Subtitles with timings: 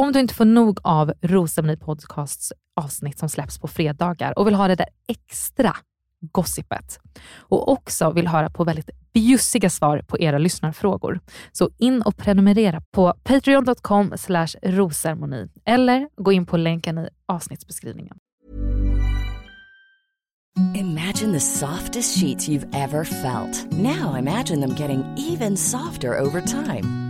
[0.00, 4.54] Om du inte får nog av Rosceremoni Podcasts avsnitt som släpps på fredagar och vill
[4.54, 5.76] ha det där extra
[6.20, 6.98] gossipet
[7.38, 11.20] och också vill höra på väldigt bjussiga svar på era lyssnarfrågor.
[11.52, 14.12] Så in och prenumerera på patreon.com
[14.62, 18.16] rosermoni eller gå in på länken i avsnittsbeskrivningen.
[20.74, 23.72] Imagine the softest sheets you've ever felt.
[23.72, 27.09] Now imagine them getting even softer over time.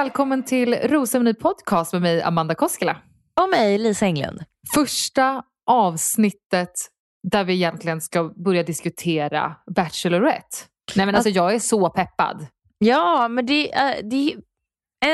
[0.00, 2.96] Välkommen till Rosceremoni Podcast med mig Amanda Koskela.
[3.40, 4.44] Och mig, Lisa Englund.
[4.74, 6.70] Första avsnittet
[7.32, 10.56] där vi egentligen ska börja diskutera Bachelorette.
[10.96, 12.46] Nej men alltså jag är så peppad.
[12.78, 14.40] Ja, men det, är- det är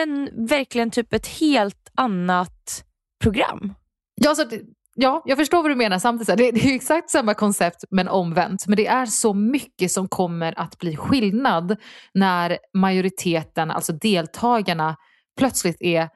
[0.03, 2.85] en, verkligen typ ett helt annat
[3.23, 3.75] program.
[4.15, 4.61] Ja, så det,
[4.97, 6.39] ja, jag förstår vad du menar samtidigt.
[6.39, 8.67] Det, det är exakt samma koncept men omvänt.
[8.67, 11.77] Men det är så mycket som kommer att bli skillnad
[12.15, 14.97] när majoriteten, alltså deltagarna,
[15.39, 16.09] plötsligt är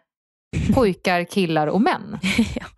[0.74, 2.18] pojkar, killar och män.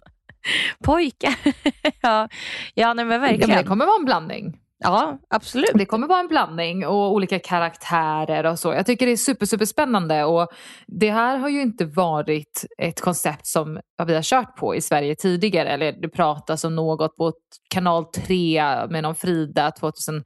[0.84, 1.34] Pojkar.
[2.02, 2.28] ja,
[2.74, 3.48] ja nej, men Ja, verkligen.
[3.48, 4.58] men det kommer vara en blandning.
[4.82, 5.70] Ja, absolut.
[5.74, 8.72] Det kommer vara en blandning och olika karaktärer och så.
[8.72, 10.48] Jag tycker det är super, super spännande och
[10.86, 15.14] det här har ju inte varit ett koncept som vi har kört på i Sverige
[15.14, 15.68] tidigare.
[15.68, 17.32] Eller det pratas om något på
[17.74, 20.24] kanal 3 med någon Frida 2007.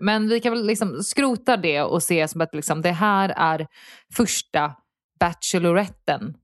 [0.00, 3.66] Men vi kan väl liksom skrota det och se som att liksom det här är
[4.16, 4.72] första
[5.20, 6.34] Bacheloretten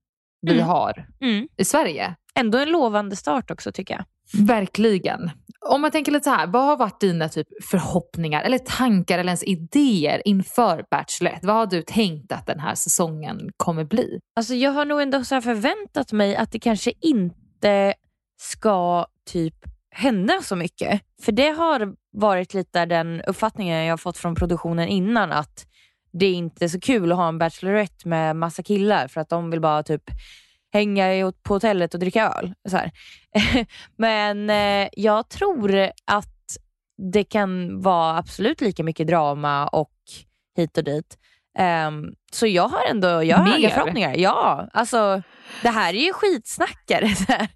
[0.47, 0.67] vi Mm.
[0.67, 1.49] har Mm.
[1.57, 2.15] i Sverige.
[2.39, 4.05] Ändå en lovande start också tycker jag.
[4.47, 5.31] Verkligen.
[5.69, 9.29] Om man tänker lite så här, vad har varit dina typ förhoppningar eller tankar eller
[9.29, 11.47] ens idéer inför Bachelorette?
[11.47, 14.21] Vad har du tänkt att den här säsongen kommer bli?
[14.37, 17.95] Alltså jag har nog ändå så förväntat mig att det kanske inte
[18.41, 19.55] ska typ
[19.91, 21.01] hända så mycket.
[21.23, 25.67] För det har varit lite den uppfattningen jag har fått från produktionen innan att
[26.13, 29.51] det är inte så kul att ha en Bachelorette med massa killar för att de
[29.51, 30.03] vill bara typ
[30.73, 32.55] hänga på hotellet och dricka öl.
[32.69, 32.91] Så här.
[33.97, 36.29] Men eh, jag tror att
[37.13, 39.93] det kan vara absolut lika mycket drama och
[40.57, 41.19] hit och dit.
[41.59, 44.15] Ehm, så jag har ändå jag har höga förhoppningar.
[44.17, 45.23] Ja, alltså
[45.63, 47.09] det här är ju skitsnackare.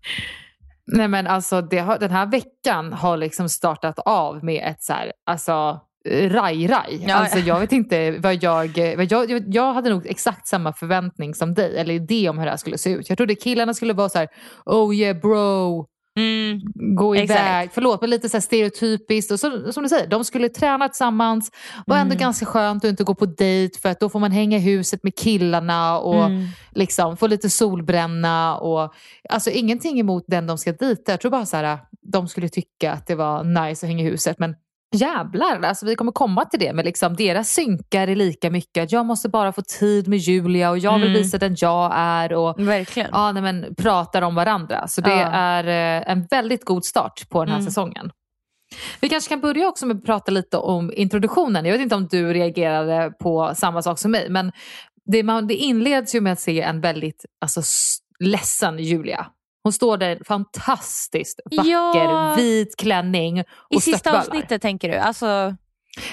[0.87, 5.12] Nej men alltså har, den här veckan har liksom startat av med ett så här,
[5.26, 5.81] alltså
[6.29, 7.05] raj-raj.
[7.08, 7.44] Ja, alltså ja.
[7.44, 9.73] jag vet inte vad jag, vad jag, jag...
[9.75, 12.91] Hade nog exakt samma förväntning som dig, eller idé om hur det här skulle se
[12.91, 13.08] ut.
[13.08, 14.29] Jag trodde killarna skulle vara så här,
[14.64, 15.87] oh yeah bro,
[16.19, 16.61] Mm.
[16.97, 17.41] gå Exakt.
[17.41, 17.70] iväg.
[17.73, 19.32] Förlåt, men lite så stereotypiskt.
[19.32, 21.50] Och så, som du säger, de skulle träna tillsammans.
[21.87, 22.19] Var ändå Mm.
[22.20, 25.03] ganska skönt att inte gå på dejt för att då får man hänga i huset
[25.03, 26.47] med killarna och Mm.
[26.75, 28.56] liksom få lite solbränna.
[28.56, 28.94] Och,
[29.31, 31.12] alltså ingenting emot den de ska dejta.
[31.12, 34.11] Jag tror bara så här, de skulle tycka att det var nice att hänga i
[34.11, 34.38] huset.
[34.38, 34.55] Men
[34.94, 36.73] jävlar, alltså vi kommer komma till det.
[36.73, 38.93] Men liksom, deras synkar är lika mycket.
[38.93, 41.12] Jag måste bara få tid med Julia och jag vill Mm.
[41.23, 42.33] visa den jag är.
[42.33, 43.09] Och, Verkligen.
[43.12, 44.88] ja, nej, men, pratar om varandra.
[44.88, 45.31] Så det Ja.
[45.33, 47.67] är eh, en väldigt god start på den här Mm.
[47.67, 48.11] säsongen.
[49.00, 51.65] Vi kanske kan börja också med att prata lite om introduktionen.
[51.65, 54.27] Jag vet inte om du reagerade på samma sak som mig.
[54.31, 54.53] Men
[55.12, 57.62] det, man, det inleds ju med att se en väldigt alltså,
[58.19, 59.27] ledsen Julia.
[59.67, 62.35] Hon står där fantastiskt vacker Ja.
[62.37, 64.97] vit klänning och I sista avsnittet tänker du?
[64.97, 65.57] Alltså,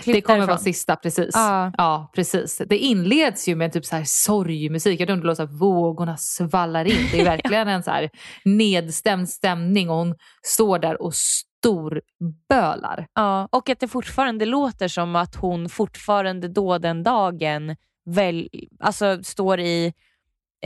[0.06, 0.48] Det kommer därifrån.
[0.48, 1.30] vara sista, precis.
[1.34, 1.72] Ja.
[1.78, 2.62] Ja, precis.
[2.70, 5.00] Det inleds ju med typ så här sorgmusik.
[5.00, 7.08] Jag undrar så här, vågorna svallar in.
[7.12, 8.10] Det är verkligen en så här
[8.46, 10.16] nedstämd stämning och hon
[10.46, 13.08] står där och storbölar.
[13.14, 19.24] Ja, och att det fortfarande låter som att hon fortfarande då den dagen väl, alltså
[19.24, 19.94] står i,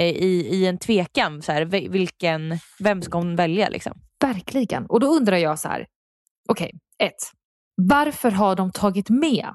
[0.06, 1.42] i, i en tvekan.
[1.42, 3.70] Så här, vi- vilken, vem ska hon välja?
[3.70, 3.94] Liksom?
[4.22, 4.86] Verkligen.
[4.86, 5.86] Och då undrar jag så här,
[6.50, 6.72] okej,
[7.04, 7.32] ett.
[7.82, 9.48] Varför har de tagit med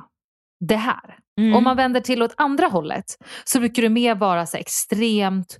[0.61, 1.19] det här?
[1.41, 1.55] Mm.
[1.55, 3.05] Om man vänder till åt andra hållet
[3.45, 5.59] så brukar det mer vara så extremt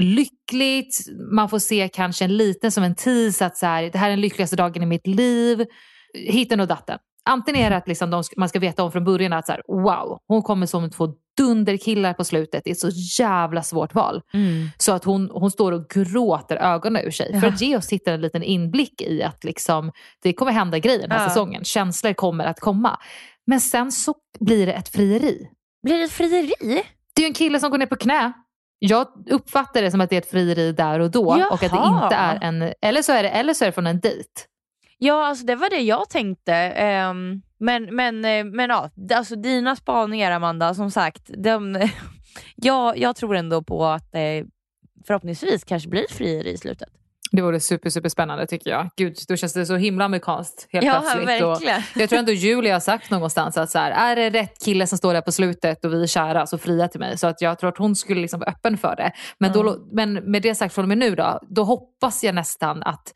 [0.00, 0.96] lyckligt.
[1.32, 4.10] Man får se kanske en liten som en tease att så här, det här är
[4.10, 5.66] den lyckligaste dagen i mitt liv.
[6.14, 6.98] Hitten och datten.
[7.24, 9.62] Antingen är det att liksom de, man ska veta om från början att så här,
[9.68, 11.08] wow, hon kommer som två
[11.44, 12.64] dunderkillar på slutet.
[12.64, 12.90] Det är ett så
[13.22, 14.22] jävla svårt val.
[14.34, 14.68] Mm.
[14.78, 17.40] Så att hon, hon står och gråter ögonen ur sig.
[17.40, 17.52] För Ja.
[17.54, 19.92] att ge oss tittare en liten inblick i att liksom,
[20.22, 21.28] det kommer hända grejer den här Ja.
[21.28, 21.64] säsongen.
[21.64, 22.98] Känslor kommer att komma.
[23.46, 25.48] Men sen så blir det ett frieri.
[25.82, 26.52] Blir det ett frieri?
[27.14, 28.32] Det är ju en kille som går ner på knä.
[28.78, 31.66] Jag uppfattar det som att det är ett frieri där och då och att det
[31.66, 32.04] Jaha.
[32.04, 34.28] inte är en, eller så är det, eller så är det från en dejt.
[34.98, 36.54] Ja, alltså det var det jag tänkte.
[36.54, 41.30] Ehm, men men, eh, men ja, alltså dina spaningar Amanda, som sagt.
[41.38, 41.88] De,
[42.56, 44.46] ja, jag tror ändå på att det
[45.06, 46.88] förhoppningsvis kanske blir ett frieri i slutet.
[47.32, 48.88] Det vore super, super spännande tycker jag.
[48.96, 51.28] Gud, då känns det så himla amerikanskt helt Ja, plötsligt.
[51.28, 51.78] verkligen.
[51.94, 54.86] Och jag tror ändå Julia har sagt någonstans att så här, är det rätt kille
[54.86, 57.18] som står där på slutet och vi är kära så fria till mig.
[57.18, 59.12] Så att jag tror att hon skulle liksom vara öppen för det.
[59.38, 62.82] Men, då, men med det sagt från och med nu då, då hoppas jag nästan
[62.82, 63.12] att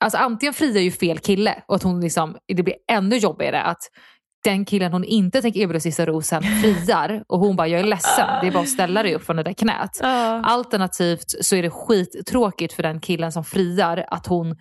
[0.00, 3.78] alltså antingen friar ju fel kille och att hon liksom, det blir ännu jobbigare att
[4.46, 8.26] den killen hon inte tänker erbjuda sista rosen friar och hon bara, jag är ledsen,
[8.40, 10.00] det är bara att ställa dig upp från det där knät.
[10.42, 14.56] Alternativt så är det skittråkigt för den killen som friar att hon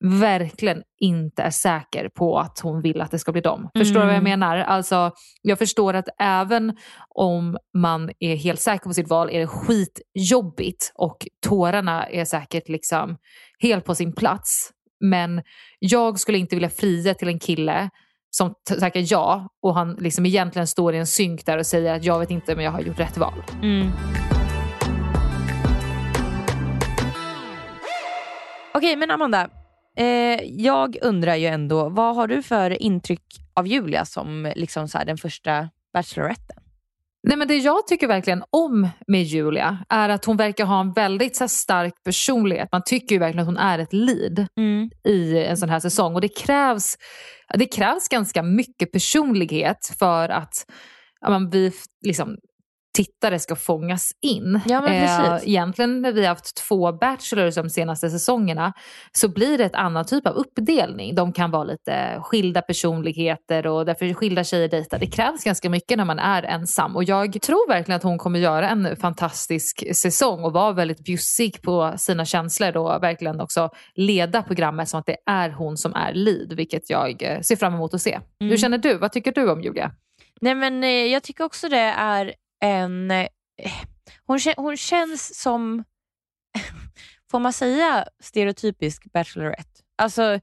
[0.00, 3.70] verkligen inte är säker på att hon vill att det ska bli dem.
[3.78, 4.56] Förstår du vad jag menar?
[4.56, 5.10] Alltså,
[5.42, 6.76] jag förstår att även
[7.08, 11.16] om man är helt säker på sitt val är det skitjobbigt och
[11.46, 13.16] tårarna är säkert liksom
[13.58, 14.70] helt på sin plats.
[15.00, 15.42] Men
[15.78, 17.90] jag skulle inte vilja fria till en kille
[18.36, 22.04] som tackar ja och han liksom egentligen står i en synk där och säger att
[22.04, 23.42] jag vet inte men jag har gjort rätt val.
[23.62, 23.90] Mm.
[28.74, 29.48] Okej, men Amanda.
[29.96, 33.22] Eh, jag undrar ju ändå, vad har du för intryck
[33.54, 36.65] av Julia som liksom så här, den första Bacheloretten?
[37.28, 40.92] Nej, men det jag tycker verkligen om med Julia är att hon verkar ha en
[40.92, 42.68] väldigt så här, stark personlighet.
[42.72, 44.46] Man tycker ju verkligen att hon är ett lead
[45.08, 46.14] i en sån här säsong.
[46.14, 46.96] Och det krävs,
[47.54, 50.66] det krävs ganska mycket personlighet för att
[51.20, 51.72] ja, man, vi
[52.06, 52.36] liksom,
[52.96, 54.60] tittare ska fångas in.
[54.66, 55.48] Ja, men precis.
[55.48, 58.72] egentligen när vi har haft två Bachelors de senaste säsongerna
[59.12, 61.14] så blir det ett annan typ av uppdelning.
[61.14, 64.98] De kan vara lite skilda personligheter och därför är skilda tjejer dejtar.
[64.98, 68.38] Det krävs ganska mycket när man är ensam och jag tror verkligen att hon kommer
[68.38, 74.42] göra en fantastisk säsong och vara väldigt bjussig på sina känslor och verkligen också leda
[74.42, 77.94] programmet som att det är hon som är lead, vilket jag eh, ser fram emot
[77.94, 78.12] att se.
[78.12, 78.50] Mm.
[78.50, 78.98] Hur känner du?
[78.98, 79.92] Vad tycker du om Julia?
[80.40, 83.10] Nej men eh, jag tycker också det är en...
[83.10, 83.26] Eh,
[84.26, 85.84] hon, hon känns som,
[87.30, 89.80] får man säga stereotypisk Bachelorette?
[89.98, 90.40] Alltså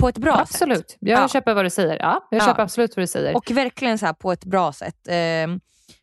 [0.00, 0.40] på ett bra sätt.
[0.40, 1.28] absolut, jag Ja.
[1.28, 1.98] köper vad du säger.
[1.98, 2.46] Ja, jag Ja.
[2.46, 3.36] köper absolut vad du säger.
[3.36, 5.08] Och verkligen så här på ett bra sätt.
[5.08, 5.60] Ehm,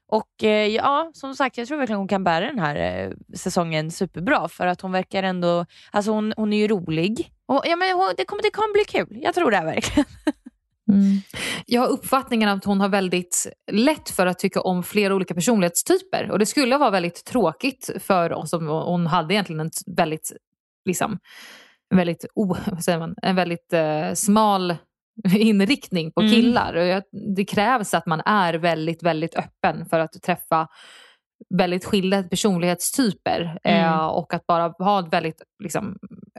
[0.07, 3.91] och eh, ja, som sagt, jag tror verkligen hon kan bära den här eh, säsongen
[3.91, 7.31] superbra för att hon verkar ändå, alltså hon, hon är ju rolig.
[7.45, 10.05] Och, ja, men hon, det, kommer, det kommer bli kul, jag tror det verkligen.
[10.91, 11.17] Mm.
[11.65, 16.31] Jag har uppfattningen att hon har väldigt lätt för att tycka om flera olika personlighetstyper.
[16.31, 20.31] Och det skulle vara väldigt tråkigt för oss om hon hade egentligen en väldigt,
[20.85, 21.19] liksom,
[21.91, 22.57] en väldigt, oh,
[22.99, 24.75] man, en väldigt eh, smal
[25.37, 26.33] inriktning på Mm.
[26.33, 26.73] killar.
[26.75, 27.03] Och jag,
[27.35, 30.67] det krävs att man är väldigt, väldigt öppen för att träffa
[31.57, 33.83] väldigt skilda personlighetstyper Mm.
[33.83, 35.97] eh, och att bara ha ett väldigt liksom,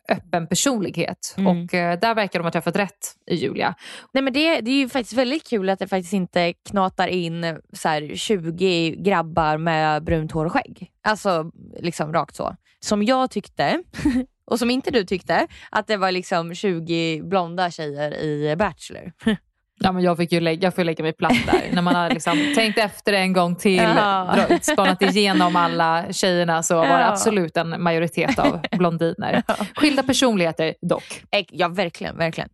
[0.08, 1.34] öppen personlighet.
[1.38, 1.46] Mm.
[1.46, 3.74] Och eh, där verkar de ha träffat rätt i Julia.
[4.12, 7.58] Nej, men det, det är ju faktiskt väldigt kul att det faktiskt inte knatar in
[7.72, 10.90] så här, 20 grabbar med brunt hår och skägg.
[11.02, 12.56] Alltså liksom rakt så.
[12.80, 13.82] Som jag tyckte,
[14.46, 19.12] och som inte du tyckte, att det var liksom 20 blonda tjejer i Bachelor.
[19.80, 21.62] Ja, men jag fick ju lägga, jag får lägga mig platt där.
[21.72, 24.36] När man har liksom tänkt efter en gång till, Ja.
[24.62, 27.06] spanat igenom alla tjejerna så var det Ja.
[27.06, 29.42] absolut en majoritet av blondiner.
[29.74, 31.22] Skilda personligheter dock.
[31.50, 32.16] Ja, verkligen.
[32.18, 32.48] verkligen.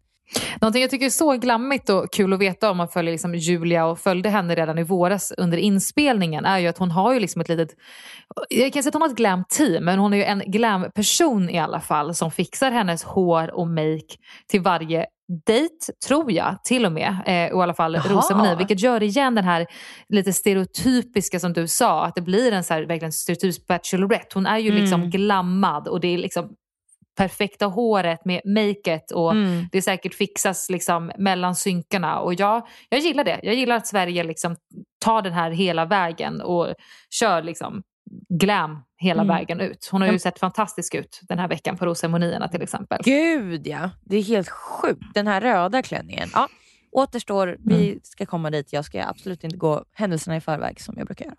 [0.61, 3.85] Någonting jag tycker är så glammigt och kul att veta om man följer liksom Julia
[3.87, 7.41] och följde henne redan i våras under inspelningen är ju att hon har ju liksom
[7.41, 7.69] ett litet,
[8.49, 11.59] jag kan säga att hon har ett glam-team men hon är ju en glam-person i
[11.59, 14.17] alla fall som fixar hennes hår och make
[14.51, 15.07] till varje
[15.47, 17.09] dejt, tror jag till och med.
[17.27, 19.67] Eh, och i alla fall rosceremoni, vilket gör igen den här
[20.09, 24.29] lite stereotypiska som du sa, att det blir en så här verkligen stereotypisk bachelorette.
[24.35, 25.11] Hon är ju liksom Mm.
[25.11, 26.51] glammad och det är liksom
[27.17, 29.67] perfekta håret med makeet och Mm.
[29.73, 32.19] det säkert fixas liksom mellan synkarna.
[32.21, 33.41] Och jag, jag gillar det.
[33.43, 34.57] Jag gillar att Sverige liksom
[35.05, 36.75] tar den här hela vägen och
[37.11, 37.83] kör liksom
[38.41, 39.37] glam hela Mm.
[39.37, 39.89] vägen ut.
[39.93, 42.99] Hon har ju sett fantastisk ut den här veckan på rosceremonierna till exempel.
[43.05, 45.03] Gud ja, det är helt sjukt.
[45.15, 46.29] Den här röda klänningen.
[46.35, 46.49] Ja,
[46.93, 48.73] återstår, vi ska komma dit.
[48.73, 51.35] Jag ska absolut inte gå händelserna i förväg som jag brukar göra.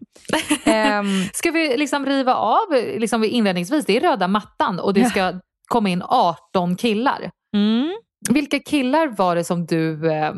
[0.66, 5.40] Ehm, Ska vi liksom riva av liksom inledningsvis, det är röda mattan och det ska
[5.68, 7.32] komma in 18 killar.
[7.56, 7.94] mm.
[8.30, 10.34] Vilka killar var det som du eh,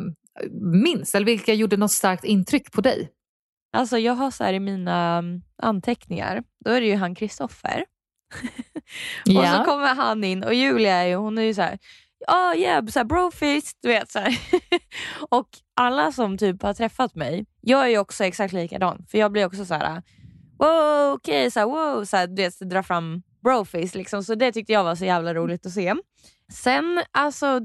[0.83, 1.15] minns?
[1.15, 3.09] Eller vilka gjorde något starkt intryck på dig?
[3.75, 7.85] Alltså jag har så här i mina um, anteckningar, då är det ju han Kristoffer.
[9.37, 11.79] Och så kommer han in och Julia är ju, hon är ju så här,
[12.27, 14.39] ja oh, yeah, så här brofist, du vet så här.
[15.29, 19.05] Och alla som typ har träffat mig, jag är ju också exakt likadan.
[19.07, 20.03] För jag blir också så här,
[20.59, 24.23] wow, okej, så här, wow, så här, du vet, dra fram brofist liksom.
[24.23, 25.95] Så det tyckte jag var så jävla roligt att se.
[26.51, 27.61] Sen, alltså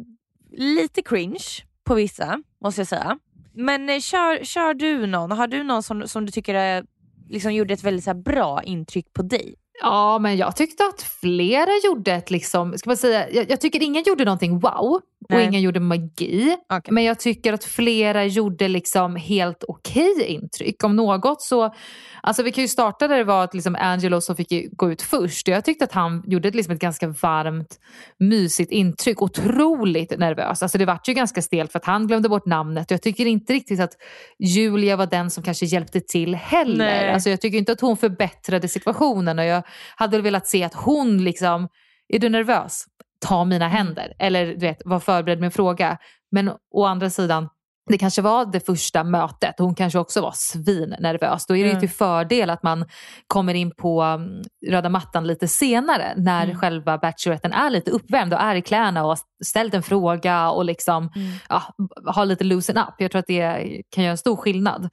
[0.50, 1.44] lite cringe
[1.84, 3.18] på vissa, måste jag säga.
[3.60, 5.32] Men eh, kör, kör du någon?
[5.32, 6.84] Har du någon som, som du tycker är,
[7.28, 9.54] liksom, gjorde ett väldigt så här, bra intryck på dig?
[9.82, 13.82] Ja, men jag tyckte att flera gjorde ett, liksom, ska man säga, jag, jag tycker
[13.82, 15.46] ingen gjorde någonting wow och Nej.
[15.46, 16.56] ingen gjorde magi.
[16.72, 16.94] Okej.
[16.94, 20.84] Men jag tycker att flera gjorde liksom helt okej intryck.
[20.84, 21.74] Om något så,
[22.22, 25.02] alltså vi kan ju starta där det var att liksom Angelo som fick gå ut
[25.02, 25.48] först.
[25.48, 27.78] Jag tyckte att han gjorde liksom ett ganska varmt,
[28.18, 29.22] mysigt intryck.
[29.22, 30.62] Otroligt nervös.
[30.62, 32.90] Alltså det var ju ganska stelt för att han glömde bort namnet.
[32.90, 33.92] Och jag tycker inte riktigt att
[34.38, 36.76] Julia var den som kanske hjälpte till heller.
[36.84, 37.12] Nej.
[37.12, 39.38] Alltså jag tycker inte att hon förbättrade situationen.
[39.38, 39.62] Och jag
[39.96, 41.68] hade väl velat se att hon liksom,
[42.08, 42.84] är du nervös?
[43.26, 44.12] Ta mina händer.
[44.18, 45.98] Eller du vet, var förberedd med en fråga.
[46.30, 47.48] Men å andra sidan,
[47.90, 49.54] det kanske var det första mötet.
[49.58, 51.46] Hon kanske också var svinnervös.
[51.46, 51.80] Då är det ju Mm.
[51.80, 52.84] till fördel att man
[53.26, 56.58] kommer in på um, röda mattan lite senare när Mm.
[56.58, 60.64] själva bacheloretten är lite uppvärmd och är i kläderna och har ställt en fråga och
[60.64, 61.32] liksom Mm.
[61.48, 61.62] ja,
[62.06, 62.94] har lite loosen up.
[62.98, 64.88] Jag tror att det kan göra en stor skillnad.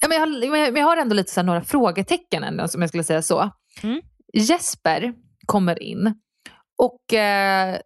[0.00, 2.88] Ja, men jag, har, men jag- har ändå lite så några frågetecken ändå, som jag
[2.90, 3.50] skulle säga så.
[3.82, 4.00] Mm.
[4.34, 5.12] Jesper
[5.46, 6.14] kommer in
[6.78, 7.78] och eh,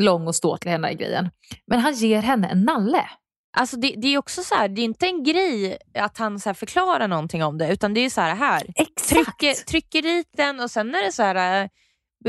[0.00, 1.30] lång och ståtlig henne i grejen.
[1.66, 3.10] Men han ger henne en nalle.
[3.56, 6.54] Alltså det, det är också så här, det är inte en grej att han så
[6.54, 8.62] förklarar någonting om det utan det är så här, här
[9.08, 11.68] trycker, trycker dit den och sen är det så här, eh,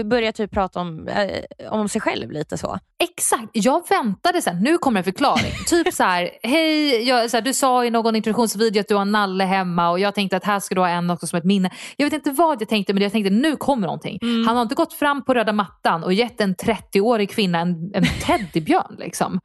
[0.03, 2.79] börjar typ prata om, eh, om sig själv lite så.
[3.03, 5.51] Exakt, jag väntade sen, nu kommer en förklaring.
[5.67, 9.01] typ så här, hej, jag, så här, du sa i någon introduktionsvideo att du har
[9.01, 11.45] en nalle hemma och jag tänkte att här ska du ha en också som ett
[11.45, 11.71] minne.
[11.97, 14.19] Jag vet inte vad jag tänkte men jag tänkte nu kommer någonting.
[14.21, 18.05] Han har inte gått fram på röda mattan och gett en 30-årig kvinna en, en
[18.25, 19.39] teddybjörn liksom.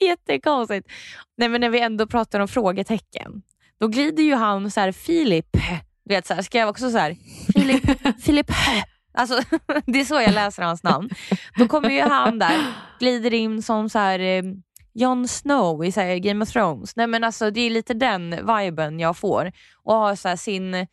[0.00, 0.88] Jättekonstigt.
[1.36, 3.42] Nej men när vi ändå pratar om frågetecken,
[3.80, 5.56] då glider ju han så här, Filip,
[6.08, 7.16] du vet så här, skrev också så här,
[7.52, 7.82] Filip,
[8.22, 8.50] Filip,
[9.14, 9.40] alltså
[9.86, 11.10] det är så jag läser hans namn.
[11.58, 12.56] Då kommer ju han där,
[12.98, 14.42] glider in som så här eh,
[14.94, 16.96] Jon Snow i så här, Game of Thrones.
[16.96, 19.52] Nej men alltså det är lite den viben jag får
[19.84, 20.86] och har så här, sin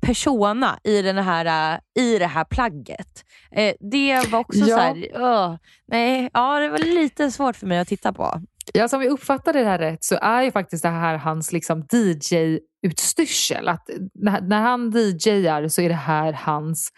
[0.00, 3.24] persona i, den här, äh, i det här plagget.
[3.50, 4.66] Eh, det var också Ja.
[4.66, 8.40] så här, åh, nej, ja, det var lite svårt för mig att titta på.
[8.74, 11.86] Ja, som vi uppfattade det här rätt så är ju faktiskt det här hans liksom
[11.92, 13.68] DJ-utstyrsel.
[13.68, 16.92] Att när, när han DJar så är det här hans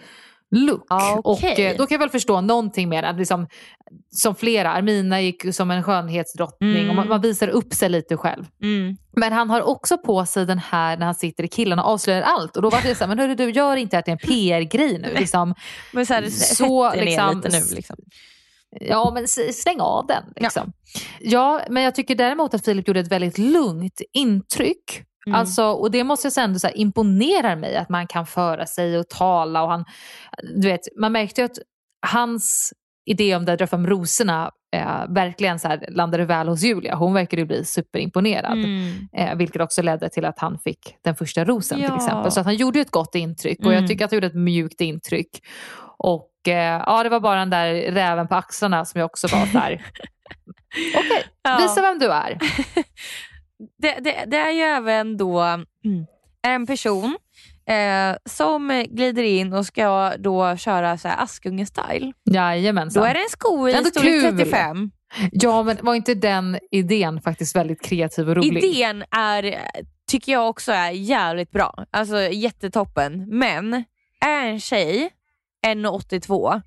[0.50, 0.86] look.
[0.88, 1.52] Ja, okej.
[1.52, 3.02] Och eh, då kan jag väl förstå någonting mer.
[3.02, 3.46] Att liksom,
[4.10, 6.90] som flera, Armina gick som en skönhetsdrottning Mm.
[6.90, 8.44] och man, man visar upp sig lite själv.
[8.62, 8.96] Mm.
[9.16, 12.22] Men han har också på sig den här när han sitter i killarna och avslöjar
[12.22, 12.56] allt.
[12.56, 14.18] Och då var det så här, men hörru du, gör inte att det är en
[14.18, 15.14] PR-grej nu.
[15.18, 15.54] Liksom.
[15.92, 17.74] Men så, här, Så, liksom, ner lite nu.
[17.76, 17.96] Liksom.
[18.80, 20.24] Ja, men stäng av den.
[20.36, 20.72] Liksom.
[21.20, 21.60] Ja.
[21.70, 25.02] men jag tycker däremot att Filip gjorde ett väldigt lugnt intryck.
[25.26, 25.40] Mm.
[25.40, 28.66] Alltså, och det måste jag säga ändå så här, imponerar mig att man kan föra
[28.66, 29.62] sig och tala.
[29.62, 29.84] Och han,
[30.56, 31.58] du vet, man märkte ju att
[32.06, 32.72] hans
[33.06, 36.94] idé om det dra fram rosorna eh, verkligen så här, landade väl hos Julia.
[36.94, 38.52] Hon verkade ju bli superimponerad.
[38.58, 39.08] Mm.
[39.12, 41.86] Eh, vilket också ledde till att han fick den första rosen Ja.
[41.88, 42.30] till exempel.
[42.32, 43.88] Så att han gjorde ett gott intryck och jag Mm.
[43.88, 45.28] tycker att han gjorde ett mjukt intryck.
[45.98, 49.52] Och eh, ja, det var bara den där räven på axlarna som jag också var
[49.52, 49.72] där.
[50.96, 51.58] Okej, Ja.
[51.62, 52.38] visa vem du är.
[53.82, 55.66] det, det, det är ju även då mm,
[56.42, 57.16] en person
[57.66, 62.12] eh, som glider in och ska då köra så här Askungen-style.
[62.30, 63.02] Jajamensan.
[63.02, 64.38] Då är det en sko i storlek kul.
[64.38, 64.90] 35.
[65.32, 68.64] Ja, men var inte den idén faktiskt väldigt kreativ och rolig?
[68.64, 69.60] Idén är,
[70.10, 71.84] tycker jag också är jävligt bra.
[71.90, 73.26] Alltså jättetoppen.
[73.28, 73.84] Men
[74.20, 75.10] är en tjej
[75.66, 76.62] 1,82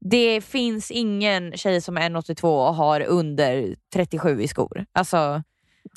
[0.00, 4.86] det finns ingen tjej som är 1,82 och har under 37 i skor.
[4.92, 5.42] Alltså,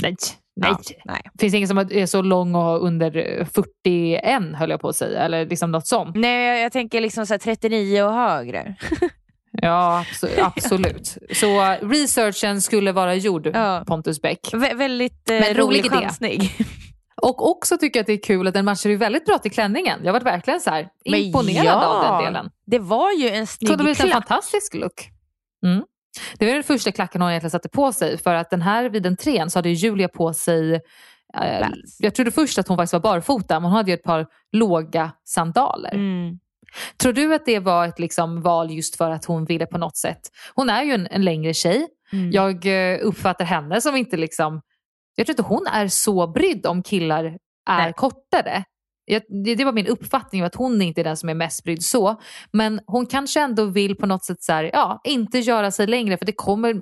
[0.02, 0.16] Nej.
[0.56, 0.76] Nej.
[1.06, 1.22] nej.
[1.40, 3.12] Finns det ingen som är så lång och har under
[3.54, 5.20] 41 höll jag på att säga.
[5.22, 6.16] Eller liksom något sånt.
[6.16, 8.76] Nej, jag, jag tänker liksom så här 39 och högre.
[9.54, 11.18] Ja, abso- absolut.
[11.34, 13.84] Så researchen skulle vara gjord, Ja.
[13.88, 14.40] Pontus Bäck.
[14.54, 15.90] Vä- väldigt eh, Men rolig rolig idé.
[15.90, 16.42] chansning.
[17.22, 19.52] Och också tycker jag att det är kul att den matchar ju väldigt bra till
[19.52, 20.00] klänningen.
[20.04, 22.50] Jag var verkligen så här imponerad ja, av den delen.
[22.66, 25.10] Det var ju en Så det snygg blev en fantastisk look.
[25.66, 25.84] Mm.
[26.38, 28.18] Det var den första klacken hon egentligen satte på sig.
[28.18, 30.74] För att den här vid entrén så hade ju Julia på sig
[31.42, 31.68] eh,
[32.00, 35.12] jag trodde först att hon faktiskt var barfota men hon hade ju ett par låga
[35.24, 35.94] sandaler.
[35.94, 36.40] Mm.
[36.98, 39.98] Tror du att det var ett liksom val just för att hon ville på något
[39.98, 40.22] sätt?
[40.54, 41.88] Hon är ju en, en längre tjej.
[42.14, 42.32] Mm.
[42.32, 44.62] Jag eh, uppfattar henne som inte liksom...
[45.16, 47.38] Jag tror inte hon är så brydd om killar
[47.70, 47.94] är Nej.
[47.94, 48.64] kortare.
[49.06, 51.84] Jag, det, det var min uppfattning att hon inte är den som är mest brydd
[51.84, 52.22] så.
[52.52, 56.18] Men hon kanske ändå vill på något sätt så här, ja, inte göra sig längre
[56.18, 56.82] för det kommer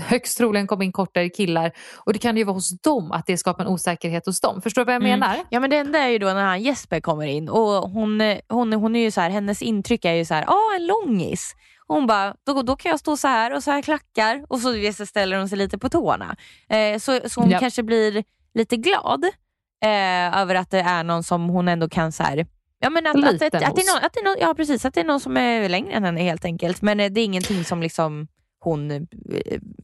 [0.00, 1.72] högst troligen komma in kortare killar
[2.06, 4.62] och det kan ju vara hos dem att det skapar en osäkerhet hos dem.
[4.62, 5.20] Förstår du vad jag Mm.
[5.20, 5.36] menar?
[5.50, 8.72] Ja men det enda är ju då när han Jesper kommer in och hon, hon,
[8.72, 11.54] hon är ju så här, hennes intryck är ju så här, ah en långis.
[11.86, 14.92] Hon bara, då, då kan jag stå så här och så här klackar och så,
[14.96, 16.36] så ställer hon sig lite på tårna.
[16.68, 17.58] Eh, så, så hon Ja.
[17.58, 19.24] kanske blir lite glad
[19.84, 22.46] eh, över att det är någon som hon ändå kan så här,
[22.80, 24.84] Ja, men att, att, att, att, det är någon, att det är någon, ja precis,
[24.84, 26.82] att det är någon som är längre än henne helt enkelt.
[26.82, 28.26] Men eh, det är ingenting som liksom
[28.60, 29.00] hon, eh,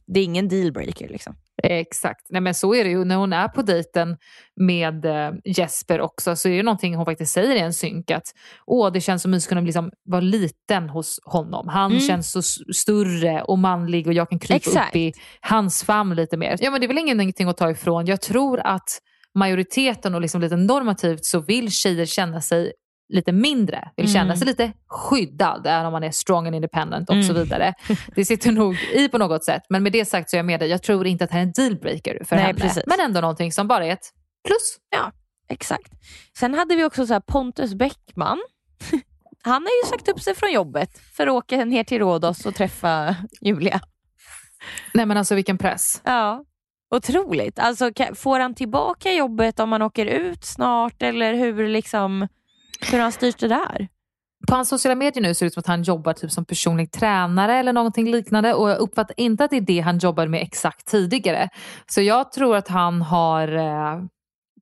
[0.07, 1.35] det är ingen dealbreaker liksom.
[1.63, 2.25] Exakt.
[2.29, 3.05] Nej, men så är det ju.
[3.05, 4.17] När hon är på dejten
[4.55, 8.27] med eh, Jesper också så är det någonting hon faktiskt säger i en synk att
[8.65, 11.67] Åh, det känns som att kunna liksom vara liten hos honom.
[11.67, 12.01] Han Mm.
[12.03, 12.41] känns så
[12.73, 14.89] större och manlig och jag kan krypa Exakt.
[14.89, 16.57] upp i hans famn lite mer.
[16.59, 18.05] Ja men det är väl ingenting att ta ifrån.
[18.05, 18.99] Jag tror att
[19.35, 22.73] majoriteten och liksom lite normativt så vill tjejer känna sig
[23.13, 24.37] lite mindre, vill känna Mm.
[24.37, 27.43] sig lite skyddad, även om man är strong and independent och så Mm.
[27.43, 27.73] vidare.
[28.15, 29.61] Det sitter nog i på något sätt.
[29.69, 30.69] Men med det sagt så är jag med dig.
[30.69, 32.59] Jag tror inte att det här är en dealbreaker för Nej, henne.
[32.59, 32.83] precis.
[32.87, 34.09] Men ändå någonting som bara är ett
[34.47, 34.77] plus.
[35.49, 35.91] Exakt.
[36.39, 38.39] Sen hade vi också så här Pontus Bäckman.
[39.43, 42.55] Han har ju sagt upp sig från jobbet för att åka ner till Rhodos och
[42.55, 43.81] träffa Julia.
[44.93, 46.01] Nej men alltså vilken press.
[46.05, 46.43] Ja,
[46.95, 47.59] otroligt.
[47.59, 52.27] Alltså, får han tillbaka jobbet om han åker ut snart eller hur, liksom,
[52.91, 53.87] hur har han styrt det där?
[54.47, 56.91] På hans sociala medier nu ser det ut som att han jobbar typ som personlig
[56.91, 60.41] tränare eller någonting liknande och jag uppfattar inte att det är det han jobbade med
[60.41, 61.49] exakt tidigare.
[61.87, 64.03] Så jag tror att han har eh,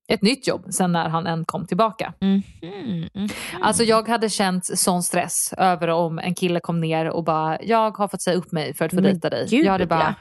[0.07, 2.13] ett nytt jobb sen när han än kom tillbaka.
[2.21, 2.41] Mm.
[2.61, 3.29] Mm.
[3.61, 7.97] Alltså jag hade känt sån stress över om en kille kom ner och bara jag
[7.97, 9.47] har fått säga upp mig för att få dejta dig.
[9.49, 10.13] gud, jag hade ja.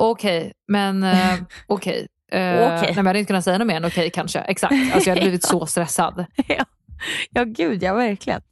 [0.00, 1.34] Okej men eh,
[1.66, 2.06] okej.
[2.32, 2.80] Eh, Okej.
[2.82, 4.38] Nej, men jag hade inte kunnat säga något mer än okej kanske.
[4.38, 4.72] Exakt.
[4.94, 6.24] Alltså jag hade blivit så stressad.
[6.48, 6.64] ja.
[7.30, 8.42] ja, gud ja, verkligen.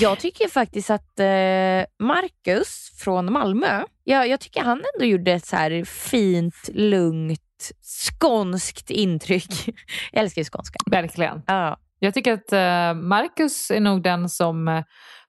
[0.00, 5.46] Jag tycker faktiskt att eh, Marcus från Malmö, jag, jag tycker han ändå gjorde ett
[5.46, 9.68] så här fint, lugnt, skånskt intryck.
[10.12, 10.78] Jag älskar ju skånska.
[10.86, 11.42] Verkligen.
[11.46, 11.78] Ja.
[11.98, 14.82] Jag tycker att eh, Marcus är nog den som eh,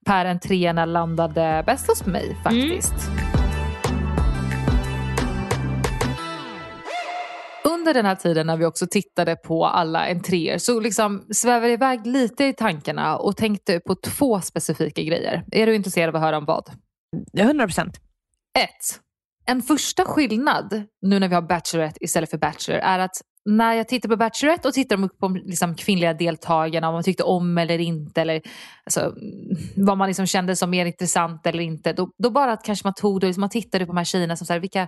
[0.06, 2.94] per entréerna landade bäst hos mig faktiskt.
[7.82, 11.74] Under den här tiden när vi också tittade på alla entréer så liksom svävade jag
[11.74, 15.44] iväg lite i tankarna och tänkte på två specifika grejer.
[15.52, 16.70] Är du intresserad av att höra om vad?
[17.38, 17.98] 100 procent.
[18.60, 19.00] Ett.
[19.46, 23.88] En första skillnad nu när vi har Bachelorette istället för Bachelor är att när jag
[23.88, 28.22] tittar på Bachelorette och tittar på liksom kvinnliga deltagarna, om man tyckte om eller inte,
[28.22, 28.42] eller
[28.86, 32.64] alltså, mm, vad man liksom kände som mer intressant eller inte, då, då bara att
[32.64, 34.88] kanske man tog det, liksom man tittade på de här tjejerna som så här, vilka,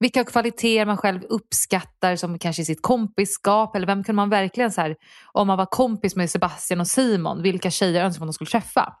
[0.00, 4.72] vilka kvaliteter man själv uppskattar som kanske i sitt kompisskap eller vem kunde man verkligen
[4.72, 4.96] så här,
[5.32, 8.92] om man var kompis med Sebastian och Simon, vilka tjejer önskar man de skulle träffa?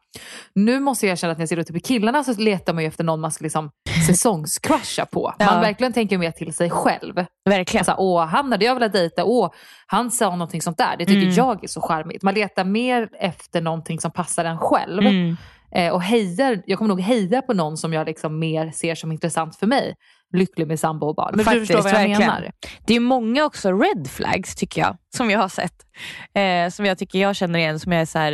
[0.54, 2.88] Nu måste jag erkänna att när jag ser ut på killarna så letar man ju
[2.88, 3.70] efter någon man ska liksom
[4.06, 5.34] säsongscrusha på.
[5.38, 5.60] Man Ja.
[5.60, 7.14] verkligen tänker mer till sig själv.
[7.48, 7.80] Verkligen.
[7.80, 9.50] Alltså, åh, han hade jag velat dejta, åh,
[9.86, 10.96] han sa någonting sånt där.
[10.98, 11.34] Det tycker Mm.
[11.34, 12.22] jag är så charmigt.
[12.22, 15.36] Man letar mer efter någonting som passar en själv Mm.
[15.74, 19.12] eh, och hejar, jag kommer nog heja på någon som jag liksom mer ser som
[19.12, 19.94] intressant för mig.
[20.32, 21.32] Lycklig med sambo och barn.
[21.36, 22.20] Men Faktiskt, du förstår vad jag verkligen.
[22.32, 22.52] menar?
[22.86, 25.86] Det är många också red flags tycker jag, som jag har sett.
[26.34, 28.32] Eh, som jag tycker jag känner igen, som jag är så här,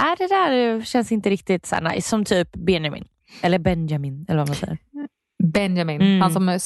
[0.00, 2.08] äh, det där känns inte riktigt så här nice.
[2.08, 3.04] Som typ Benjamin.
[3.42, 4.78] Eller Benjamin, eller vad man säger.
[5.52, 6.20] Benjamin, Mm.
[6.20, 6.58] han som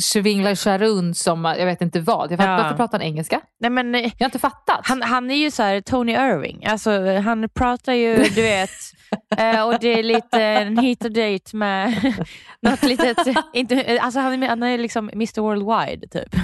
[0.00, 2.32] svinglar sig runt som jag vet inte vad.
[2.32, 2.62] Jag fattar, Ja.
[2.62, 3.40] Varför pratar han engelska?
[3.60, 4.80] Nej, men, eh, Jag har inte fattat.
[4.82, 6.64] han, han är ju så här Tony Irving.
[6.66, 8.70] Alltså, han pratar ju, du vet,
[9.38, 12.14] eh, och det är lite en hit och date med
[12.60, 13.18] något litet...
[13.52, 16.34] Inte, alltså han, är, han är liksom Mr Worldwide typ.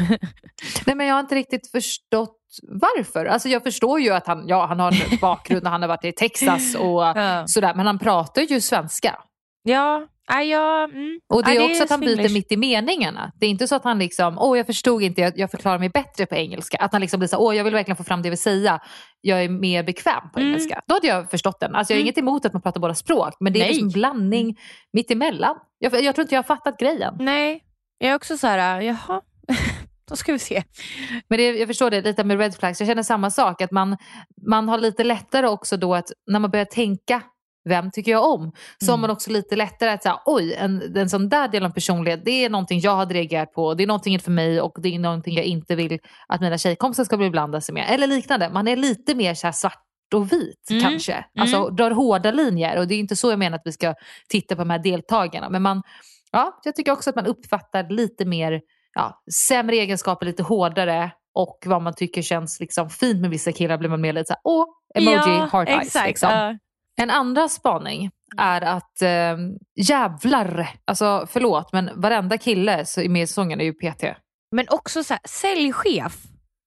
[0.86, 2.34] Nej, men jag har inte riktigt förstått
[2.68, 3.26] varför.
[3.26, 6.04] Alltså, jag förstår ju att han, ja, han har en bakgrund och han har varit
[6.04, 7.44] i Texas och Ja.
[7.46, 7.74] sådär.
[7.74, 9.18] Men han pratar ju svenska.
[9.62, 11.20] Ja, ja, ja mm.
[11.28, 13.32] Och det är Ja, också att han byter mitt i meningarna.
[13.40, 15.88] Det är inte så att han liksom, åh jag förstod inte, jag, jag förklarar mig
[15.88, 16.76] bättre på engelska.
[16.76, 18.80] Att han liksom blir så, åh jag vill verkligen få fram det jag vill säga.
[19.20, 20.48] Jag är mer bekväm på Mm.
[20.52, 20.80] engelska.
[20.86, 21.74] Då hade jag förstått den.
[21.74, 22.06] Alltså jag har Mm.
[22.06, 23.34] inget emot att man pratar båda språk.
[23.40, 23.68] Men det är Nej.
[23.68, 24.58] liksom en blandning
[24.92, 25.56] mitt emellan.
[25.78, 27.14] Jag, jag tror inte jag har fattat grejen.
[27.20, 27.62] Nej,
[27.98, 29.20] jag är också så här, jaha,
[30.08, 30.62] då ska vi se.
[31.28, 32.80] Men det, jag förstår det lite med red flags.
[32.80, 33.60] Jag känner samma sak.
[33.62, 33.96] Att man,
[34.46, 37.22] man har lite lättare också då att när man börjar tänka
[37.68, 38.52] vem tycker jag om?
[38.84, 39.00] Så har Mm.
[39.00, 42.44] man också lite lättare att säga, oj, en, en sån där del av personlighet, det
[42.44, 45.34] är någonting jag har reagerat på, det är någonting för mig och det är någonting
[45.34, 47.86] jag inte vill att mina tjejkompisar ska bli blanda sig med.
[47.90, 49.82] Eller liknande, man är lite mer så svart
[50.14, 50.82] och vit Mm.
[50.82, 51.24] kanske.
[51.38, 53.94] Alltså drar hårda linjer och det är inte så jag menar att vi ska
[54.28, 55.48] titta på de här deltagarna.
[55.50, 55.82] Men man,
[56.32, 58.60] ja, jag tycker också att man uppfattar lite mer
[58.94, 63.78] ja, sämre egenskaper, lite hårdare och vad man tycker känns liksom fint med vissa killar
[63.78, 65.82] blir man mer lite såhär, åh, emoji, ja, heart eyes.
[65.86, 66.30] exakt, Liksom.
[66.30, 66.58] ja.
[67.02, 69.36] En andra spaning är att eh,
[69.76, 74.04] jävlar, alltså förlåt men varenda kille med i säsongen är ju PT.
[74.56, 76.16] Men också så här, säljchef.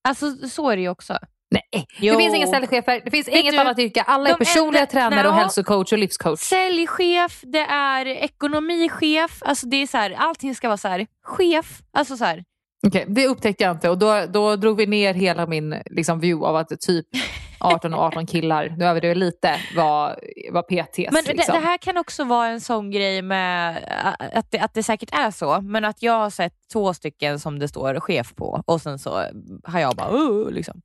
[0.08, 1.18] Alltså så är det ju också.
[1.54, 2.14] Nej, Jo.
[2.14, 4.02] det finns inga ställchefer, det finns Vet inget du, annat yrke.
[4.02, 6.40] Alla är personliga enda- tränare och hälsocoach och livscoach.
[6.40, 9.38] Säljchef, det är ekonomichef.
[9.46, 11.82] Alltså det är så här, allting ska vara så här, chef.
[11.94, 12.44] Alltså så här,
[12.88, 16.48] Okej, det upptäckte jag inte och då, då drog vi ner hela min liksom, view
[16.48, 17.06] av att typ
[17.62, 20.20] 18 och 18 killar, nu överdriver jag lite, var,
[20.52, 21.12] var PTs.
[21.12, 21.54] Men liksom.
[21.54, 23.78] det, det här kan också vara en sån grej med
[24.34, 27.60] att det, att det säkert är så, men att jag har sett två stycken som
[27.60, 29.26] det står chef på och sen så
[29.64, 30.82] har jag bara uh, liksom.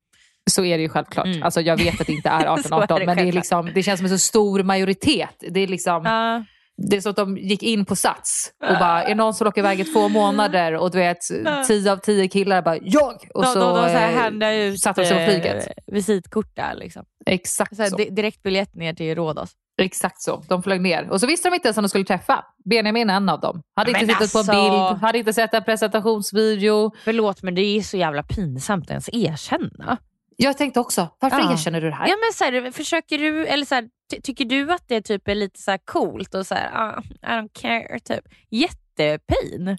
[0.50, 1.26] Så är det ju självklart.
[1.26, 1.42] Mm.
[1.42, 3.70] Alltså, jag vet att det inte är Så är 18-18 det men det, är liksom,
[3.74, 5.44] det känns som en så stor majoritet.
[5.50, 6.44] Det är, liksom, Ja.
[6.76, 9.60] Det är så att de gick in på Sats och bara, är någon som åker
[9.60, 11.18] iväg i två månader och du vet
[11.66, 13.28] 10 av 10 killar bara jag!
[13.34, 15.68] Och De, så, de, de så här eh, handlar ut satte de sig på flyget.
[15.86, 16.74] visitkort där.
[16.74, 17.04] Liksom.
[17.26, 17.96] Exakt Så här, så.
[17.96, 19.50] di- direktbiljett ner till Rhodos.
[19.82, 20.42] Exakt så.
[20.48, 21.10] De flög ner.
[21.10, 22.44] Och så visste de inte ens om de skulle träffa.
[22.70, 23.62] Benjamin är en av dem.
[23.76, 26.90] Hade Men inte tittat på alltså- en bild, hade inte sett en presentationsvideo.
[27.04, 29.98] Förlåt men det är så jävla pinsamt att ens erkänna.
[30.36, 31.52] Jag tänkte också, varför Ja.
[31.52, 32.08] erkänner du det här?
[32.08, 35.28] Ja, men så här, försöker du, eller så här, ty- tycker du att det typ
[35.28, 38.24] är lite så här coolt och så här, ah, I don't care, typ.
[38.50, 39.78] Jättepin.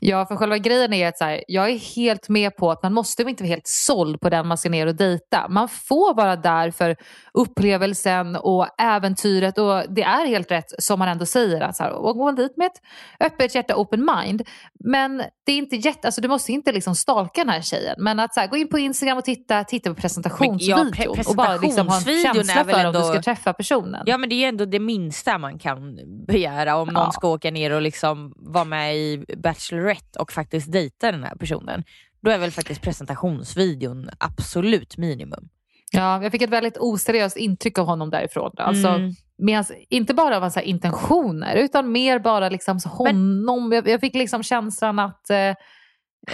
[0.00, 2.92] Ja, för själva grejen är att så här, jag är helt med på att man
[2.94, 5.48] måste inte vara helt såld på den man ska ner och dejta.
[5.48, 6.96] Man får vara där för
[7.44, 11.92] upplevelsen och äventyret och det är helt rätt som man ändå säger att så här,
[11.92, 12.80] och gå man dit med ett
[13.20, 14.42] öppet hjärta, open mind.
[14.84, 17.94] Men det är inte jätte, alltså du måste inte liksom stalka den här tjejen.
[17.98, 21.28] Men att så här, gå in på Instagram och titta, titta på presentationsvideon ja, pre-
[21.28, 24.02] och bara liksom ha en känsla för om du ändå- ska träffa personen.
[24.06, 27.10] Ja men det är ändå det minsta man kan begära om någon Ja.
[27.12, 29.24] ska åka ner och liksom vara med i
[29.60, 31.84] Bachelorette och faktiskt dejta den här personen.
[32.22, 35.48] Då är väl faktiskt presentationsvideon absolut minimum.
[35.92, 38.50] Ja, jag fick ett väldigt oseriöst intryck av honom därifrån.
[38.56, 39.54] Alltså, Mm.
[39.54, 43.72] hans, inte bara av hans intentioner utan mer bara liksom honom.
[43.72, 45.54] jag, jag fick liksom känslan att, eh,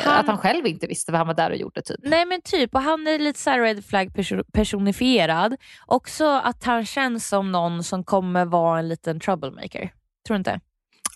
[0.04, 1.82] Han- att han själv inte visste vad han var där och gjorde.
[1.82, 1.96] Typ.
[2.02, 5.56] Nej men typ, och han är lite så red flag perso- personifierad.
[5.86, 9.92] Också att han känns som någon som kommer vara en liten troublemaker.
[10.26, 10.60] Tror du inte?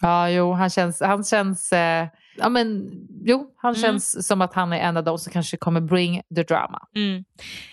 [0.01, 2.91] Ja, jo, han känns, han känns, eh, ja, men,
[3.25, 3.83] jo, han Mm.
[3.83, 6.89] känns som att han är en av de som kanske kommer bring the drama.
[6.97, 7.25] Mm.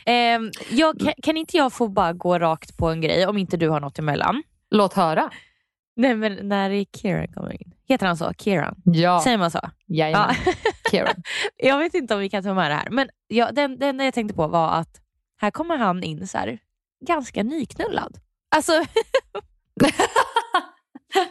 [0.05, 3.57] Ehm, jag, kan, kan inte jag få bara gå rakt på en grej om inte
[3.57, 4.43] du har något emellan?
[4.69, 5.29] Låt höra.
[5.95, 7.73] Nej men när är Kieran kommer in?
[7.87, 8.33] Heter han så?
[8.33, 8.75] Kieran?
[8.85, 9.59] Ja, Säger man så?
[9.87, 10.35] jajamän.
[10.91, 11.15] Kieran.
[11.57, 14.13] jag vet inte om vi kan ta med det här, men ja, den, den jag
[14.13, 15.01] tänkte på var att
[15.41, 16.59] här kommer han in så här,
[17.05, 18.17] ganska nyknullad.
[18.55, 18.71] Alltså,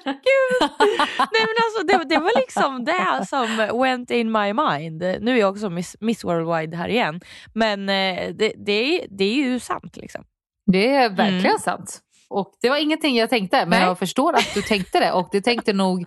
[0.05, 0.71] Gud.
[1.19, 4.99] Nej, men alltså, det, det var liksom det som went in my mind.
[5.21, 7.21] Nu är jag också Miss, Miss Worldwide här igen,
[7.55, 9.97] men eh, det, det, är, det är ju sant.
[9.97, 10.25] Liksom.
[10.73, 11.59] Det är verkligen Mm.
[11.59, 12.01] sant.
[12.29, 13.81] Och det var ingenting jag tänkte, men Nej.
[13.83, 15.13] jag förstår att du tänkte det.
[15.13, 16.05] Och det tänkte nog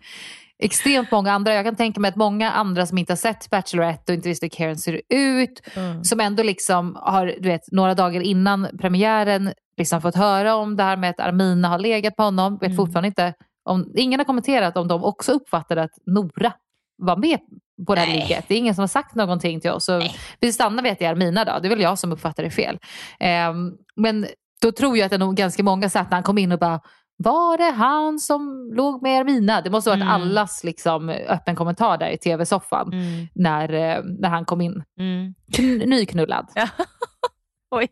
[0.63, 1.53] extremt många andra.
[1.53, 4.45] Jag kan tänka mig att många andra som inte har sett Bachelorette och inte visste
[4.45, 6.03] hur Karen ser ut, Mm.
[6.03, 10.83] som ändå liksom har, du vet, några dagar innan premiären liksom fått höra om det
[10.83, 12.53] här med att Armina har legat på honom.
[12.57, 12.77] Vet Mm.
[12.77, 13.33] fortfarande inte
[13.69, 16.53] om, ingen har kommenterat om de också uppfattade att Nora
[16.97, 17.39] var med
[17.87, 18.19] på det här Nej.
[18.21, 18.45] ligget.
[18.47, 19.85] Det är ingen som har sagt någonting till oss.
[19.85, 20.01] Så
[20.39, 21.59] vi stannar vid att det är Armina då.
[21.61, 22.79] Det är väl jag som uppfattar det fel.
[23.19, 24.27] Ehm, men
[24.61, 26.81] då tror jag att det nog ganska många satt när han kom in och bara
[27.23, 29.61] var det han som låg med Armina?
[29.61, 30.13] Det måste ha varit Mm.
[30.13, 33.27] allas liksom, öppen kommentar där i tv-soffan Mm.
[33.35, 34.83] när, eh, när han kom in.
[34.99, 35.33] Mm.
[35.51, 36.47] Kn- nyknullad.
[37.71, 37.87] Oj.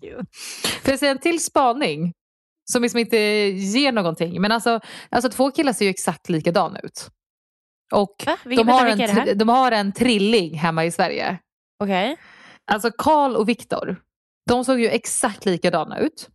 [0.00, 0.26] Gud.
[0.82, 2.12] Får jag säga en till spaning?
[2.72, 4.40] Som liksom inte ger någonting.
[4.40, 4.80] Men alltså,
[5.10, 7.08] alltså två killar ser ju exakt likadana ut.
[7.92, 8.36] Och Va?
[8.44, 11.38] De har, en, de har en trilling hemma i Sverige.
[11.78, 12.16] Okej.
[12.72, 13.96] Alltså Karl och Viktor,
[14.48, 16.28] de såg ju exakt likadana ut.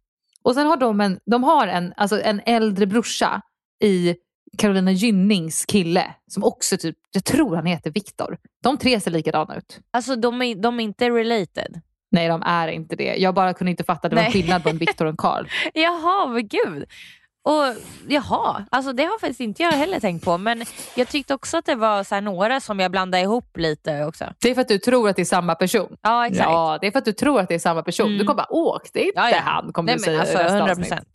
[0.43, 3.41] Och sen har de en, de har en, alltså en äldre brorsa
[3.83, 4.15] i
[4.57, 8.37] Carolina Gynnings kille som också typ, jag tror han heter Viktor.
[8.63, 9.79] De tre ser likadana ut.
[9.91, 11.81] Alltså de är, de är inte related?
[12.11, 13.15] Nej de är inte det.
[13.15, 14.31] Jag bara kunde inte fatta att det var Nej.
[14.31, 15.47] skillnad på en Viktor och en Karl.
[15.73, 16.85] Jaha, men gud.
[17.43, 17.63] Och
[18.07, 20.37] Jaha, alltså det har faktiskt inte jag heller tänkt på.
[20.37, 20.65] Men
[20.95, 24.25] jag tyckte också att det var så några som jag blandade ihop lite också.
[24.41, 25.97] Det är för att du tror att det är samma person.
[26.01, 26.49] Ja, exakt.
[26.49, 28.05] Ja, det är för att du tror att det är samma person.
[28.07, 28.17] Mm.
[28.17, 29.37] Du kommer bara, åk, det är inte Ja, ja.
[29.45, 29.73] han.
[29.73, 30.87] Kommer Nej, du säga alltså i nästa 100 avsnitt.
[30.89, 31.07] procent.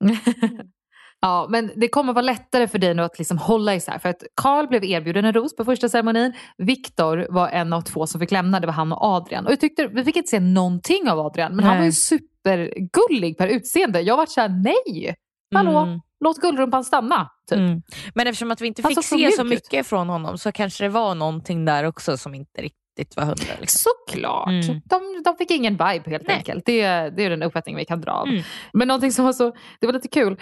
[1.22, 3.98] Ja, men det kommer vara lättare för dig nu att liksom hålla isär.
[3.98, 6.32] För att Karl blev erbjuden en ros på första ceremonin.
[6.58, 8.60] Viktor var en av två som fick lämna.
[8.60, 9.46] Det var han och Adrian.
[9.46, 11.56] Och jag tyckte, vi fick inte se någonting av Adrian.
[11.56, 11.78] Men han Nej.
[11.80, 14.00] var ju supergullig per utseende.
[14.00, 15.14] Jag var såhär, nej!
[15.54, 16.00] Hallå, Mm.
[16.24, 17.30] låt guldrumpan stanna.
[17.50, 17.58] Typ.
[17.58, 17.82] Mm.
[18.14, 19.48] Men eftersom att vi inte Han fick så se så ut.
[19.48, 22.79] mycket från honom så kanske det var någonting där också som inte riktigt
[23.16, 23.54] var hundra.
[23.60, 23.78] Liksom.
[23.78, 24.48] Såklart.
[24.48, 24.80] Mm.
[24.84, 26.36] De, de fick ingen vibe helt Nej.
[26.36, 26.66] enkelt.
[26.66, 28.28] Det, det är den uppfattning vi kan dra av.
[28.28, 28.42] Mm.
[28.72, 30.40] Men någonting som var så, det var lite kul.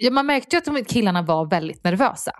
[0.00, 2.32] Ja, man märkte ju att de killarna var väldigt nervösa.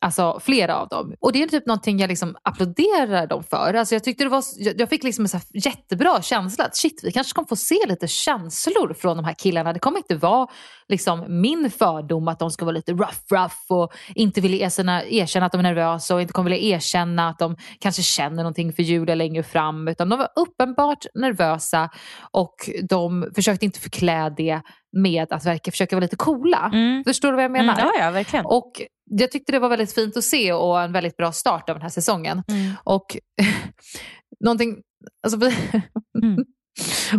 [0.00, 1.14] Alltså flera av dem.
[1.20, 3.74] Och det är typ någonting jag liksom applåderar dem för.
[3.74, 4.44] Alltså jag, tyckte det var,
[4.78, 8.08] jag fick liksom en så jättebra känsla att shit, vi kanske kommer få se lite
[8.08, 9.72] känslor från de här killarna.
[9.72, 10.48] Det kommer inte vara
[10.88, 15.46] liksom min fördom att de ska vara lite rough rough och inte vilja erkänna, erkänna
[15.46, 18.82] att de är nervösa och inte kommer vilja erkänna att de kanske känner någonting för
[18.82, 19.88] Julia längre fram.
[19.88, 21.90] Utan de var uppenbart nervösa
[22.30, 22.54] och
[22.88, 24.60] de försökte inte förklä det
[24.92, 26.70] med att verka försöka vara lite coola.
[26.72, 27.04] Mm.
[27.04, 27.74] Förstår du vad jag menar?
[27.74, 28.46] Mm, ja, ja, verkligen.
[28.46, 28.72] Och
[29.10, 31.82] jag tyckte det var väldigt fint att se och en väldigt bra start av den
[31.82, 32.42] här säsongen.
[32.48, 32.72] Mm.
[32.84, 33.16] Och
[34.44, 34.76] någonting,
[35.22, 35.38] alltså,
[36.22, 36.44] Mm.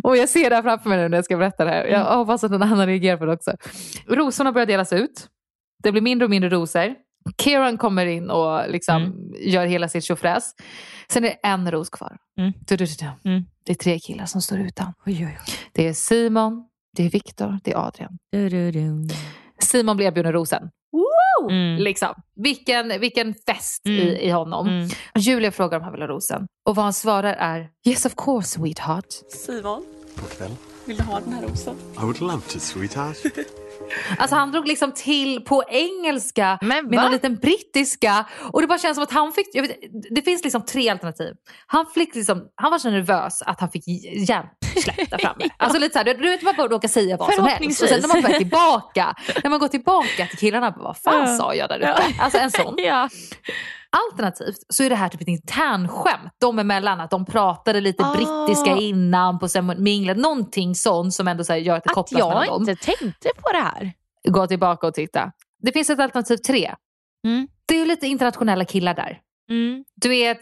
[0.03, 1.85] och jag ser det här framför mig nu när jag ska berätta det här.
[1.85, 2.17] Jag Mm.
[2.17, 3.51] hoppas att någon annan reagerar på det också.
[4.07, 5.27] Rosorna börjar delas ut.
[5.83, 6.95] Det blir mindre och mindre rosor.
[7.43, 10.51] Kieran kommer in och liksom gör hela sitt tjofräs.
[11.11, 12.17] Sen är det en ros kvar.
[12.39, 12.53] Mm.
[12.67, 13.29] Du, du, du.
[13.29, 13.43] Mm.
[13.65, 14.93] Det är tre killar som står utan.
[15.05, 15.53] Oj, oj, oj.
[15.73, 18.17] Det är Simon, det är Viktor, det är Adrian.
[19.59, 20.69] Simon blir erbjuden rosen.
[20.91, 21.06] Woo!
[21.49, 21.77] Mm.
[21.83, 22.13] Liksom.
[22.35, 23.99] Vilken, vilken fest Mm.
[24.07, 24.67] i, i honom.
[24.67, 24.89] Mm.
[25.15, 26.47] Julia frågar om han vill ha rosen.
[26.65, 29.05] Och vad han svarar är Yes of course sweetheart.
[29.29, 29.83] Simon,
[30.15, 30.51] God kväll.
[30.85, 31.75] vill du ha den här rosen?
[31.95, 33.17] I would love to, sweetheart.
[34.17, 38.25] Alltså han drog liksom till på engelska Men med någon liten brittiska.
[38.53, 39.77] Och det bara känns som att han fick, jag vet,
[40.15, 41.33] det finns liksom tre alternativ.
[41.67, 43.83] Han, fick liksom, han var så nervös att han fick
[44.85, 45.49] hjärnsläpp där framme.
[45.57, 47.83] Alltså lite såhär, du, du vet man bara råkar säga vad som helst.
[47.83, 51.53] Och sen när man går tillbaka, när man går tillbaka till killarna, vad fan sa
[51.53, 52.03] jag där uppe?
[52.19, 52.75] Alltså en sån.
[52.83, 53.09] Ja.
[54.09, 56.99] Alternativt så är det här typ ett internskämt dem emellan.
[57.01, 58.13] Att de pratade lite Ah.
[58.15, 60.17] brittiska innan på minglet.
[60.17, 62.69] Någonting sånt som ändå så här, gör att det Att kopplas mellan jag dem.
[62.69, 63.93] inte tänkte på det här.
[64.27, 65.31] Gå tillbaka och titta.
[65.61, 66.73] Det finns ett alternativ tre.
[67.27, 67.47] Mm.
[67.65, 69.19] Det är lite internationella killar där.
[69.49, 69.83] Mm.
[69.95, 70.39] Du vet,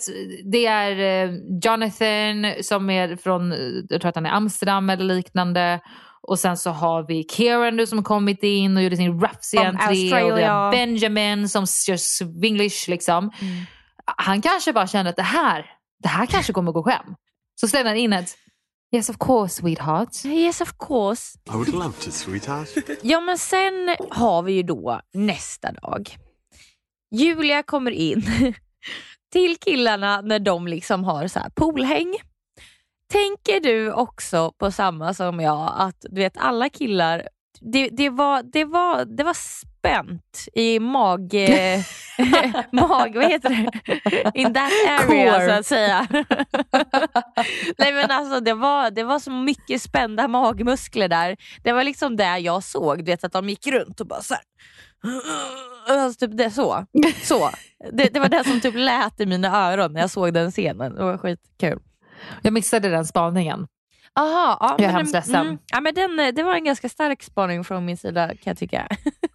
[0.51, 3.53] det är eh, Jonathan som är från,
[3.89, 5.79] jag tror att han är Amsterdam eller liknande.
[6.27, 9.59] Och sen så har vi Kieran nu som har kommit in och gjorde sin rufsig
[9.59, 9.85] From entré.
[9.87, 10.53] Och vi Australia.
[10.53, 13.31] har Benjamin som kör swinglish liksom.
[13.41, 13.55] Mm.
[14.05, 15.65] Han kanske bara kände att det här,
[16.03, 17.05] det här kanske kommer gå hem.
[17.55, 18.35] Så slängde han in ett
[18.95, 20.25] Yes of course sweetheart.
[20.25, 21.37] Yes of course.
[21.49, 22.69] I would love to, sweetheart.
[23.01, 26.17] Ja men sen har vi ju då nästa dag.
[27.11, 28.23] Julia kommer in
[29.31, 32.13] till killarna när de liksom har så poolhäng.
[33.11, 37.27] Tänker du också på samma som jag att du vet alla killar
[37.61, 41.33] det, det, var, det, var, det var spänt i mag...
[42.71, 44.31] mag vad heter det?
[44.39, 45.45] In that area Core.
[45.45, 46.07] så att säga.
[47.77, 51.37] Nej men alltså det var, det var så mycket spända magmuskler där.
[51.63, 54.33] Det var liksom det jag såg, du vet att de gick runt och bara så
[54.33, 54.43] här.
[55.87, 56.85] Alltså, typ det, så.
[57.23, 57.49] så.
[57.91, 60.95] Det, det var det som typ lät i mina öron när jag såg den scenen.
[60.95, 61.79] Det var skitkul.
[62.41, 63.67] Jag missade den spaningen.
[64.19, 65.35] Aha, ja, Jag är men hemskt ledsen.
[65.35, 68.37] Mm, ja, men den, eh, det var en ganska stark spaning från min sida kan
[68.43, 68.87] jag tycka.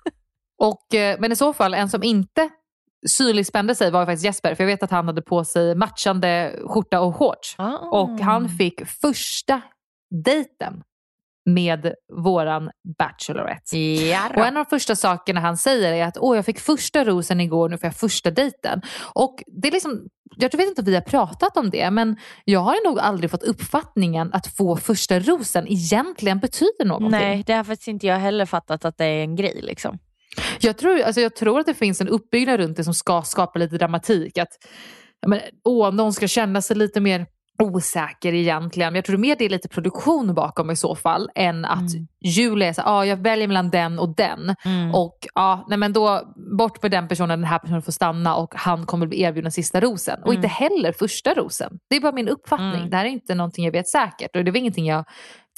[0.58, 2.50] Och, eh, men i så fall, en som inte
[3.06, 4.54] synligt spände sig var faktiskt Jesper.
[4.54, 7.54] För jag vet att han hade på sig matchande skjorta och shorts.
[7.58, 7.76] Ah.
[7.76, 9.62] Och han fick första
[10.24, 10.82] dejten
[11.46, 13.78] med våran Bachelorette.
[13.78, 17.04] Ja, Och en av de första sakerna han säger är att Åh, jag fick första
[17.04, 18.82] rosen igår, nu får jag första dejten.
[19.14, 22.60] Och det är liksom, jag vet inte om vi har pratat om det, men jag
[22.60, 27.20] har nog aldrig fått uppfattningen att få första rosen egentligen betyder någonting.
[27.20, 29.60] Nej, det har faktiskt inte jag heller fattat att det är en grej.
[29.62, 29.98] Liksom.
[30.60, 33.58] Jag tror, alltså jag tror att det finns en uppbyggnad runt det som ska skapa
[33.58, 34.38] lite dramatik.
[34.38, 34.58] Att
[35.26, 37.26] men, åh, någon ska känna sig lite mer
[37.60, 38.94] osäker egentligen.
[38.94, 42.06] Jag tror mer det är lite produktion bakom i så fall än att Mm.
[42.24, 44.54] Julia är så ah, jag väljer mellan den och den.
[44.64, 44.94] Mm.
[44.94, 48.54] Och ja, nej men då bort med den personen, den här personen får stanna och
[48.56, 50.20] han kommer bli erbjuden sista rosen.
[50.22, 50.36] Och Mm.
[50.36, 51.78] inte heller första rosen.
[51.90, 52.74] Det är bara min uppfattning.
[52.74, 52.90] Mm.
[52.90, 54.36] Det här är inte någonting jag vet säkert.
[54.36, 55.04] Och det var ingenting jag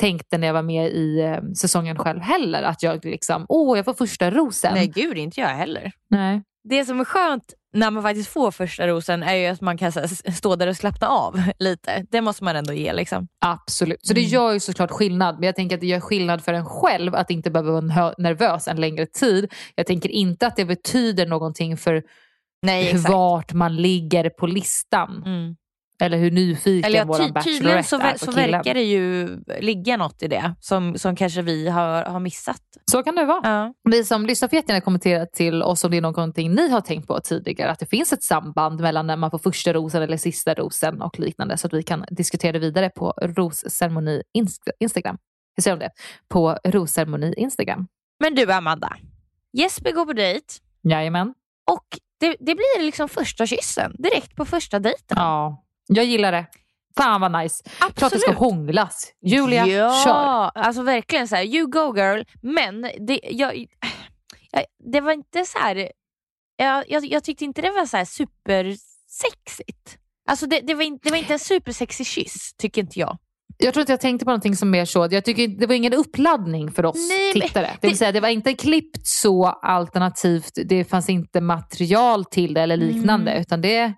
[0.01, 2.63] tänkte när jag var med i eh, säsongen själv heller.
[2.63, 4.75] Att jag liksom, åh jag får första rosen.
[4.75, 5.93] Nej gud, inte jag heller.
[6.11, 6.43] nej.
[6.69, 9.93] Det som är skönt när man faktiskt får första rosen är ju att man kan
[9.93, 12.07] här, stå där och slappna av lite.
[12.11, 12.93] Det måste man ändå ge.
[12.93, 13.29] Liksom.
[13.39, 14.07] Absolut.
[14.07, 14.31] Så det Mm.
[14.31, 15.35] gör ju såklart skillnad.
[15.35, 18.69] Men jag tänker att det gör skillnad för en själv att inte behöva vara nervös
[18.69, 19.53] en längre tid.
[19.75, 22.03] Jag tänker inte att det betyder någonting för
[22.67, 25.23] Nej, vart man ligger på listan.
[25.27, 25.57] Mm.
[26.01, 28.51] Eller hur nyfiken Eller ja, våran ty- Bachelorette tydligen så, är på så killen.
[28.51, 29.29] verkar det ju
[29.61, 32.63] ligga något i det som, som kanske vi har, har missat.
[32.91, 33.41] Så kan det vara.
[33.45, 33.75] Ja.
[33.91, 37.07] Ni som lyssnar får jättegärna kommentera till oss om det är någonting ni har tänkt
[37.09, 37.71] på tidigare.
[37.71, 41.19] Att det finns ett samband mellan när man får första rosen eller sista rosen och
[41.19, 41.57] liknande.
[41.57, 45.19] Så att vi kan diskutera det vidare på rosceremoni Inst- Instagram.
[45.57, 45.91] Vi säger om det.
[46.29, 47.87] På rosceremoni Instagram.
[48.21, 48.97] Men du Amanda,
[49.53, 50.47] Jesper går på dejt
[50.83, 51.35] Jajamän.
[51.71, 51.85] och
[52.21, 55.17] det, det blir liksom första kyssen direkt på första dejten.
[55.17, 55.62] Ja,
[55.95, 56.47] jag gillar det.
[56.97, 57.65] Fan vad nice.
[57.79, 58.39] Klart det ska Absolut.
[58.39, 59.13] hånglas.
[59.23, 60.63] Julia, ja, kör.
[60.63, 62.23] alltså verkligen så här, you go girl.
[62.43, 65.89] Men det, jag, jag, det var inte så här,
[66.57, 69.99] jag, jag, jag tyckte inte det var så här supersexigt.
[70.29, 73.19] Alltså det, det, var in, det var inte en supersexig kyss, tycker inte jag.
[73.59, 75.09] Jag tror inte jag tänkte på någonting som mer så.
[75.11, 77.71] Jag tycker det var ingen uppladdning för oss Nej, tittare.
[77.81, 80.53] Det vill det- säga det var inte klippt så alternativt.
[80.65, 83.31] Det fanns inte material till det eller liknande.
[83.31, 83.41] Mm.
[83.43, 83.93] Utan det,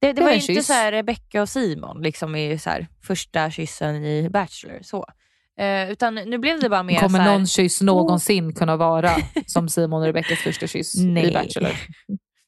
[0.00, 0.66] Det, det var inte kyss.
[0.66, 4.78] så här Rebecca och Simon liksom i så här, första kyssen i Bachelor.
[4.82, 5.06] Så.
[5.60, 9.10] Eh, utan nu blev det bara mer kommer så här, någon kyss någonsin kunna vara
[9.46, 11.32] som Simon och Rebeckas första kyss i.
[11.32, 11.72] Bachelor.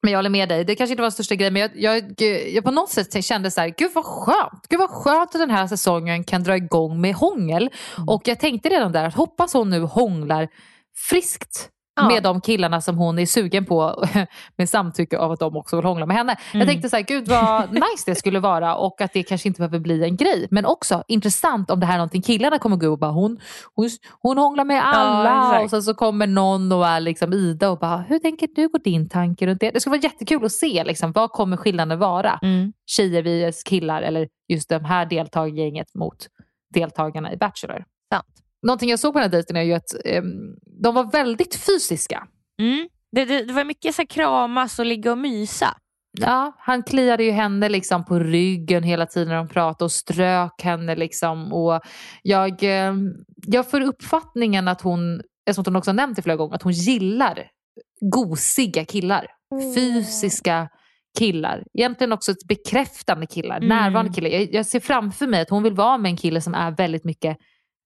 [0.03, 2.21] Men jag håller med dig, det kanske inte var den största grejen men jag, jag,
[2.55, 4.67] jag på något sätt kände så här, gud vad skönt.
[4.69, 7.71] Gud vad skönt att den här säsongen kan dra igång med hångel.
[7.97, 8.09] Mm.
[8.09, 10.49] Och jag tänkte redan där att hoppas hon nu hånglar
[11.09, 12.07] friskt Ja.
[12.09, 14.05] med de killarna som hon är sugen på
[14.57, 16.37] med samtycke av att de också vill hångla med henne.
[16.53, 16.67] Jag Mm.
[16.69, 19.79] tänkte så här, gud vad nice det skulle vara och att det kanske inte behöver
[19.79, 20.47] bli en grej.
[20.51, 23.41] Men också intressant om det här är någonting killarna kommer gå och bara hon,
[23.75, 23.89] hon,
[24.21, 25.65] hon hånglar med alla exakt.
[25.65, 28.83] och sen så kommer någon och är liksom Ida och bara hur tänker du och
[28.85, 29.71] din tanke runt det?
[29.71, 32.39] Det skulle vara jättekul att se liksom, vad kommer skillnaden vara?
[32.43, 32.73] Mm.
[32.87, 36.17] Tjejer vs killar eller just det här deltagargänget mot
[36.75, 37.85] deltagarna i Bachelor.
[38.13, 38.27] Sant.
[38.67, 40.25] Någonting jag såg på den här dejten är ju att ehm,
[40.83, 42.27] de var väldigt fysiska.
[42.61, 42.89] Mm.
[43.13, 45.77] Det, det, det var mycket så här kramas och ligga och mysa.
[46.21, 50.63] Ja, han kliade ju henne liksom på ryggen hela tiden när de pratade och strök
[50.63, 50.95] henne.
[50.97, 51.53] Liksom.
[51.53, 51.81] Och
[52.23, 52.95] jag, eh,
[53.47, 55.23] jag får uppfattningen att hon,
[55.55, 57.47] som hon också nämnt det flera gånger, att hon gillar
[58.13, 59.27] gosiga killar.
[59.75, 60.69] Fysiska
[61.19, 61.65] killar.
[61.79, 63.69] Egentligen också ett bekräftande killar, Mm.
[63.69, 64.31] närvarande killar.
[64.31, 67.05] Jag, jag ser framför mig att hon vill vara med en kille som är väldigt
[67.05, 67.37] mycket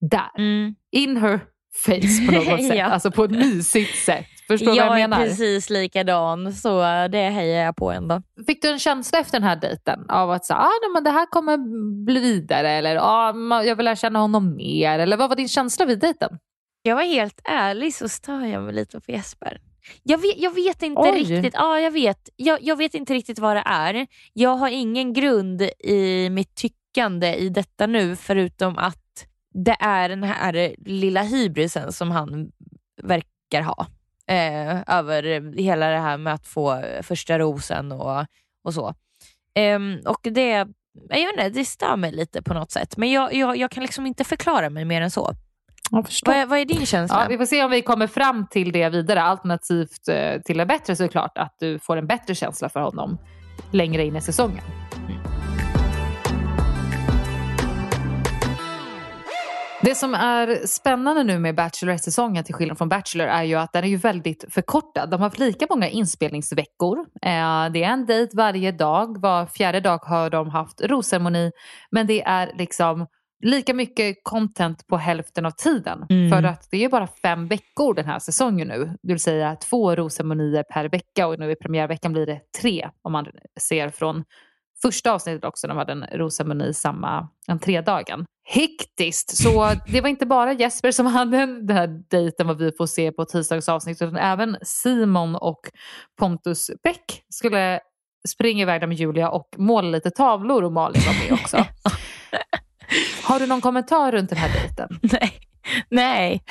[0.01, 0.31] där.
[0.39, 0.75] Mm.
[0.93, 1.41] In her
[1.85, 2.77] face på något sätt.
[2.77, 2.85] Ja.
[2.85, 4.27] Alltså på ett mysigt sätt.
[4.49, 5.17] Förstår du vad Jag jag är menar?
[5.25, 8.23] precis likadan så det hejar jag på ändå.
[8.47, 11.11] Fick du en känsla efter den här dejten av att så, ah, nej, men det
[11.11, 11.59] här kommer
[12.05, 14.99] bli vidare eller ah, jag vill lära känna honom mer?
[14.99, 16.39] Eller vad var din känsla vid dejten?
[16.83, 19.61] Jag var helt ärlig så stör jag mig lite på Jesper.
[20.03, 21.19] Jag vet, jag vet inte Oj.
[21.21, 22.29] riktigt ja, jag vet.
[22.37, 24.07] Jag, jag vet inte riktigt vad det är.
[24.33, 28.99] Jag har ingen grund i mitt tyckande i detta nu förutom att
[29.65, 32.53] det är den här lilla hybrisen som han
[33.03, 33.87] verkar ha.
[34.29, 38.27] Eh, över hela det här med att få första rosen och,
[38.65, 38.95] och så.
[39.55, 40.49] Ehm, och det,
[41.09, 42.97] jag vet inte, det stör mig lite på något sätt.
[42.97, 45.33] Men jag, jag, jag kan liksom inte förklara mig mer än så.
[45.91, 46.33] Jag förstår.
[46.33, 47.23] Vad är, vad är din känsla?
[47.23, 49.23] Ja, vi får se om vi kommer fram till det vidare.
[49.23, 51.39] Alternativt eh, till det bättre såklart.
[51.39, 53.19] Att du får en bättre känsla för honom
[53.73, 54.65] längre in i säsongen.
[59.87, 63.85] Det som är spännande nu med Bachelorette-säsongen till skillnad från Bachelor är ju att den
[63.85, 65.11] är ju väldigt förkortad.
[65.11, 66.99] De har haft lika många inspelningsveckor.
[66.99, 69.21] Eh, det är en dejt varje dag.
[69.21, 71.51] Var fjärde dag har de haft rosceremoni.
[71.91, 73.07] Men det är liksom
[73.45, 76.07] lika mycket content på hälften av tiden.
[76.11, 76.31] Mm.
[76.31, 78.85] För att det är bara fem veckor den här säsongen nu.
[79.03, 83.13] Det vill säga två rosemonier per vecka och nu i premiärveckan blir det tre om
[83.13, 83.27] man
[83.61, 84.25] ser från
[84.83, 85.67] första avsnittet också.
[85.67, 88.25] De hade en rosemoni samma entrédagen.
[88.49, 89.37] Hektiskt!
[89.37, 93.13] Så det var inte bara Jesper som hade den här dejten vad vi får se
[93.13, 95.61] på tisdagens avsnitt utan även Simon och
[96.19, 97.81] Pontus Bäck skulle
[98.29, 101.57] springa iväg där med Julia och måla lite tavlor och Malin var med också.
[103.25, 104.99] Har du någon kommentar runt den här dejten?
[105.03, 105.33] Nej.
[105.91, 106.45] Nej.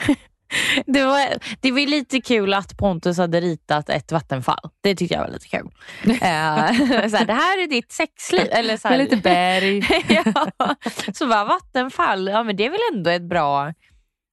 [0.86, 1.20] Det var,
[1.62, 4.70] det var lite kul att Pontus hade ritat ett vattenfall.
[4.82, 5.70] Det tyckte jag var lite kul.
[6.06, 8.48] Eh, så här, det här är ditt sexliv.
[8.52, 10.04] Eller så här, Med lite berg.
[10.58, 10.76] ja.
[11.14, 13.74] Så bara vattenfall, ja, men det är väl ändå ett bra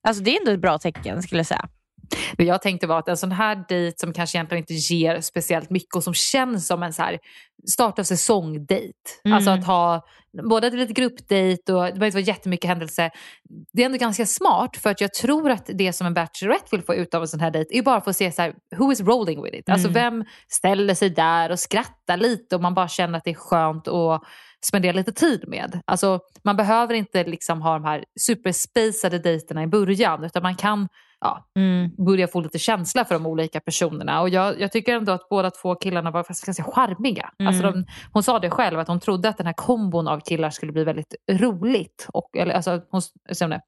[0.08, 1.68] Alltså det är ändå ett bra tecken skulle jag säga.
[2.36, 5.70] Det jag tänkte var att en sån här dejt som kanske egentligen inte ger speciellt
[5.70, 7.18] mycket och som känns som en så här
[7.70, 9.20] start av säsongdejt.
[9.24, 9.36] Mm.
[9.36, 10.06] Alltså att ha
[10.50, 13.10] både ett litet gruppdejt och det behöver inte vara jättemycket händelse.
[13.72, 16.82] Det är ändå ganska smart för att jag tror att det som en Bachelorette vill
[16.82, 19.00] få ut av en sån här dejt är bara att se så här, who is
[19.00, 19.68] rolling with it.
[19.68, 19.94] Alltså Mm.
[19.94, 23.88] vem ställer sig där och skrattar lite och man bara känner att det är skönt
[23.88, 24.22] att
[24.64, 25.80] spendera lite tid med.
[25.84, 30.88] Alltså man behöver inte liksom ha de här superspacade dejterna i början utan man kan
[31.20, 31.90] ja, Mm.
[32.06, 34.20] börja få lite känsla för de olika personerna.
[34.20, 37.30] Och jag, jag tycker ändå att båda två killarna var faktiskt ganska charmiga.
[37.38, 37.48] Mm.
[37.48, 40.50] Alltså de, hon sa det själv, att hon trodde att den här kombon av killar
[40.50, 42.06] skulle bli väldigt roligt.
[42.12, 43.02] Och, eller, alltså, hon,
[43.50, 43.60] det.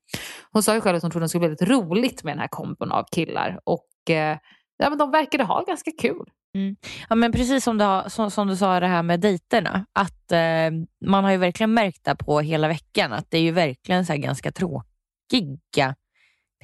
[0.52, 2.48] hon sa ju själv att hon trodde det skulle bli väldigt roligt med den här
[2.48, 3.58] kombon av killar.
[3.64, 4.38] Och eh,
[4.76, 6.26] ja, men de verkade ha ganska kul.
[7.08, 9.86] Ja, men precis som du, har, som, som du sa det här med dejterna.
[9.92, 10.70] Att eh,
[11.06, 14.14] Man har ju verkligen märkt det på hela veckan att det är ju verkligen så
[14.16, 15.94] ganska tråkiga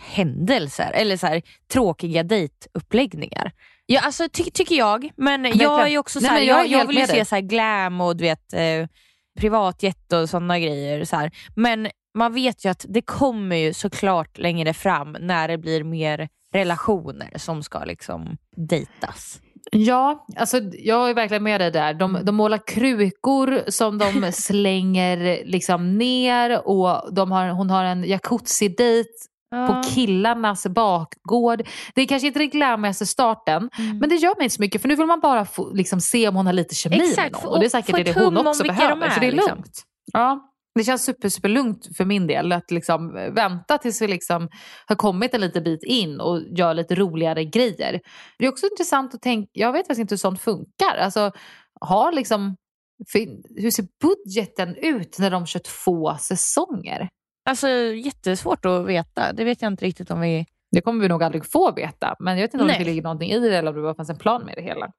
[0.00, 0.90] händelser.
[0.94, 3.52] Eller så här, tråkiga dejtuppläggningar.
[3.86, 5.10] Ja, alltså, ty, tycker jag.
[5.16, 7.34] Men jag är också Nej, så här, men jag jag, jag vill ju se så
[7.34, 8.86] här glam och du vet, eh,
[9.38, 11.04] privatjet och sådana grejer.
[11.04, 11.30] Så här.
[11.56, 16.28] Men man vet ju att det kommer ju såklart längre fram när det blir mer
[16.54, 19.40] relationer som ska liksom dejtas.
[19.72, 21.94] Ja, alltså jag är verkligen med dig där.
[21.94, 28.04] De, de målar krukor som de slänger liksom ner och de har, hon har en
[28.04, 29.08] jacuzzi-dejt
[29.68, 31.62] på killarnas bakgård.
[31.94, 33.98] Det är kanske inte den glammigaste starten, Mm.
[33.98, 36.28] men det gör mig inte så mycket för nu vill man bara få, liksom, se
[36.28, 37.52] om hon har lite kemi Exakt, med någon.
[37.52, 39.54] Och det är säkert få det hon också behöver, de är, så det är liksom.
[39.56, 39.82] lugnt.
[40.12, 40.49] Ja.
[40.74, 44.48] Det känns super, super lugnt för min del att liksom vänta tills vi liksom
[44.86, 48.00] har kommit en liten bit in och gör lite roligare grejer.
[48.38, 50.96] Det är också intressant att tänka, jag vet faktiskt inte hur sånt funkar.
[50.96, 51.32] Alltså,
[51.80, 52.56] har liksom,
[53.56, 57.08] hur ser budgeten ut när de kör två säsonger?
[57.48, 57.68] Alltså
[58.04, 59.32] jättesvårt att veta.
[59.32, 60.46] Det vet jag inte riktigt om vi...
[60.72, 62.16] Det kommer vi nog aldrig få veta.
[62.18, 62.78] Men jag vet inte om Nej.
[62.78, 64.92] det ligger någonting i det eller om det bara fanns en plan med det hela.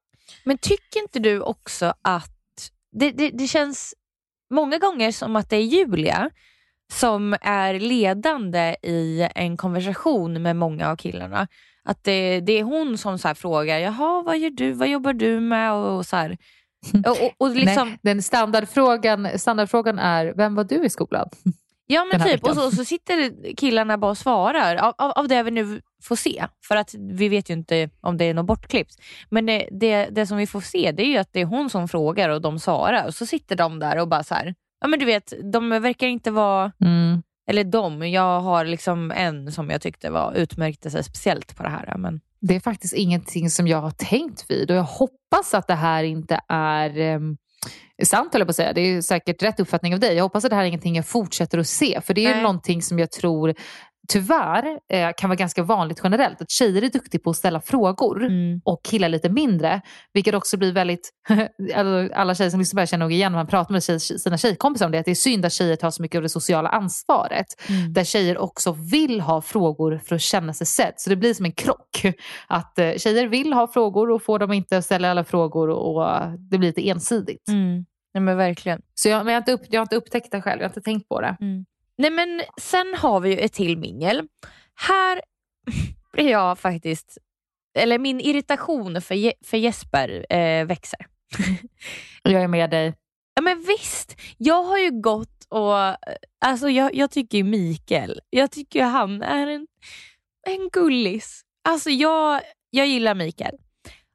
[0.46, 3.94] Men tycker inte du också att det, det, det känns
[4.52, 6.30] många gånger som att det är Julia
[6.94, 11.48] som är ledande i en konversation med många av killarna.
[11.84, 15.40] Att det, det är hon som så frågar, jaha vad gör du, vad jobbar du
[15.40, 15.74] med?
[15.74, 16.38] Och, och så här.
[17.06, 21.30] Och, och, och liksom, Nej, den standardfrågan, standardfrågan är, vem var du i skolan?
[21.94, 25.44] Ja men typ, och så, så sitter killarna bara och svarar av, av, av det
[25.44, 26.46] vi nu får se.
[26.68, 28.96] För att vi vet ju inte om det är något bortklippt.
[29.30, 31.70] Men det, det, det som vi får se det är ju att det är hon
[31.70, 33.08] som frågar och de svarar.
[33.08, 34.56] Och så sitter de där och bara så här.
[34.82, 37.24] ja men du vet, de verkar inte vara, Mm.
[37.50, 41.70] eller de, jag har liksom en som jag tyckte var utmärkte sig speciellt på det
[41.70, 41.98] här.
[41.98, 45.76] Men, Det är faktiskt ingenting som jag har tänkt vid och jag hoppas att det
[45.76, 47.38] här inte är um,
[48.06, 48.74] sant, höll jag på att säga.
[48.74, 50.16] Det är säkert rätt uppfattning av dig.
[50.16, 52.42] Jag hoppas att det här är ingenting jag fortsätter att se, för det är Nej.
[52.42, 53.54] någonting som jag tror
[54.12, 56.42] tyvärr eh, kan vara ganska vanligt generellt.
[56.42, 58.62] Att tjejer är duktiga på att ställa frågor mm.
[58.66, 59.82] och killar lite mindre.
[60.14, 61.10] Vilket också blir väldigt,
[61.76, 64.00] alltså, alla tjejer som lyssnar på det känner nog igen när man pratar med tjej,
[64.00, 66.30] sina tjejkompisar om det, att det är synd att tjejer tar så mycket av det
[66.30, 67.46] sociala ansvaret.
[67.70, 67.94] Mm.
[67.94, 70.94] Där tjejer också vill ha frågor för att känna sig sedd.
[70.98, 72.06] Så det blir som en krock.
[72.48, 76.58] Att eh, tjejer vill ha frågor och får de inte ställa alla frågor och det
[76.58, 77.48] blir lite ensidigt.
[77.50, 77.86] Mm.
[78.14, 78.82] Nej men verkligen.
[78.94, 80.70] Så jag, men jag, har inte upp, jag har inte upptäckt det själv, jag har
[80.70, 81.38] inte tänkt på det.
[81.98, 84.28] Nej men sen har vi ju ett till mingel.
[84.76, 85.22] Här
[86.14, 87.18] blir jag faktiskt,
[87.80, 91.06] eller min irritation för, Je- för Jesper eh, växer.
[92.24, 92.94] Jag är med dig.
[93.36, 95.74] Ja men visst, jag har ju gått och,
[96.46, 99.68] alltså jag, jag tycker ju Mikael, jag tycker han är en,
[100.48, 101.42] en gullis.
[101.70, 103.58] Alltså jag, jag gillar Mikael.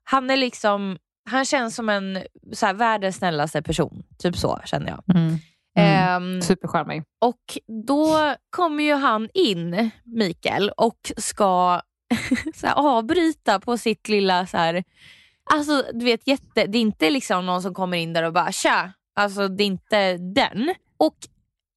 [0.05, 2.19] Han är liksom, han känns som en
[2.53, 4.03] så här, världens snällaste person.
[4.19, 5.17] Typ så känner jag.
[5.17, 5.39] Mm.
[5.79, 7.03] Ehm, Supercharmig.
[7.21, 11.81] och då kommer ju han in, Mikael, och ska
[12.55, 14.47] så här, avbryta på sitt lilla...
[14.47, 14.85] Så här,
[15.55, 18.53] alltså du vet, jätte, Det är inte liksom någon som kommer in där och bara
[18.53, 20.75] tja, alltså det är inte den.
[20.97, 21.17] Och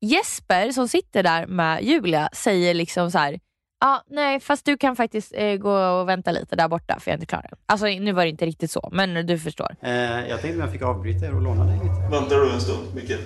[0.02, 3.40] Jesper som sitter där med Julia säger liksom så här.
[3.82, 7.14] Ja, nej fast du kan faktiskt eh, gå och vänta lite där borta för jag
[7.14, 7.58] är inte klar än.
[7.66, 9.76] Alltså nu var det inte riktigt så, men du förstår.
[9.82, 9.92] Eh,
[10.30, 12.12] jag tänkte om jag fick avbryta er och låna dig lite.
[12.12, 13.18] Väntar du en stund, Micke?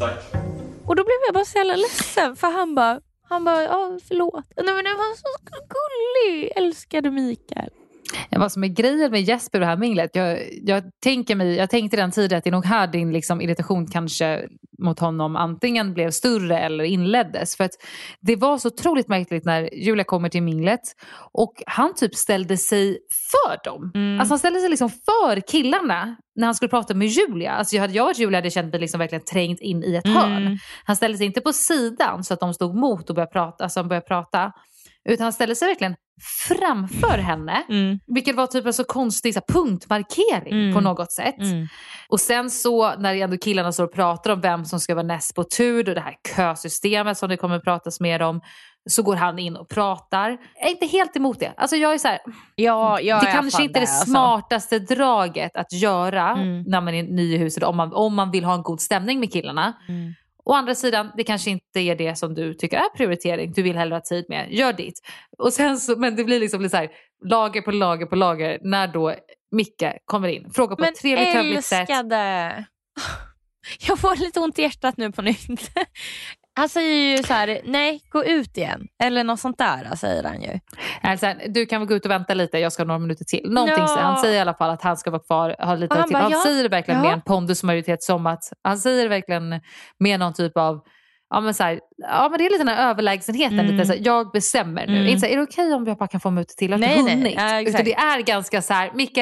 [0.00, 0.18] Tack.
[0.86, 4.44] Och då blev jag bara så jävla ledsen för han bara, han bara, ja förlåt.
[4.56, 5.28] Nej men den var så
[5.74, 7.70] gullig, älskade Mikael.
[8.36, 10.10] Vad som är grejen med Jesper och det här minglet.
[10.14, 13.40] Jag, jag, tänker mig, jag tänkte redan tidigare att det är nog här din liksom,
[13.40, 17.56] irritation kanske mot honom antingen blev större eller inleddes.
[17.56, 17.70] För att
[18.20, 20.80] det var så otroligt märkligt när Julia kommer till minglet
[21.32, 22.98] och han typ ställde sig
[23.32, 23.92] för dem.
[23.94, 24.20] Mm.
[24.20, 27.52] Alltså han ställde sig liksom för killarna när han skulle prata med Julia.
[27.52, 30.06] Alltså jag, hade, jag och Julia hade känt mig liksom verkligen trängt in i ett
[30.06, 30.16] Mm.
[30.16, 30.58] hörn.
[30.84, 33.64] Han ställde sig inte på sidan så att de stod mot och började prata.
[33.64, 34.52] Alltså började prata
[35.08, 35.96] utan han ställde sig verkligen
[36.48, 37.62] framför henne.
[37.68, 37.98] Mm.
[38.14, 40.74] Vilket var typ en så konstig så här, punktmarkering Mm.
[40.74, 41.38] på något sätt.
[41.38, 41.66] Mm.
[42.08, 45.34] Och sen så när ändå killarna står och pratar om vem som ska vara näst
[45.34, 48.40] på tur och det här kösystemet som det kommer pratas mer om.
[48.90, 50.30] Så går han in och pratar.
[50.60, 51.52] Jag är inte helt emot det.
[51.56, 52.18] Alltså jag är så här,
[52.54, 54.10] Ja, jag det är kanske inte är det alltså.
[54.10, 56.62] smartaste draget att göra Mm.
[56.66, 59.20] när man är ny i huset om man, om man vill ha en god stämning
[59.20, 59.72] med killarna.
[60.44, 63.52] Å andra sidan, det kanske inte är det som du tycker är prioritering.
[63.52, 64.52] Du vill hellre ha tid med.
[64.52, 65.00] Gör ditt.
[65.38, 66.90] Och sen så, men det blir liksom lite så här,
[67.24, 69.14] lager på lager på lager när då
[69.50, 70.50] Micke kommer in.
[70.50, 71.80] Frågar på Men ett trevligt hövligt sätt.
[71.90, 72.64] älskade.
[73.88, 75.70] Jag får lite ont i hjärtat nu på nytt.
[76.54, 78.86] Han säger ju så här, nej gå ut igen.
[79.02, 80.58] Eller något sånt där säger han ju.
[81.02, 83.50] Alltså, du kan väl gå ut och vänta lite, jag ska ha några minuter till.
[83.50, 83.98] Någonting, så.
[83.98, 86.12] Han säger i alla fall att han ska vara kvar, ha lite han till.
[86.12, 87.04] bara, han ja, säger det verkligen ja.
[87.04, 89.60] med en pondus och majoritet som att, han säger det verkligen
[89.98, 90.80] med någon typ av
[91.34, 93.58] Ja men, så här, ja men det är lite den här överlägsenheten.
[93.58, 93.72] Mm.
[93.72, 94.96] Lite så här, jag bestämmer nu.
[94.96, 95.06] Mm.
[95.06, 96.72] Inte så här, är det okej om jag bara kan få minuter till?
[96.72, 97.16] Har Nej, inte nej.
[97.16, 97.34] hunnit.
[97.36, 97.60] Ja.
[97.60, 99.18] Utan det är ganska så här, Micke,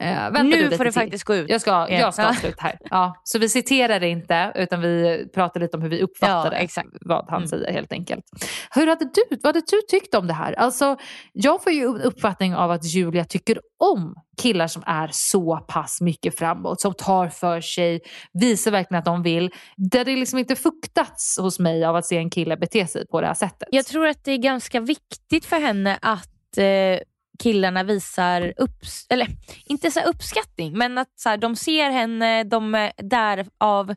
[0.00, 1.50] eh, vänta Nu får du faktiskt gå ut.
[1.50, 2.78] Jag ska, jag ska avsluta här.
[2.90, 6.82] Ja, så vi citerar det inte utan vi pratar lite om hur vi uppfattade Ja,
[7.00, 7.48] vad han Mm.
[7.48, 8.24] säger helt enkelt.
[8.70, 10.52] Hur hade du, vad hade du tyckt om det här?
[10.52, 10.96] Alltså,
[11.32, 16.38] jag får ju uppfattning av att Julia tycker om killar som är så pass mycket
[16.38, 18.00] framåt, som tar för sig,
[18.32, 19.50] visar verkligen att de vill.
[19.76, 23.20] Där det liksom inte fuktats hos mig av att se en kille bete sig på
[23.20, 23.68] det här sättet.
[23.70, 26.98] Jag tror att det är ganska viktigt för henne att eh,
[27.38, 29.28] killarna visar upps eller
[29.64, 33.94] inte så uppskattning, men att så här, de ser henne, de är där av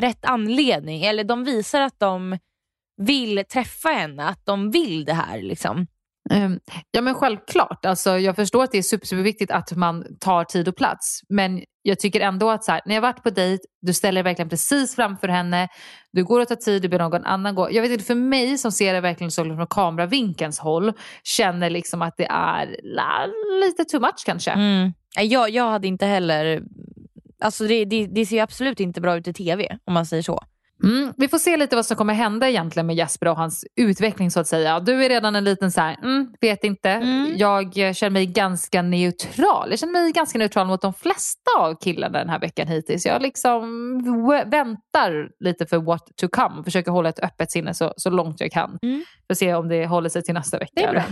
[0.00, 1.04] rätt anledning.
[1.04, 2.38] Eller de visar att de
[2.96, 5.42] vill träffa henne, att de vill det här.
[5.42, 5.86] Liksom.
[6.30, 6.60] Ehm,
[6.90, 7.84] ja men självklart.
[7.86, 11.20] Alltså, jag förstår att det är super, superviktigt att man tar tid och plats.
[11.28, 14.30] Men jag tycker ändå att så här, när jag varit på dejt, du ställer dig
[14.30, 15.68] verkligen precis framför henne.
[16.12, 17.72] Du går och tar tid, du ber någon annan gå.
[17.72, 22.02] Jag vet inte, för mig som ser det verkligen så från kameravinkelns håll, känner liksom
[22.02, 23.26] att det är la,
[23.66, 24.50] lite too much kanske.
[24.50, 24.92] Mm.
[25.20, 26.62] Jag, jag hade inte heller...
[27.40, 30.22] Alltså det, det, det ser ju absolut inte bra ut i TV om man säger
[30.22, 30.40] så.
[30.84, 34.30] Mm, vi får se lite vad som kommer hända egentligen med Jesper och hans utveckling
[34.30, 34.80] så att säga.
[34.80, 36.90] Du är redan en liten så här, mm, vet inte.
[36.90, 37.36] Mm.
[37.36, 39.70] Jag eh, känner mig ganska neutral.
[39.70, 43.06] Jag känner mig ganska neutral mot de flesta av killarna den här veckan hittills.
[43.06, 43.62] Jag liksom
[44.46, 48.52] väntar lite för what to come försöker hålla ett öppet sinne så, så långt jag
[48.52, 48.78] kan.
[48.82, 49.04] Mm.
[49.26, 51.04] För att se om det håller sig till nästa vecka.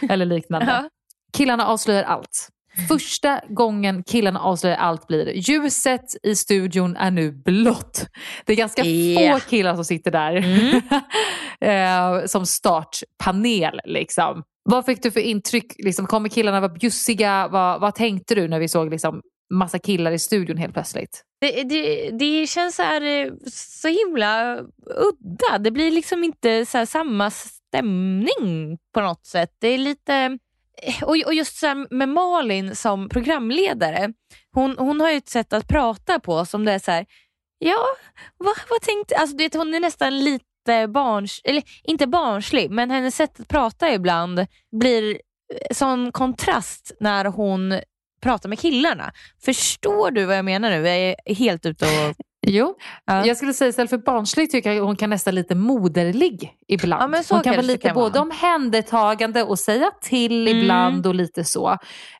[0.10, 0.66] Eller liknande.
[0.66, 0.88] Ja.
[1.32, 2.48] Killarna avslöjar allt.
[2.88, 8.06] Första gången killarna avslöjar allt blir ljuset i studion är nu blått.
[8.46, 9.38] Det är ganska Ja.
[9.38, 10.82] få killar som sitter där Mm.
[12.20, 13.80] eh, som startpanel.
[13.84, 14.42] Liksom.
[14.70, 15.74] Vad fick du för intryck?
[15.78, 17.48] Liksom, kommer killarna vara bjussiga?
[17.48, 19.20] Vad, vad tänkte du när vi såg liksom,
[19.54, 21.22] massa killar i studion helt plötsligt?
[21.40, 25.58] Det, det, det känns så, här, eh, så himla udda.
[25.60, 29.50] Det blir liksom inte så samma stämning på något sätt.
[29.60, 30.38] Det är lite...
[30.82, 34.12] Eh, och, och just så med Malin som programledare.
[34.52, 37.06] Hon, hon har ju ett sätt att prata på som det är så här,
[37.58, 37.86] ja,
[38.36, 39.16] vad, vad tänkte...
[39.16, 41.40] Alltså, du vet, hon är nästan lite barns...
[41.44, 44.46] Eller inte barnslig, men hennes sätt att prata ibland
[44.80, 47.80] blir eh, sån kontrast när hon
[48.20, 49.12] pratar med killarna.
[49.44, 50.88] Förstår du vad jag menar nu?
[50.88, 52.14] Jag är helt ute och...
[52.46, 52.74] Jo,
[53.04, 53.26] Ja.
[53.26, 57.14] jag skulle säga istället för barnslig tycker jag hon kan nästan lite moderlig ibland.
[57.14, 60.58] Ja, hon kan vara lite kan både omhändertagande och säga till Mm.
[60.58, 61.70] ibland och lite så.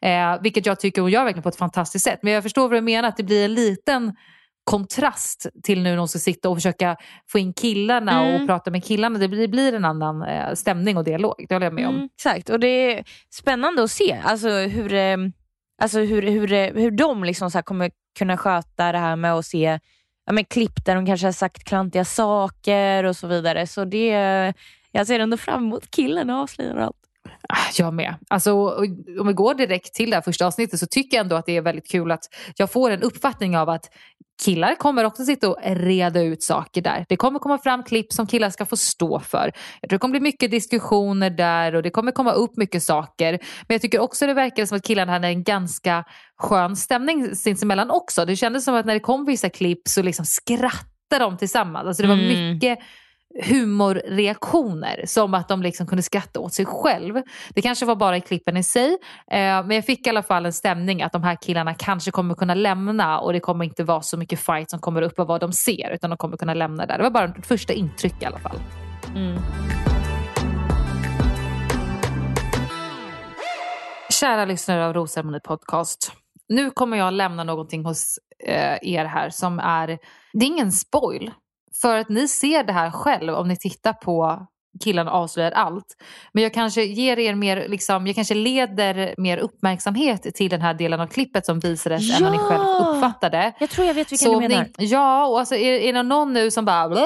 [0.03, 2.19] Eh, vilket jag tycker hon gör verkligen på ett fantastiskt sätt.
[2.23, 4.14] Men jag förstår vad du menar, att det blir en liten
[4.64, 6.97] kontrast till nu när hon ska sitta och försöka
[7.33, 8.41] få in killarna Mm.
[8.43, 9.19] och prata med killarna.
[9.19, 11.47] Det blir, det blir en annan eh, stämning och dialog.
[11.49, 11.95] Det håller jag med om.
[11.95, 13.05] Mm, exakt, och det är
[13.35, 15.16] spännande att se alltså, hur, eh,
[15.83, 16.49] alltså, hur, hur,
[16.81, 19.79] hur de liksom så kommer kunna sköta det här med att se
[20.29, 23.66] ja, men klipp där de kanske har sagt klantiga saker och så vidare.
[23.66, 24.07] Så det,
[24.93, 27.08] jag ser ändå fram emot killen och avslöjar allt.
[27.53, 28.15] Ah, Jag med.
[28.29, 28.53] Alltså,
[29.21, 31.57] om vi går direkt till det här första avsnittet så tycker jag ändå att det
[31.57, 32.25] är väldigt kul att
[32.57, 33.91] jag får en uppfattning av att
[34.45, 37.07] killar kommer också sitta och reda ut saker där.
[37.09, 39.53] Det kommer komma fram klipp som killar ska få stå för.
[39.81, 43.33] Jag tror det kommer bli mycket diskussioner där och det kommer komma upp mycket saker.
[43.33, 46.05] Men jag tycker också det verkar som att killarna hade en ganska
[46.39, 48.25] skön stämning sinsemellan också.
[48.25, 51.87] Det kändes som att när det kom vissa klipp så liksom skrattade de tillsammans.
[51.87, 52.59] Alltså det var Mm
[53.45, 57.22] humorreaktioner som att de liksom kunde skratta åt sig själv.
[57.55, 58.91] Det kanske var bara i klippen i sig
[59.31, 62.35] eh, men jag fick i alla fall en stämning att de här killarna kanske kommer
[62.35, 65.41] kunna lämna och det kommer inte vara så mycket fight som kommer upp av vad
[65.41, 66.97] de ser utan de kommer kunna lämna där.
[66.97, 68.61] Det var bara ett första intryck i alla fall.
[69.16, 69.39] Mm.
[74.11, 76.12] Kära lyssnare av Rosceremoni podcast.
[76.49, 79.87] Nu kommer jag lämna någonting hos eh, er här som är,
[80.33, 81.31] det är ingen spoil.
[81.81, 84.47] För att ni ser det här själv om ni tittar på
[84.85, 85.87] killarna avslöjar allt.
[86.33, 90.74] Men jag kanske ger er mer, liksom, jag kanske leder mer uppmärksamhet till den här
[90.74, 92.93] delen av klippet som visades än vad ni själv Ja!
[92.95, 93.53] uppfattade.
[93.61, 94.66] Jag tror jag vet vilken Så du menar.
[94.79, 97.01] Ni, ja, och alltså är, är det någon nu som bara "Blä,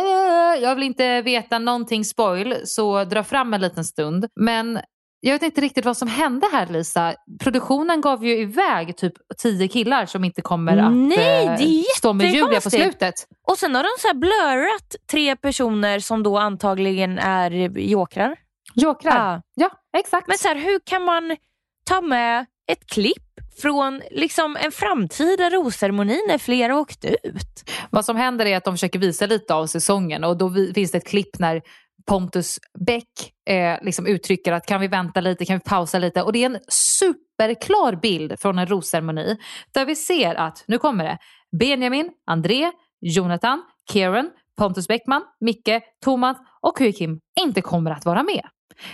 [0.60, 4.26] jag vill inte veta någonting spoil så dra fram en liten stund.
[4.40, 4.80] Men
[5.24, 7.14] jag vet inte riktigt vad som hände här Lisa.
[7.40, 12.26] Produktionen gav ju iväg typ tio killar som inte kommer att Nej, eh, stå med
[12.32, 13.14] Julia på slutet.
[13.48, 18.36] Och sen har de så här blurrat tre personer som då antagligen är jokrar.
[18.74, 19.34] Jokrar.
[19.34, 19.42] Ja.
[19.54, 20.28] Ja, exakt.
[20.28, 21.36] Men så här, hur kan man
[21.84, 27.70] ta med ett klipp från liksom en framtida rosceremoni när flera åkt ut?
[27.90, 30.98] Vad som händer är att de försöker visa lite av säsongen och då finns det
[30.98, 31.62] ett klipp när
[32.06, 36.22] Pontus Bäck eh, liksom uttrycker att kan vi vänta lite, kan vi pausa lite?
[36.22, 39.36] Och det är en superklar bild från en rosceremoni
[39.74, 41.18] där vi ser att, nu kommer det,
[41.58, 48.42] Benjamin, André, Jonathan, Kieran, Pontus Bäckman, Micke, Thomas och Joakim inte kommer att vara med.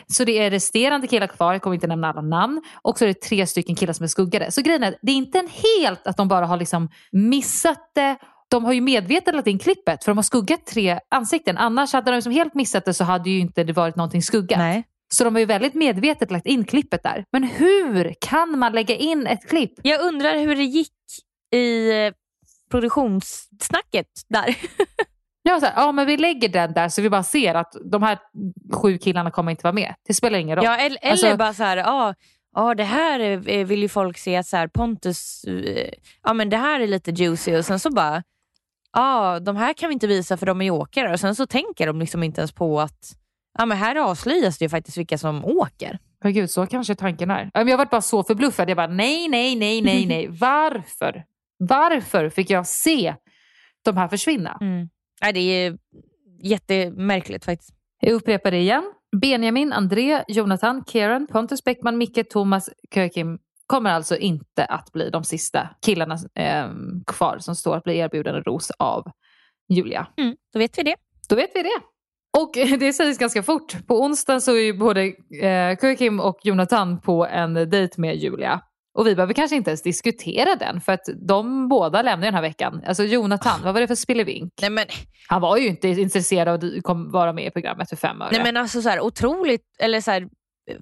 [0.07, 2.63] Så det är resterande killar kvar, jag kommer inte nämna alla namn.
[2.83, 4.51] Och så är det tre stycken killar som är skuggade.
[4.51, 8.17] Så grejen är, det är inte en helt att de bara har liksom missat det.
[8.51, 11.59] De har ju medvetet lagt in klippet för de har skuggat tre ansikten.
[11.59, 14.59] Annars hade de liksom helt missat det så hade ju inte det varit någonting skuggat.
[14.59, 14.85] Nej.
[15.15, 17.25] Så de har ju väldigt medvetet lagt in klippet där.
[17.33, 19.73] Men hur kan man lägga in ett klipp?
[19.83, 20.93] Jag undrar hur det gick
[21.55, 22.13] i eh,
[22.71, 24.57] produktionssnacket där.
[25.43, 28.03] Ja, så här, ja men vi lägger den där så vi bara ser att de
[28.03, 28.19] här
[28.75, 29.95] sju killarna kommer inte vara med.
[30.09, 30.65] Det spelar ingen roll.
[30.65, 32.15] Ja, eller, eller Alltså- bara så här, ja,
[32.55, 35.91] ja det här vill ju folk se, så här, Pontus, eh,
[36.23, 38.23] ja men det här är lite juicy och sen så bara,
[38.99, 41.87] ja de här kan vi inte visa för de är åkare och sen så tänker
[41.87, 43.17] de liksom inte ens på att
[43.59, 45.99] ja men här avslöjas det ju faktiskt vilka som åker.
[46.25, 47.51] Men gud, så kanske tanken är.
[47.55, 48.71] Jag var bara så förbluffad.
[48.71, 50.29] Jag bara nej, nej, nej, nej, nej.
[50.41, 51.25] Varför?
[51.59, 53.15] Varför fick jag se
[53.85, 54.59] de här försvinna?
[54.61, 54.89] Mm.
[55.23, 55.79] Nej, det är
[56.43, 57.71] jättemärkligt faktiskt.
[58.01, 58.93] Jag upprepar det igen.
[59.21, 63.39] Benjamin, André, Jonathan, Kieran, Pontus Bäckman, Micke, Thomas, Kökim
[63.69, 66.69] kommer alltså inte att bli de sista killarna eh,
[67.07, 69.05] kvar som står att bli erbjuden en ros av
[69.69, 70.07] Julia.
[70.17, 70.97] Mm, då vet vi det.
[71.29, 71.81] Då vet vi det.
[72.39, 72.51] Och
[72.81, 73.87] det sägs ganska fort.
[73.87, 75.05] På onsdag så är ju både
[75.43, 78.61] eh, Kökim och Jonathan på en dejt med Julia.
[78.95, 82.43] Och vi behöver kanske inte ens diskutera den för att de båda lämnar den här
[82.43, 82.83] veckan.
[82.87, 84.53] Alltså Jonathan, vad var det för spillevink?
[84.61, 84.85] Nej men,
[85.29, 88.29] Han var ju inte intresserad av att vara med i programmet för fem öre.
[88.33, 90.29] nej, men alltså så här, otroligt, eller så här,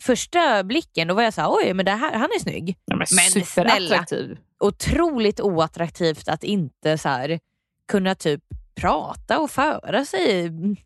[0.00, 2.76] första blicken då var jag så här, oj men det här, han är snygg.
[2.84, 4.38] Ja, men men superattraktiv.
[4.60, 7.40] Otroligt oattraktivt att inte så här,
[7.88, 8.42] kunna typ
[8.74, 10.44] prata och föra sig i,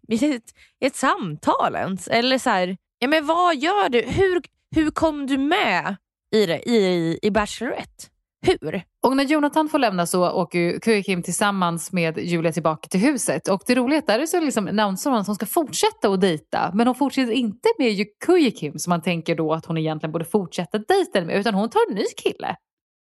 [0.09, 2.09] i, ett, i ett samtal ens.
[2.09, 4.01] Eller så här, ja men vad gör du?
[4.01, 4.43] Hur,
[4.75, 5.97] hur kom du med
[6.35, 8.05] i, det, i, i Bachelorette?
[8.47, 8.83] Hur?
[9.03, 13.49] Och när Jonathan får lämna så åker ju Kökim tillsammans med Julia tillbaka till huset.
[13.49, 16.71] Och det roliga där är så liksom annonserar hon att hon ska fortsätta att dejta.
[16.75, 20.25] Men hon fortsätter inte med ju Kökim som man tänker då att hon egentligen borde
[20.25, 21.37] fortsätta dejten med.
[21.37, 22.57] Utan hon tar en ny kille.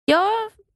[0.05, 0.29] Ja,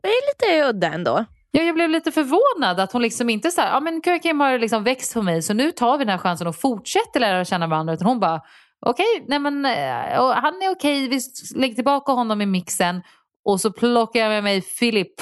[0.03, 1.25] det är lite udda ändå.
[1.51, 4.59] Ja, jag blev lite förvånad att hon liksom inte så här, ja men Kökim har
[4.59, 7.67] liksom växt på mig så nu tar vi den här chansen och fortsätter lära känna
[7.67, 7.95] varandra.
[7.95, 8.41] Utan hon bara,
[8.87, 11.21] okej, nej men eh, han är okej, vi
[11.57, 13.03] lägger tillbaka honom i mixen.
[13.45, 15.21] Och så plockar jag med mig Filip.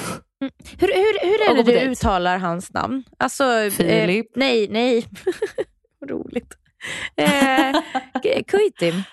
[0.79, 1.91] Hur, hur, hur är det du dejt.
[1.91, 3.03] uttalar hans namn?
[3.17, 4.25] Alltså, Filip.
[4.25, 5.05] Eh, nej, nej.
[6.09, 6.57] Roligt.
[7.15, 7.81] Eh,
[8.47, 9.03] Kuitim.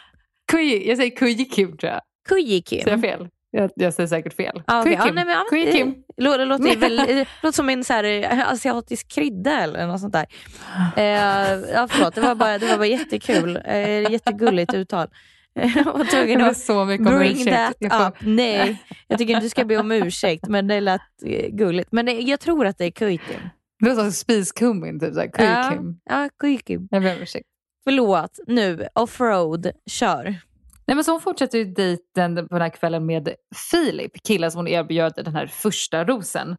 [0.53, 2.01] Kuj, jag säger Kujikim tror jag.
[2.29, 2.83] Kujikim.
[2.83, 3.29] Säger jag fel?
[3.51, 4.63] Jag, jag säger säkert fel.
[4.67, 4.97] Ah, okay.
[4.97, 5.17] Kujikim.
[5.17, 5.95] ja, nej, Kujikim.
[6.17, 10.01] Det låter, låter, väl, det låter som en så här, eh, asiatisk krydda eller något
[10.01, 10.27] sånt där.
[10.97, 13.63] Eh, ja, förlåt, det var bara, det var bara jättekul.
[13.65, 15.09] Eh, jättegulligt uttal.
[15.85, 17.57] Var tvungen att så mycket om bring ursäkt.
[17.57, 18.15] that Jag får- up.
[18.21, 21.93] Nej, jag tycker inte du ska be om ursäkt men det lät eh, gulligt.
[21.93, 23.41] Men det, jag tror att det är Kuitim.
[23.81, 25.29] Det låter som spiskummin, typ såhär.
[25.29, 26.01] Kujikim.
[26.05, 26.89] Ja, ja Kuikim.
[26.91, 27.47] Jag ber om ursäkt.
[27.85, 30.25] Förlåt, nu offroad, kör.
[30.87, 33.29] Nej, men så hon fortsätter ju dejten på den här kvällen med
[33.71, 36.57] Filip, killen som hon erbjöd den här första rosen.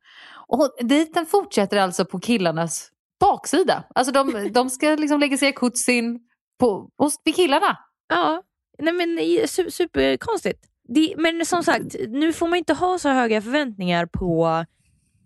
[0.47, 2.89] Och dejten fortsätter alltså på killarnas
[3.19, 3.83] baksida.
[3.95, 6.19] Alltså de, de ska liksom lägga sig i kutsin
[6.59, 7.77] på, hos vid killarna.
[8.09, 8.43] Ja,
[8.79, 10.59] nej men su- superkonstigt.
[10.87, 14.65] Det, men som sagt, nu får man inte ha så höga förväntningar på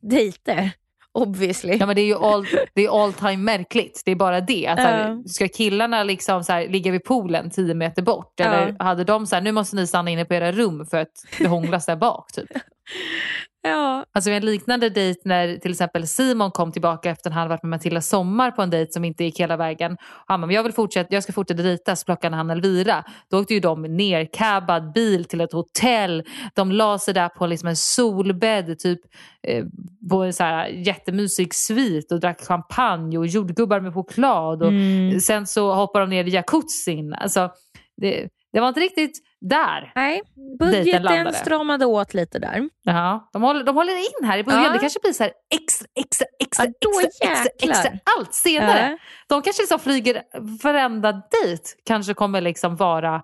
[0.02, 0.72] dejter.
[1.14, 1.78] Obviously.
[1.78, 4.02] Ja, men det är ju all, det är all time märkligt.
[4.06, 4.68] Det är bara det.
[4.68, 8.40] Att, så här, ska killarna liksom så här, ligga vid poolen tio meter bort?
[8.40, 11.12] Eller hade de så här, nu måste ni stanna inne på era rum för att
[11.40, 12.32] det hånglas där bak?
[12.32, 12.50] Typ.
[13.68, 17.64] Ja, Alltså en liknande dejt när till exempel Simon kom tillbaka efter att han varit
[17.64, 19.98] med Matilda Sommar på en dejt som inte gick hela vägen.
[20.26, 23.04] Han bara, jag, vill fortsätta, jag ska fortsätta dejta, så plockade han Elvira.
[23.32, 26.24] Då åkte ju de nercabbad bil till ett hotell.
[26.54, 29.00] De la sig där på liksom en solbädd typ,
[29.48, 29.66] eh,
[30.10, 34.62] på en så här jättemysig svit och drack champagne och jordgubbar med choklad.
[34.64, 35.20] Och Mm.
[35.20, 37.14] Sen så hoppade de ner i jacuzzin.
[37.14, 37.50] Alltså,
[37.98, 39.92] det, det var inte riktigt där.
[39.96, 40.22] nej.
[40.60, 42.70] Budgeten stramade åt lite där.
[42.84, 44.64] Ja, de, håller, de håller in här i början.
[44.64, 44.70] Ja.
[44.74, 48.90] Det kanske blir så här extra, extra, extra, Ja, extra, extra, extra allt senare.
[48.92, 48.98] Ja.
[49.28, 50.22] De kanske liksom flyger,
[50.64, 53.22] varenda dejt kanske kommer liksom vara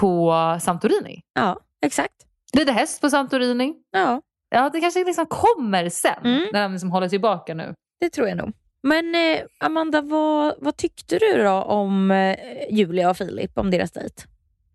[0.00, 1.20] på Santorini.
[1.34, 2.14] Ja, exakt.
[2.56, 3.74] Rider häst på Santorini.
[3.90, 6.24] Ja, Ja, det kanske liksom kommer sen.
[6.24, 6.48] Mm.
[6.52, 7.74] När de liksom håller tillbaka nu.
[8.00, 8.52] det tror jag nog.
[8.82, 12.36] Men eh, Amanda, vad, vad tyckte du då om eh,
[12.70, 14.22] Julia och Filip, om deras dejt?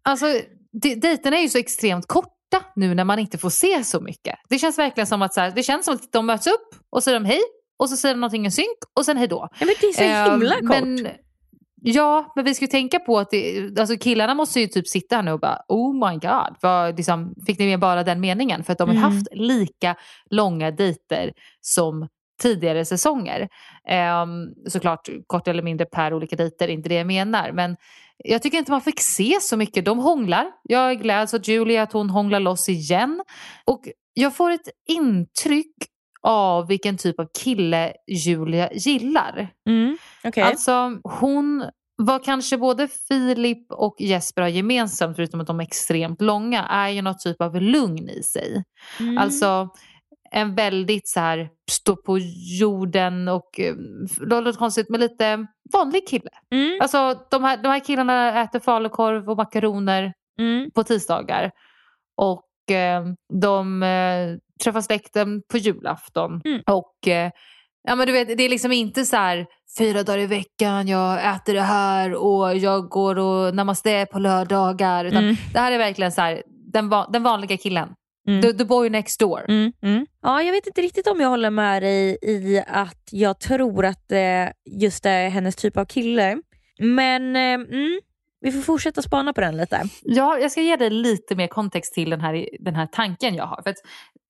[0.04, 0.26] Alltså,
[0.72, 2.32] de, dejterna är ju så extremt korta
[2.76, 4.36] nu när man inte får se så mycket.
[4.50, 7.04] Det känns verkligen som att, så här, det känns som att de möts upp och
[7.04, 7.42] säger de hej
[7.80, 9.48] och så säger de någonting i synk och sen hej då.
[9.60, 10.64] Ja, men det är så Eh, himla kort.
[10.70, 11.08] Men,
[11.82, 15.16] ja, men vi ska ju tänka på att det, alltså killarna måste ju typ sitta
[15.16, 18.64] här nu och bara oh my god, vad, liksom, fick ni med bara den meningen?
[18.64, 19.12] För att de har Mm.
[19.12, 19.96] haft lika
[20.30, 22.08] långa dejter som
[22.42, 23.50] tidigare säsonger.
[23.88, 24.30] Ehm,
[24.68, 27.52] såklart kort eller mindre per olika dejter, inte det jag menar.
[27.52, 27.76] Men
[28.24, 29.86] jag tycker inte man fick se så mycket.
[29.86, 30.52] De hånglar.
[30.64, 33.22] Jag gläds åt Julia att hon hånglar loss igen.
[33.66, 33.82] Och
[34.14, 35.76] jag får ett intryck
[36.22, 39.50] av vilken typ av kille Julia gillar.
[39.70, 40.44] Mm, okej.
[40.44, 41.66] Alltså hon
[42.04, 46.90] vad kanske både Filip och Jesper har gemensamt, förutom att de är extremt långa, är
[46.90, 48.64] ju något typ av lugn i sig.
[49.00, 49.18] Mm.
[49.18, 49.70] Alltså
[50.34, 52.18] en väldigt så här stå på
[52.60, 53.74] jorden och eh,
[54.20, 56.30] det låter konstigt men lite vanlig kille.
[56.54, 61.52] Mm, Alltså de här, de här killarna äter falukorv och makaroner mm, på tisdagar.
[62.18, 63.04] Och eh,
[63.42, 66.42] de eh, träffar släkten på julafton.
[66.46, 66.62] Mm.
[66.68, 67.32] Och eh,
[67.88, 69.46] ja, men du vet, det är liksom inte så här
[69.78, 75.06] fyra dagar i veckan, jag äter det här och jag går och namaste på lördagar.
[75.06, 75.36] Utan Mm.
[75.54, 77.90] det här är verkligen så här, den, va- den vanliga killen.
[78.32, 78.42] Mm.
[78.42, 79.46] The, the boy next door.
[79.48, 80.06] Mm, mm.
[80.22, 84.08] Ja, jag vet inte riktigt om jag håller med dig i att jag tror att
[84.08, 86.38] det just är hennes typ av kille.
[86.80, 88.00] Men eh, mm,
[88.42, 89.84] vi får fortsätta spana på den lite.
[90.02, 93.46] Ja, jag ska ge dig lite mer kontext till den här, den här tanken jag
[93.46, 93.62] har.
[93.62, 93.74] För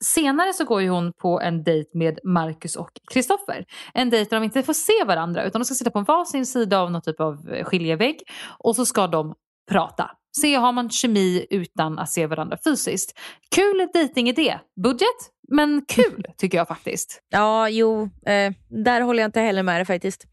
[0.04, 3.66] senare så går ju hon på en dejt med Marcus och Kristoffer.
[3.94, 6.46] En dejt där de inte får se varandra utan de ska sitta på en varsin
[6.46, 8.22] sida av någon typ av skiljevägg
[8.60, 9.36] och så ska de
[9.72, 10.12] prata.
[10.38, 13.20] Se, har man kemi utan att se varandra fysiskt.
[13.56, 14.60] Kul dejtingidé.
[14.84, 17.22] Budget, men kul tycker jag faktiskt.
[17.30, 20.26] Ja, jo, eh, där håller jag inte heller med dig faktiskt.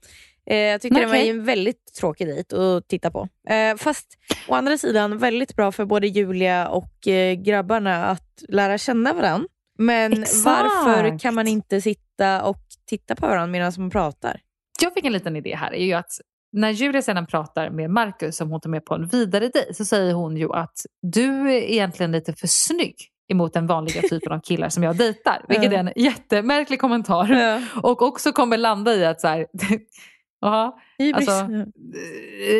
[0.51, 3.29] Eh, jag tycker Nej, det var en väldigt tråkig dejt att titta på.
[3.49, 4.07] Eh, fast
[4.49, 9.49] å andra sidan väldigt bra för både Julia och eh, grabbarna att lära känna varandra.
[9.79, 10.45] Men Exakt.
[10.45, 14.41] varför kan man inte sitta och titta på varandra medan man pratar?
[14.83, 15.75] Jag fick en liten idé här.
[15.75, 16.13] är ju att
[16.53, 19.85] när Julia sedan pratar med Marcus som hon tar med på en vidare dejt så
[19.85, 22.95] säger hon ju att du är egentligen lite för snygg
[23.29, 25.45] emot den vanliga typen av killar som jag dejtar.
[25.49, 27.29] Vilket är en jättemärklig kommentar.
[27.29, 27.63] Ja.
[27.83, 29.47] Och också kommer landa i att så här,
[30.41, 31.29] ja, Hybris.
[31.29, 31.55] Alltså.
[31.55, 31.69] Eh,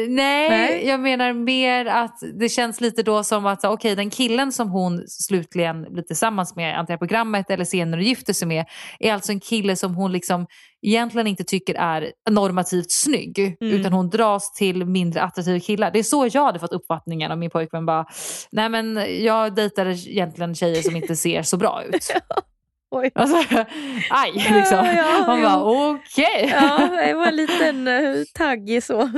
[0.09, 0.87] Nej, Nej.
[0.87, 5.09] jag menar mer att det känns lite då som att okej, den killen som hon
[5.09, 8.67] slutligen blir tillsammans med, antingen programmet eller senare gifter sig med,
[8.99, 10.47] är alltså en kille som hon liksom
[10.83, 13.75] egentligen inte tycker är normativt snygg, Mm.
[13.75, 15.91] utan hon dras till mindre attraktiva killar.
[15.91, 18.07] Det är så jag hade fått uppfattningen av min pojkvän bara,
[18.53, 22.09] nej men jag dejtar egentligen tjejer som inte ser så bra ut.
[22.91, 23.11] Oj.
[23.15, 23.37] Alltså,
[24.11, 24.79] aj liksom.
[24.79, 26.53] Ja, ja, Man bara okej.
[26.53, 29.11] Ja, det var en liten uh, taggig så.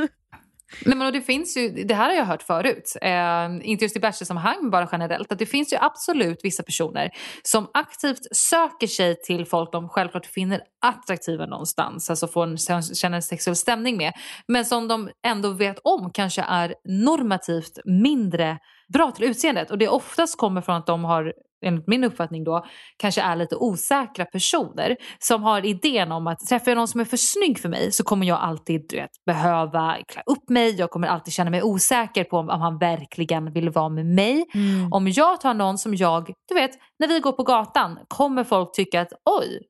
[0.85, 3.97] Nej, men och det, finns ju, det här har jag hört förut, eh, inte just
[3.97, 7.11] i bachelorsammanhang men bara generellt, att det finns ju absolut vissa personer
[7.43, 13.17] som aktivt söker sig till folk de självklart finner attraktiva någonstans, alltså får en, känner
[13.17, 14.13] en sexuell stämning med,
[14.49, 18.59] men som de ändå vet om kanske är normativt mindre
[18.93, 19.71] bra till utseendet.
[19.71, 22.65] Och det oftast kommer från att de har enligt min uppfattning då,
[22.97, 27.05] kanske är lite osäkra personer som har idén om att träffar jag någon som är
[27.05, 30.91] för snygg för mig så kommer jag alltid du vet, behöva klä upp mig, jag
[30.91, 34.45] kommer alltid känna mig osäker på om, om han verkligen vill vara med mig.
[34.55, 34.93] Mm.
[34.93, 38.73] Om jag tar någon som jag, du vet, när vi går på gatan kommer folk
[38.73, 39.61] tycka att oj,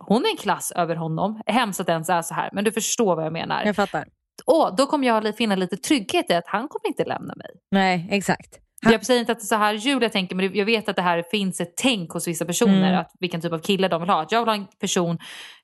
[0.00, 1.40] hon är en klass över honom.
[1.46, 3.64] Hemskt att det ens är så här, men du förstår vad jag menar.
[3.64, 4.04] Jag fattar.
[4.44, 7.50] Och då kommer jag finna lite trygghet i att han kommer inte lämna mig.
[7.70, 8.67] Nej, exakt.
[8.82, 11.02] Jag säger inte att det är så här Julia tänker men jag vet att det
[11.02, 13.00] här finns ett tänk hos vissa personer Mm.
[13.00, 14.22] att vilken typ av kille de vill ha.
[14.22, 15.18] Att jag vill ha en person,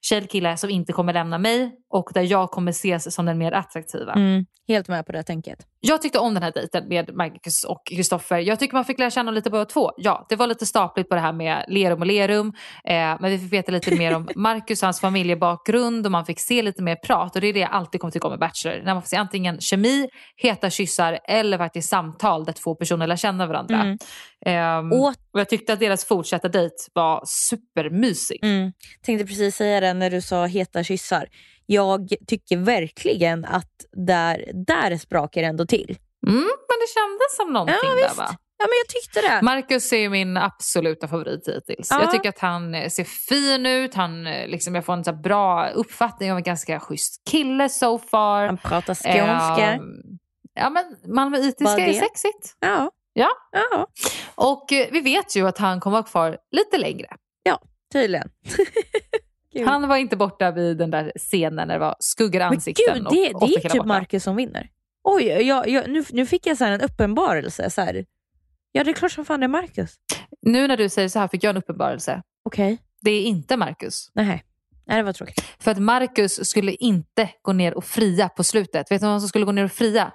[0.04, 3.38] tjej eller kille som inte kommer lämna mig och där jag kommer ses som den
[3.38, 4.12] mer attraktiva.
[4.12, 4.46] Mm.
[4.68, 5.58] Helt med på det tänket.
[5.80, 8.38] Jag tyckte om den här dejten med Marcus och Kristoffer.
[8.38, 9.90] Jag tycker man fick lära känna lite båda två.
[9.96, 12.52] Ja, det var lite stapligt på det här med Lerum och Lerum.
[12.84, 16.40] Eh, men vi fick veta lite mer om Marcus och hans familjebakgrund och man fick
[16.40, 17.34] se lite mer prat.
[17.34, 18.82] Och det är det jag alltid kommer tycka om med Bachelor.
[18.84, 23.16] När man får se antingen kemi, heta kyssar eller faktiskt samtal där två personer lär
[23.16, 23.80] känna varandra.
[23.80, 23.98] Mm.
[24.46, 24.92] Ehm,
[25.34, 28.38] Och- jag tyckte att deras fortsatta dejt var supermysig.
[28.44, 28.72] Mm.
[29.02, 31.28] Tänkte precis säga det när du sa heta kyssar.
[31.66, 33.70] Jag tycker verkligen att
[34.06, 35.98] där, där sprakar det ändå till.
[36.26, 38.18] Mm, men det kändes som någonting Ja, där visst.
[38.18, 38.26] va?
[38.58, 39.42] Ja, men jag tyckte det.
[39.42, 41.88] Marcus är min absoluta favorit hittills.
[41.90, 42.00] Ja.
[42.00, 45.12] Jag tycker att han eh, ser fin ut, han, eh, liksom, jag får en så
[45.12, 48.46] bra uppfattning av en ganska schysst kille so far.
[48.46, 49.64] Han pratar skånska.
[49.72, 49.82] Ehm,
[50.54, 52.56] ja men malmöitiska är sexigt.
[52.60, 52.90] ja.
[53.16, 53.28] Ja.
[53.52, 53.86] ja,
[54.34, 57.08] Och eh, vi vet ju att han kommer vara kvar lite längre.
[57.92, 58.30] tydligen.
[59.52, 59.66] Gud.
[59.68, 62.94] Han var inte borta vid den där scenen när det var skuggor i Men ansikten
[62.94, 63.84] gud, och det, åtta det är typ borta.
[63.84, 64.68] Marcus som vinner.
[65.04, 67.70] Oj, jag, jag, nu, nu fick jag så en uppenbarelse.
[67.70, 68.04] Så här.
[68.72, 69.94] Ja, det är klart som fan det är Marcus.
[70.42, 72.22] Nu när du säger så här fick jag en uppenbarelse.
[72.44, 72.78] Okej.
[73.00, 74.10] Det är inte Marcus.
[74.14, 74.44] Nej.
[74.86, 75.44] Nej, det var tråkigt.
[75.58, 78.90] För att Marcus skulle inte gå ner och fria på slutet.
[78.90, 80.12] Vet du vem som skulle gå ner och fria?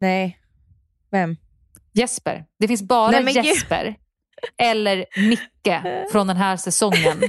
[0.00, 0.38] Nej.
[1.10, 1.36] Vem?
[1.98, 2.44] Jesper.
[2.58, 3.44] Det finns bara Nej, men gud.
[3.44, 3.94] Jesper
[4.58, 5.82] eller Micke
[6.12, 7.22] från den här säsongen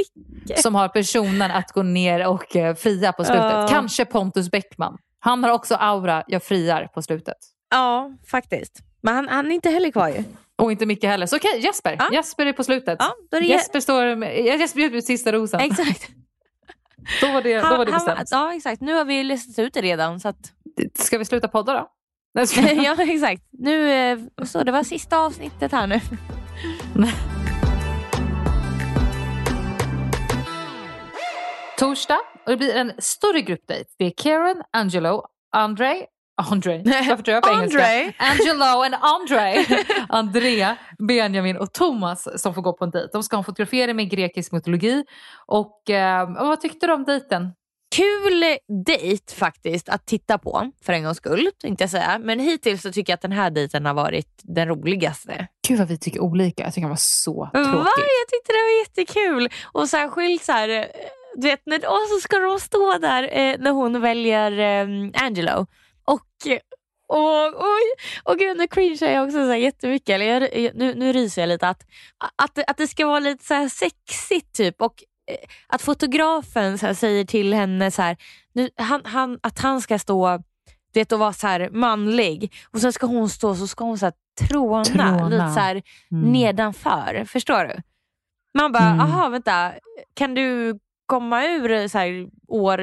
[0.56, 3.52] som har personen att gå ner och eh, fria på slutet.
[3.52, 3.66] Ja.
[3.70, 4.98] Kanske Pontus Bäckman.
[5.18, 7.36] Han har också aura, jag friar på slutet.
[7.70, 8.80] Ja, faktiskt.
[9.00, 10.24] Men han, han är inte heller kvar ju.
[10.56, 11.26] Och inte Micke heller.
[11.26, 11.96] Så okej, Jesper.
[11.98, 12.08] Ja.
[12.12, 12.96] Jesper är på slutet.
[12.98, 15.60] Ja, då är det Jesper står med, Jesper ut sista rosen.
[15.60, 16.08] Exakt.
[17.20, 18.28] Då var det, då var det Han- han- bestämt.
[18.30, 18.80] ja, exakt.
[18.80, 20.20] Nu har vi listat ut det redan.
[20.20, 20.52] Så att...
[20.98, 21.88] Ska vi sluta podda då?
[22.84, 23.42] Ja, exakt.
[23.50, 26.00] Nu, eh, så det var sista avsnittet här nu.
[31.78, 33.84] Torsdag och det blir en större gruppdejt.
[33.98, 35.22] Det är Karen, Angelo,
[35.52, 36.06] Andre,
[36.36, 37.82] Andre, varför tror jag på engelska?
[37.82, 38.12] Andre.
[38.18, 39.64] Angelo and Andre,
[40.08, 43.08] Andrea, Benjamin och Thomas som får gå på en dejt.
[43.12, 45.04] De ska ha en fotografering med grekisk mytologi.
[45.46, 47.52] Och eh, vad tyckte du om dejten?
[47.96, 48.44] Kul
[48.86, 51.50] dejt faktiskt att titta på för en gångs skull.
[51.62, 52.18] Tänkte jag säga.
[52.18, 55.46] Men hittills så tycker jag att den här dejten har varit den roligaste.
[55.68, 56.62] Gud vad vi tycker olika.
[56.62, 57.50] Jag tycker han var så Va?
[57.52, 58.04] tråkig.
[58.20, 59.48] Jag tyckte det var jättekul.
[59.72, 60.84] Och särskilt så här, eh,
[61.36, 65.66] du vet, när, och så ska de stå där eh, när hon väljer eh, Angelo.
[66.04, 66.20] Och,
[67.08, 67.66] och, och,
[68.24, 70.08] och gud, nu cringear jag också så här jättemycket.
[70.08, 71.68] Eller jag, nu, nu ryser jag lite.
[71.68, 71.82] Att,
[72.36, 74.82] att, att det ska vara lite så här sexigt typ.
[74.82, 74.94] Och
[75.66, 78.16] att fotografen så här, säger till henne så här,
[78.52, 80.42] nu, han, han, att han ska stå
[80.92, 82.52] du vet, och vara så här manlig.
[82.70, 84.14] Och sen ska hon stå så ska hon så här
[84.48, 85.28] tråna, Tråna.
[85.28, 86.32] lite så här Mm.
[86.32, 87.24] nedanför.
[87.28, 87.82] Förstår du?
[88.54, 89.00] Man bara, Mm.
[89.00, 89.72] aha vänta,
[90.14, 92.78] kan du komma ur så här, år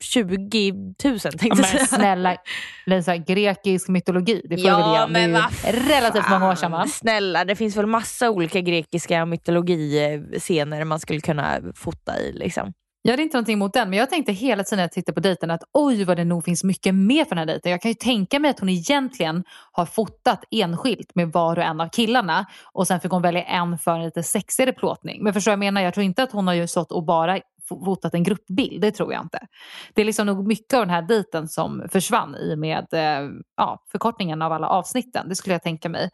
[0.00, 0.72] 20
[1.04, 1.86] 000 tänkte Ja, jag säga.
[1.86, 2.36] snälla,
[2.86, 4.42] här, grekisk mytologi.
[4.48, 5.32] Det får Ja, väl igen.
[5.32, 6.86] Det är ju relativt många år sedan va?
[6.86, 12.32] Snälla, det finns väl massa olika grekiska mytologiscener man skulle kunna fota i.
[12.32, 12.72] Liksom.
[13.02, 15.20] Jag hade inte någonting emot den, men jag tänkte hela tiden när jag tittade på
[15.20, 17.72] dejten att oj vad det nog finns mycket mer för den här dejten.
[17.72, 21.80] Jag kan ju tänka mig att hon egentligen har fotat enskilt med var och en
[21.80, 25.24] av killarna och sen fick hon välja en för en lite sexigare plåtning.
[25.24, 25.80] Men förstår jag jag menar?
[25.82, 29.12] Jag tror inte att hon har ju stått och bara fotat en gruppbild, det tror
[29.12, 29.38] jag inte.
[29.94, 33.30] Det är liksom nog mycket av den här dejten som försvann i och med eh,
[33.56, 35.28] ja, förkortningen av alla avsnitten.
[35.28, 36.10] Det skulle jag tänka mig.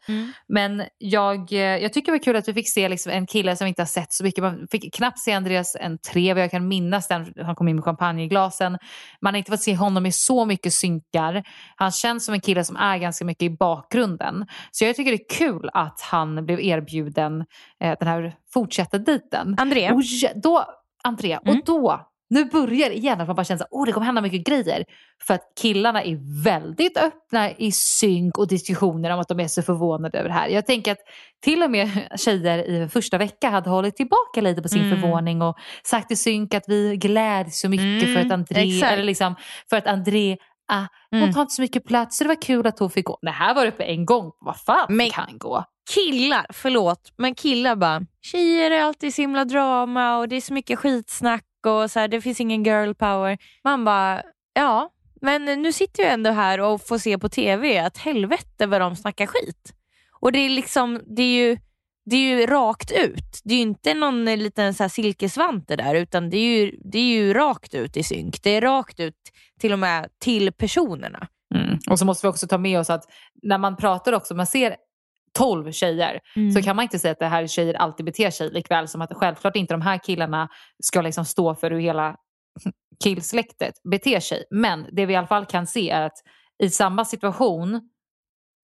[0.47, 3.55] Men jag, eh, jag tycker det var kul att vi fick se liksom en kille
[3.55, 4.43] som vi inte har sett så mycket.
[4.43, 7.33] Man fick knappt se Andreas entré, vad jag kan minnas den.
[7.37, 8.77] Han kom in med champagneglasen.
[9.21, 11.43] Man har inte fått se honom i så mycket synkar.
[11.75, 14.45] Han känns som en kille som är ganska mycket i bakgrunden.
[14.71, 17.45] Så jag tycker det är kul att han blev erbjuden
[17.83, 19.55] eh, den här fortsatta dejten.
[19.57, 20.01] André, Och
[20.35, 20.65] då,
[21.05, 21.57] André, Mm.
[21.59, 24.21] och då, nu börjar det igen att man bara känner att oh, det kommer hända
[24.21, 24.83] mycket grejer.
[25.27, 29.61] För att killarna är väldigt öppna i synk och diskussioner om att de är så
[29.61, 30.47] förvånade över det här.
[30.47, 30.97] Jag tänker att
[31.43, 31.89] till och med
[32.19, 35.01] tjejer i första vecka hade hållit tillbaka lite på sin Mm.
[35.01, 38.91] förvåning och sagt i synk att vi gläds så mycket Mm, för att André, exakt.
[38.93, 39.35] eller liksom,
[39.69, 40.37] för att André
[40.67, 41.33] Ah, hon Mm.
[41.33, 43.19] tar inte så mycket plats så det var kul att hon fick gå.
[43.21, 44.31] Nej, här var det på en gång.
[44.39, 45.63] Vad fan Men- han gå?
[45.93, 50.53] Killar, förlåt, men killar bara, tjejer är alltid så himla drama och det är så
[50.53, 53.37] mycket skitsnack och så här, det finns ingen girl power.
[53.63, 54.23] Man bara,
[54.53, 54.89] ja,
[55.21, 58.95] men nu sitter jag ändå här och får se på TV att helvete vad de
[58.95, 59.73] snackar skit.
[60.19, 61.57] Och det är liksom, det är ju,
[62.05, 63.41] det är ju rakt ut.
[63.43, 66.77] Det är ju inte någon liten så här silkesvant det där utan det är, ju,
[66.83, 68.43] det är ju rakt ut i synk.
[68.43, 69.15] Det är rakt ut
[69.59, 71.27] till och med till personerna.
[71.55, 71.79] Mm.
[71.89, 73.03] Och så måste vi också ta med oss att
[73.43, 74.75] när man pratar också, man ser
[75.37, 76.51] 12 tjejer Mm.
[76.51, 79.13] så kan man inte säga att det här tjejer alltid beter sig likväl som att
[79.13, 80.49] självklart inte de här killarna
[80.83, 82.15] ska liksom stå för hur hela
[83.03, 84.43] killsläktet beter sig.
[84.51, 86.17] Men det vi i alla fall kan se är att
[86.63, 87.89] i samma situation,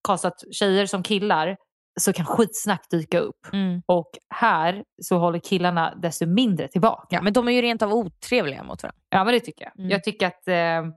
[0.08, 1.58] kastat tjejer som killar,
[2.00, 3.48] så kan skitsnack dyka upp.
[3.54, 3.82] Mm.
[3.86, 7.16] Och här så håller killarna desto mindre tillbaka.
[7.16, 9.00] Ja, men de är ju rent av otrevliga mot varandra.
[9.10, 9.80] Ja men det tycker jag.
[9.80, 9.90] Mm.
[9.90, 10.94] Jag tycker att eh,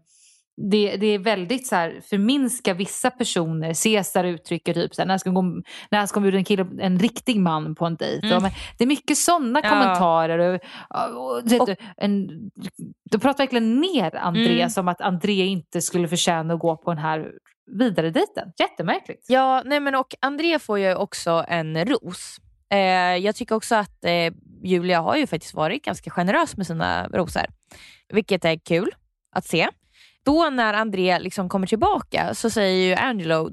[0.57, 3.75] det, det är väldigt så här, förminska vissa personer.
[3.85, 5.43] Caesar uttrycker typ så här, när ska, gå,
[5.91, 8.27] när ska bjuda en, kille, en riktig man på en dejt?
[8.27, 8.37] Mm.
[8.45, 9.71] Och, det är mycket sådana Ja.
[9.71, 10.39] kommentarer.
[10.91, 12.29] Och, och, vet, Och- en,
[13.11, 14.71] de pratar verkligen ner André Mm.
[14.71, 17.33] som att André inte skulle förtjäna att gå på den här
[17.79, 18.53] vidare dejten.
[18.59, 19.25] Jättemärkligt.
[19.29, 22.37] Ja, nej men och André får ju också en ros.
[22.71, 22.79] Eh,
[23.17, 24.33] jag tycker också att eh,
[24.65, 27.43] Julia har ju faktiskt varit ganska generös med sina rosor.
[28.09, 28.91] Vilket är kul
[29.37, 29.69] att se.
[30.25, 33.51] Då när André liksom kommer tillbaka så säger ju Angelo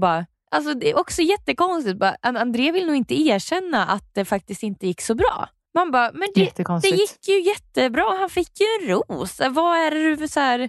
[0.00, 4.24] bara, alltså det är också jättekonstigt, bara, An- André vill nog inte erkänna att det
[4.24, 5.48] faktiskt inte gick så bra.
[5.74, 6.40] Man bara, men det,
[6.82, 9.40] det gick ju jättebra, han fick ju en ros.
[9.50, 10.68] Vad är det du så här,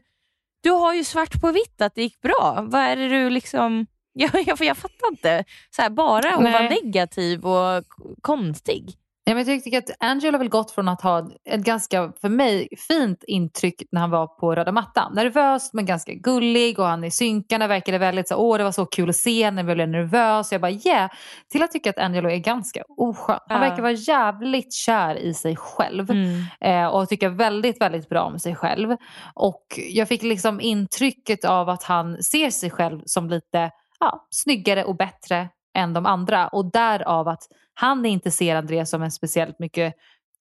[0.64, 2.66] du har ju svart på vitt att det gick bra.
[2.68, 3.86] Vad är det du liksom...
[4.14, 5.44] Jag, jag, jag fattar inte.
[5.76, 6.54] Så här, bara att Nej.
[6.54, 7.84] vara negativ och
[8.22, 8.96] konstig.
[9.24, 12.30] Ja, men jag tycker att Angelo har väl gått från att ha ett ganska, för
[12.30, 15.14] mig, fint intryck när han var på röda mattan.
[15.16, 18.86] Nervös men ganska gullig och han i synkarna verkade väldigt så åh det var så
[18.86, 20.52] kul att se när vi blev nervös.
[20.52, 21.10] Jag bara yeah.
[21.52, 23.40] Till att tycka att Angelo är ganska oskön.
[23.48, 26.12] Han verkar vara jävligt kär i sig själv.
[26.12, 26.44] Mm.
[26.62, 28.96] Eh, och tycker väldigt, väldigt bra om sig själv.
[29.34, 34.84] Och jag fick liksom intrycket av att han ser sig själv som lite ja, snyggare
[34.84, 36.48] och bättre än de andra.
[36.48, 37.44] Och därav att
[37.74, 39.94] han inte ser Andreas som en speciellt mycket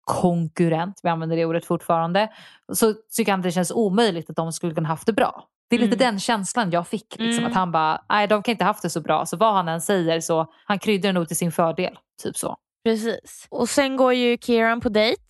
[0.05, 2.29] konkurrent, vi använder det ordet fortfarande,
[2.73, 5.45] så tycker han det känns omöjligt att de skulle kunna haft det bra.
[5.69, 6.13] Det är lite Mm.
[6.13, 7.15] den känslan jag fick.
[7.19, 7.47] Liksom, Mm.
[7.51, 9.27] Att han bara, nej de kan inte haft det så bra.
[9.27, 11.99] Så vad han än säger så han kryddar det nog till sin fördel.
[12.23, 12.57] Typ så.
[12.85, 13.47] Precis.
[13.51, 15.23] Och sen går ju Kieran på dejt.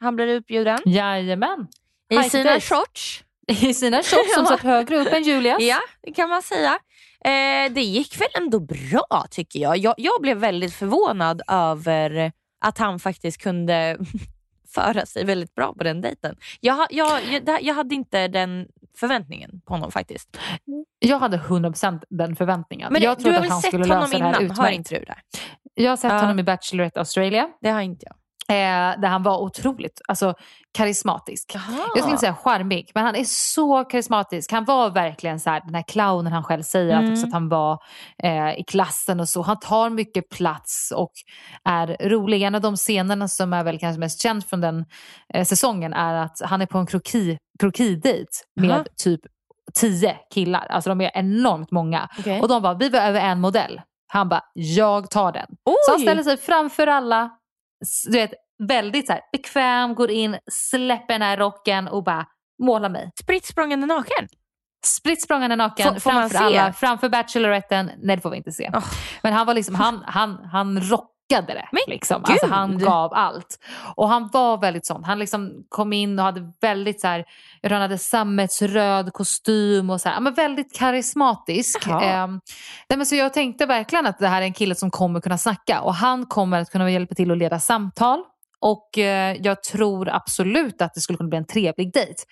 [0.00, 0.78] Han blir utbjuden.
[0.84, 1.66] Jajamän.
[2.10, 3.24] I Hike sina shorts.
[3.48, 5.56] I sina shorts som satt högre upp än Julias.
[5.62, 6.78] Ja, det kan man säga.
[7.24, 9.76] Eh, det gick väl ändå bra tycker jag.
[9.76, 9.94] jag.
[9.96, 12.32] Jag blev väldigt förvånad över
[12.64, 13.98] att han faktiskt kunde
[14.74, 16.36] föra sig väldigt bra på den dejten.
[16.60, 18.66] Jag, jag, jag, jag hade inte den
[18.96, 20.38] förväntningen på honom faktiskt.
[20.98, 22.92] Jag hade 100% den förväntningen.
[22.92, 24.56] Men jag du trodde har att väl han sett skulle honom lösa det här innan?
[24.56, 24.76] Har utmärkt.
[24.76, 25.16] inte du det?
[25.74, 26.18] Jag har sett Ja.
[26.20, 27.48] honom i Bachelorette Australia.
[27.60, 28.16] Det har inte jag.
[28.48, 30.34] Eh, där han var otroligt alltså,
[30.72, 31.52] karismatisk.
[31.54, 31.62] Jaha.
[31.78, 34.52] Jag skulle inte säga charmig, men han är så karismatisk.
[34.52, 37.12] Han var verkligen så här, den här clownen han själv säger, Mm.
[37.12, 37.78] att, att han var
[38.22, 39.42] eh, i klassen och så.
[39.42, 41.12] Han tar mycket plats och
[41.64, 42.42] är rolig.
[42.42, 44.84] En av de scenerna som är väl kanske mest känd från den
[45.34, 48.84] eh, säsongen är att han är på en kroki, krokidejt med Aha.
[48.96, 49.20] typ
[49.74, 50.66] tio killar.
[50.70, 52.08] Alltså de är enormt många.
[52.18, 52.40] Okej.
[52.40, 53.80] Och de bara, vi behöver en modell.
[54.06, 55.46] Han bara, jag tar den.
[55.86, 56.02] Så han Oj.
[56.02, 57.30] ställer sig framför alla,
[58.06, 58.32] du vet,
[58.68, 62.26] väldigt så här, bekväm, går in, släpper den här rocken och bara
[62.62, 63.10] målar mig.
[63.20, 64.28] Spritt språngande naken.
[64.86, 67.90] Spritt språngande naken Får- framför alla, framför Bacheloretten.
[68.02, 68.70] Nej det får vi inte se.
[68.74, 68.84] Oh.
[69.22, 70.80] Men han var liksom, han, han, han
[71.32, 71.68] rockade det.
[71.72, 72.22] Men liksom.
[72.22, 72.30] gud!
[72.30, 73.58] Alltså, han gav allt.
[73.96, 75.04] Och han var väldigt sån.
[75.04, 77.24] Han liksom kom in och hade väldigt så här,
[77.62, 81.86] han hade sammetsröd kostym och så här, men väldigt karismatisk.
[81.86, 82.40] Ehm,
[82.88, 85.38] nej, men så jag tänkte verkligen att det här är en kille som kommer kunna
[85.38, 88.20] snacka och han kommer att kunna hjälpa till att leda samtal.
[88.60, 92.22] Och eh, jag tror absolut att det skulle kunna bli en trevlig dejt.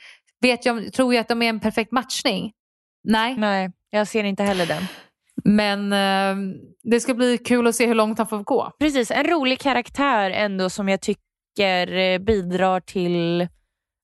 [0.40, 2.52] Vet jag, tror jag att de är en perfekt matchning?
[3.04, 3.36] Nej.
[3.36, 4.82] Nej, jag ser inte heller den.
[5.44, 8.70] Men eh, det ska bli kul att se hur långt han får gå.
[8.78, 13.48] Precis, en rolig karaktär ändå som jag tycker eh, bidrar till,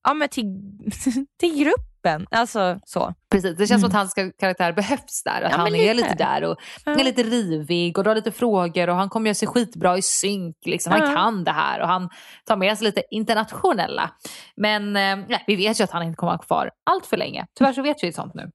[0.08, 0.44] ja, men till,
[1.40, 2.26] till gruppen.
[2.30, 3.14] Alltså så.
[3.30, 5.30] Precis, det känns som att hans ka- karaktär behövs där.
[5.32, 5.50] Att Mm.
[5.50, 6.08] Ja, han men är lite.
[6.08, 6.92] lite där och Ja.
[7.00, 10.56] är lite rivig och drar lite frågor och han kommer göra sig skitbra i synk.
[10.66, 10.92] Liksom.
[10.92, 11.14] Han Ja.
[11.16, 12.08] kan det här och han
[12.46, 14.10] tar med sig lite internationella.
[14.56, 17.46] Men eh, vi vet ju att han inte kommer att vara kvar allt för länge.
[17.58, 18.50] Tyvärr så vet vi sånt nu.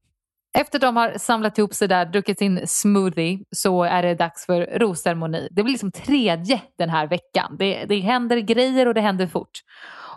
[0.58, 4.80] Efter de har samlat ihop sig där, druckit sin smoothie, så är det dags för
[4.80, 5.48] rosceremoni.
[5.52, 7.56] Det blir liksom tredje den här veckan.
[7.60, 9.60] Det, det händer grejer och det händer fort.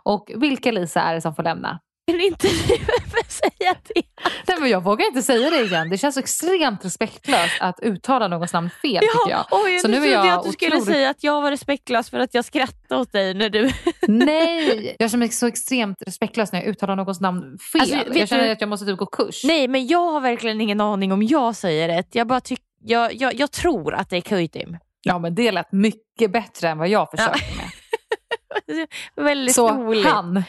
[0.04, 1.80] Och vilka Lisa är det som får lämna?
[2.06, 2.54] Kan inte du
[3.28, 4.02] säga det?
[4.48, 5.88] Nej, men jag vågar inte säga det igen.
[5.90, 9.46] Det känns extremt respektlöst att uttala någons namn fel tycker jag.
[9.50, 12.10] Oj, Så nu trodde jag jag att du skulle otroligt- säga att jag var respektlös
[12.10, 13.70] för att jag skrattade åt dig när du...
[14.08, 17.80] Nej, jag känner mig så extremt respektlös när jag uttalar någons namn fel.
[17.80, 19.44] Alltså, jag känner du- att jag måste typ gå kurs.
[19.44, 22.08] Nej, men jag har verkligen ingen aning om jag säger rätt.
[22.14, 22.60] Jag bara tyck...
[22.84, 24.76] jag, jag, jag tror att det är Kuytim.
[25.02, 27.70] Ja men det lät mycket bättre än vad jag försökte med.
[29.24, 30.06] Väldigt Så roligt.
[30.06, 30.42] han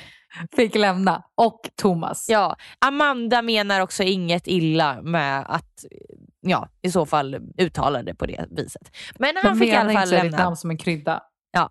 [0.56, 1.24] fick lämna.
[1.36, 2.30] Och Thomas.
[2.30, 5.86] Ja, Amanda menar också inget illa med att
[6.42, 8.96] ja, i så fall uttala det på det viset.
[9.20, 10.44] Men han Man fick i alla fall inte ditt lämna.
[10.44, 11.24] namn som en krydda.
[11.52, 11.70] Ja.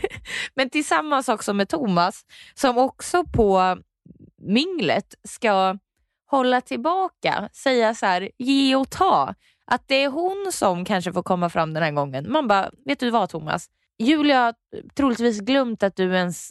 [0.54, 2.22] Men tillsammans också med Thomas
[2.54, 3.76] som också på
[4.42, 5.78] minglet ska
[6.30, 9.34] hålla tillbaka, säga så här, ge och ta.
[9.66, 12.32] Att det är hon som kanske får komma fram den här gången.
[12.32, 13.66] Man bara, vet du vad Thomas?
[13.98, 14.54] Julia har
[14.94, 16.50] troligtvis glömt att du ens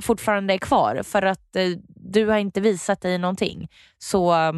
[0.00, 3.68] fortfarande är kvar för att eh, du har inte visat dig någonting.
[3.98, 4.52] Så eh,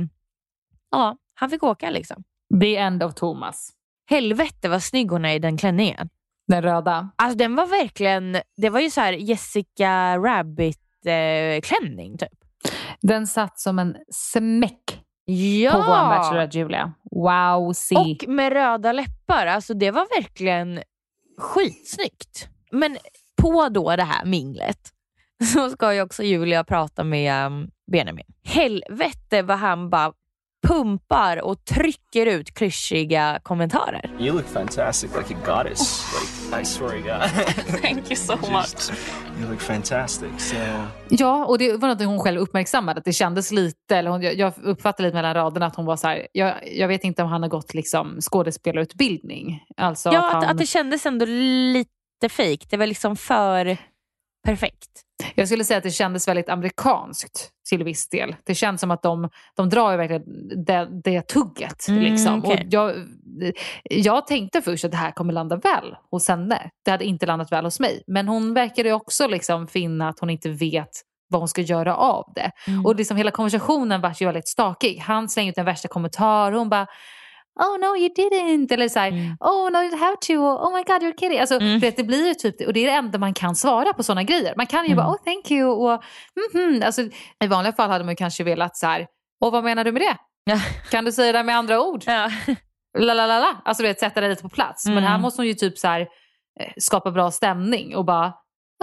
[0.91, 2.25] ja, han fick åka liksom.
[2.61, 3.71] The end of Thomas.
[4.11, 6.09] Helvete vad snygg hon är i den klänningen.
[6.49, 7.11] Den röda.
[7.17, 12.29] Alltså den var verkligen, det var ju så här Jessica Rabbit eh, klänning typ.
[13.03, 15.73] Den satt som en smäck Ja!
[15.73, 16.93] på vår Bachelorette Julia.
[17.11, 17.97] Wow, see.
[17.97, 20.83] Och med röda läppar, alltså det var verkligen
[21.39, 22.49] skitsnyggt.
[22.71, 22.99] Men
[23.43, 24.79] på då det här minglet
[25.55, 28.25] så ska ju också Julia prata med um, Benjamin.
[28.45, 30.13] Helvete vad han bara
[30.67, 34.11] pumpar och trycker ut klyschiga kommentarer.
[34.19, 36.05] You look fantastic, like a goddess.
[36.51, 37.81] Like I swear to God.
[37.83, 38.91] Thank you so much.
[39.41, 40.29] You look fantastic.
[40.39, 40.57] So
[41.09, 42.99] Ja, och det var något hon själv uppmärksammade.
[42.99, 46.09] Att det kändes lite, eller hon, jag- uppfattade lite mellan raderna att hon var så
[46.09, 49.63] här, jag, jag vet inte om han har gått liksom skådespelarutbildning.
[49.77, 52.67] Alltså Ja, att att, han, att det kändes ändå lite fake.
[52.71, 53.77] Det var liksom för
[54.45, 54.89] perfekt.
[55.35, 58.37] Jag skulle säga att det kändes väldigt amerikanskt till viss del.
[58.45, 60.23] Det känns som att de, de drar verkligen
[60.65, 61.89] det, det tugget.
[61.89, 62.39] Mm, liksom.
[62.39, 62.67] okej.
[62.67, 62.95] och jag,
[63.83, 66.71] jag tänkte först att det här kommer landa väl hos henne.
[66.85, 68.03] Det hade inte landat väl hos mig.
[68.07, 70.91] Men hon verkade också liksom finna att hon inte vet
[71.29, 72.51] vad hon ska göra av det.
[72.67, 72.87] Mm.
[72.87, 74.99] Och liksom hela konversationen var ju väldigt stakig.
[74.99, 76.87] Han slänger ut den värsta kommentar och hon bara
[77.63, 78.73] Oh no you didn't.
[78.75, 80.33] Eller så här, oh no you have to.
[80.35, 81.39] Oh my god you're kidding.
[81.39, 81.79] Alltså, Mm.
[81.79, 84.23] vet, det blir ju typ, och det är det enda man kan svara på sådana
[84.23, 84.55] grejer.
[84.57, 84.97] Man kan ju Mm.
[84.97, 85.71] bara oh thank you.
[85.71, 86.03] Och,
[86.55, 86.83] mhm.
[86.85, 87.03] alltså,
[87.45, 89.07] I vanliga fall hade man kanske velat så här,
[89.45, 90.17] och vad menar du med det?
[90.45, 90.57] Ja.
[90.91, 92.03] Kan du säga det med andra ord?
[92.07, 92.31] Ja.
[92.99, 93.57] La, la, la, la.
[93.65, 94.87] Alltså du vet, sätta det lite på plats.
[94.87, 95.11] Men Mm.
[95.11, 96.01] här måste hon ju typ så här,
[96.61, 98.33] eh, skapa bra stämning och bara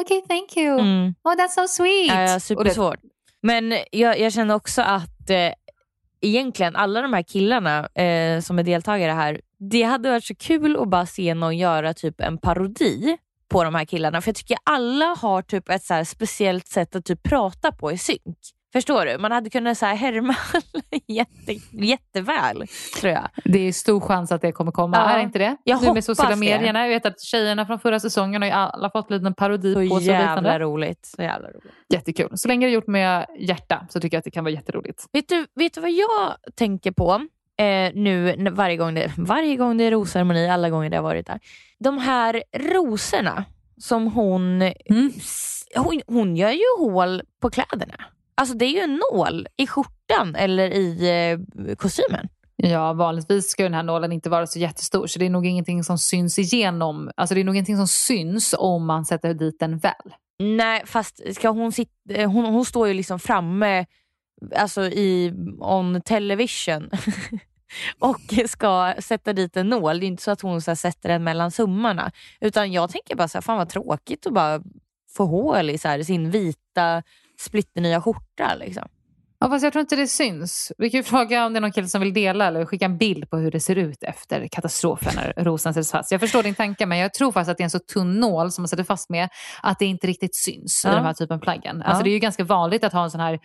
[0.02, 0.80] okej thank you.
[0.80, 1.14] Mm.
[1.24, 2.08] Oh that's so sweet.
[2.08, 3.00] Ja, ja, supersvårt.
[3.42, 5.52] Men jag, jag känner också att eh,
[6.22, 10.78] egentligen alla de här killarna eh, som är deltagare här, det hade varit så kul
[10.78, 13.18] att bara se någon göra typ en parodi
[13.50, 14.22] på de här killarna.
[14.22, 17.92] För jag tycker alla har typ ett så här speciellt sätt att typ prata på
[17.92, 18.38] i synk.
[18.78, 19.18] Förstår du?
[19.18, 20.36] Man hade kunnat så här härma
[21.08, 22.64] jätte, jätteväl,
[23.00, 23.28] tror jag.
[23.46, 25.10] Det är stor chans att det kommer komma, Ja.
[25.10, 25.58] är det inte det?
[25.64, 26.82] Jag nu med sociala medierna.
[26.82, 29.90] Jag vet att tjejerna från förra säsongen har ju alla fått en liten parodi Så
[29.96, 30.08] på sig.
[30.08, 31.06] jävla roligt.
[31.06, 31.74] Så jävla roligt.
[31.94, 32.30] Jättekul.
[32.38, 35.06] Så länge det är gjort med hjärta så tycker jag att det kan vara jätteroligt.
[35.14, 37.14] Vet du, vet du vad jag tänker på
[37.58, 41.28] eh, nu varje gång, det, varje gång det är rosceremoni, alla gånger det har varit
[41.28, 41.40] där.
[41.80, 43.44] De här rosorna
[43.78, 45.12] som hon, Mm.
[45.76, 46.02] hon...
[46.08, 47.96] Hon gör ju hål på kläderna.
[48.38, 52.30] Alltså det är ju en nål i skjortan eller i eh, kostymen.
[52.56, 55.84] Ja, vanligtvis ska den här nålen inte vara så jättestor så det är nog ingenting
[55.84, 57.12] som syns igenom.
[57.16, 60.14] Alltså det är nog ingenting som syns om man sätter dit den väl.
[60.40, 63.86] Nej, fast ska hon, sitta, eh, hon, hon står ju liksom framme
[64.56, 66.90] alltså i, on television
[68.00, 70.00] och ska sätta dit en nål.
[70.00, 72.12] Det är inte så att hon så här, sätter den mellan summarna.
[72.42, 74.62] Utan jag tänker bara så här, fan vad tråkigt att bara
[75.16, 77.04] få hål i så här, sin vita
[77.40, 78.56] splitternya skjorta.
[78.60, 78.88] Liksom.
[79.40, 80.72] Ja, fast jag tror inte det syns.
[80.78, 82.98] Vi kan ju fråga om det är någon kille som vill dela eller skicka en
[82.98, 86.12] bild på hur det ser ut efter katastrofen när rosen sätts fast.
[86.12, 88.52] Jag förstår din tanke men jag tror faktiskt att det är en så tunn nål
[88.52, 89.30] som man sätter fast med
[89.62, 90.96] att det inte riktigt syns i Ja.
[90.96, 91.82] de här typen av plaggen.
[91.82, 92.04] Alltså Ja.
[92.04, 93.40] det är ju ganska vanligt att ha en sån här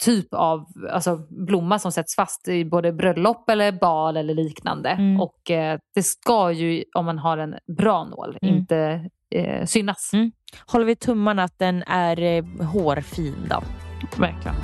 [0.00, 1.16] typ av alltså,
[1.46, 4.90] blomma som sätts fast i både bröllop eller bal eller liknande.
[4.90, 5.20] Mm.
[5.20, 8.54] Och eh, det ska ju, om man har en bra nål, Mm.
[8.56, 10.10] inte eh, synas.
[10.12, 10.32] Mm.
[10.66, 13.62] Håller vi tummarna att den är eh, hårfin då.
[14.18, 14.56] Verkligen.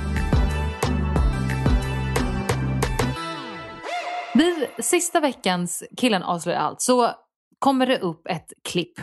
[4.33, 7.11] Vid sista veckans Killen avslöjar allt så
[7.59, 8.99] kommer det upp ett klipp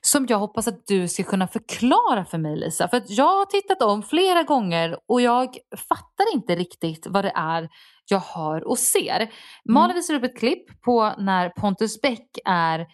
[0.00, 2.88] som jag hoppas att du ska kunna förklara för mig Lisa.
[2.88, 5.48] För att jag har tittat om flera gånger och jag
[5.88, 7.68] fattar inte riktigt vad det är
[8.10, 9.30] jag hör och ser.
[9.64, 12.86] Malin visar upp ett klipp på när Pontus Beck är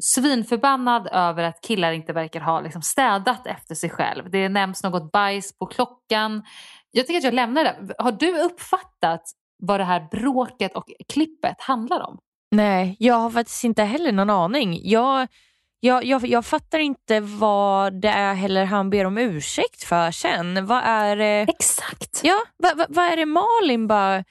[0.00, 4.30] svinförbannad över att killar inte verkar ha liksom städat efter sig själv.
[4.30, 6.42] Det nämns något bajs på klockan.
[6.90, 7.94] jag tänker att jag lämnar det.
[7.98, 9.22] Har du uppfattat
[9.58, 12.18] vad det här bråket och klippet handlar om?
[12.50, 14.80] Nej, jag har faktiskt inte heller någon aning.
[14.82, 15.28] Jag,
[15.80, 20.66] jag, jag, jag fattar inte vad det är heller han ber om ursäkt för sen.
[20.66, 21.46] Vad är det?
[21.48, 22.20] Exakt.
[22.22, 24.24] Ja, vad, vad, vad är det Malin bara,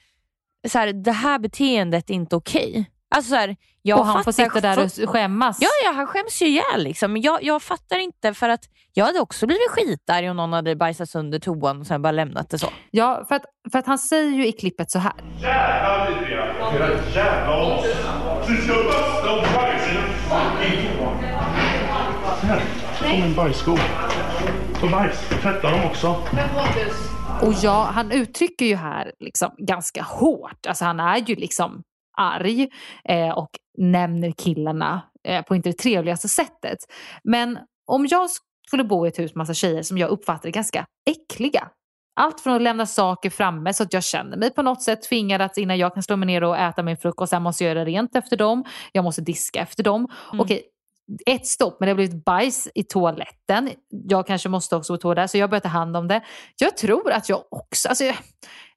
[0.68, 2.90] så här, det här beteendet är inte okej.
[3.16, 5.58] Alltså så här, jag och han får sitta där och skämmas.
[5.60, 6.84] Ja, ja han skäms ju ihjäl.
[6.84, 7.12] Liksom.
[7.12, 10.76] Men Jag, jag fattar inte för att jag hade också blivit skitarg om någon hade
[10.76, 12.66] bajsat sönder toan och sen bara lämnat det så.
[12.90, 13.42] Ja, för att,
[13.72, 15.12] för att han säger ju i klippet så här.
[15.40, 16.46] Jävla vidriga!
[16.74, 17.84] Era jävla as!
[18.48, 21.16] Du ska basta och bajsa i den fucking toan!
[22.42, 22.62] Här,
[22.98, 23.72] som en bajssko.
[24.82, 26.16] Och bajs, tvätta dem också.
[27.42, 30.66] Och ja, han uttrycker ju här liksom ganska hårt.
[30.68, 31.82] Alltså han är ju liksom
[32.16, 32.68] arg
[33.08, 36.78] eh, och nämner killarna eh, på inte det trevligaste sättet.
[37.24, 38.28] Men om jag
[38.66, 41.68] skulle bo i ett hus med massa tjejer som jag uppfattar är ganska äckliga.
[42.16, 45.42] Allt från att lämna saker framme så att jag känner mig på något sätt tvingad
[45.42, 47.84] att innan jag kan slå mig ner och äta min frukost, sen måste jag göra
[47.84, 48.64] rent efter dem.
[48.92, 50.08] Jag måste diska efter dem.
[50.32, 50.62] Okej,
[51.26, 53.70] ett stopp, men det har blivit bajs i toaletten.
[53.90, 56.22] Jag kanske måste också gå på där, så jag börjar ta hand om det.
[56.58, 58.04] Jag tror att jag också, alltså,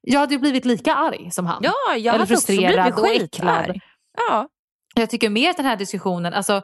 [0.02, 1.60] jag, hade ju blivit lika arg som han.
[1.64, 3.80] Ja, jag Eller hade också frustrerad blivit och äcklad.
[4.30, 4.48] Ja.
[4.95, 6.61] Jag tycker mer att den här diskussionen, alltså,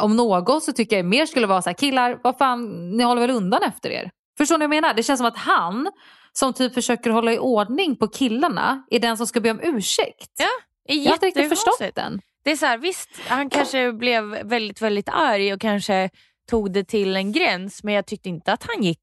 [0.00, 3.20] om något så tycker jag mer skulle vara så här, killar, vad fan, ni håller
[3.20, 4.10] väl undan efter er?
[4.38, 4.94] Förstår ni vad jag menar?
[4.94, 5.90] Det känns som att han,
[6.32, 10.32] som typ försöker hålla i ordning på killarna, är den som ska be om ursäkt.
[10.38, 10.46] Ja,
[10.88, 12.20] är jag har inte riktigt förstått den.
[12.44, 16.10] Det är så här, visst, han kanske blev väldigt, väldigt arg och kanske
[16.48, 19.00] tog det till en gräns men jag tyckte inte att han gick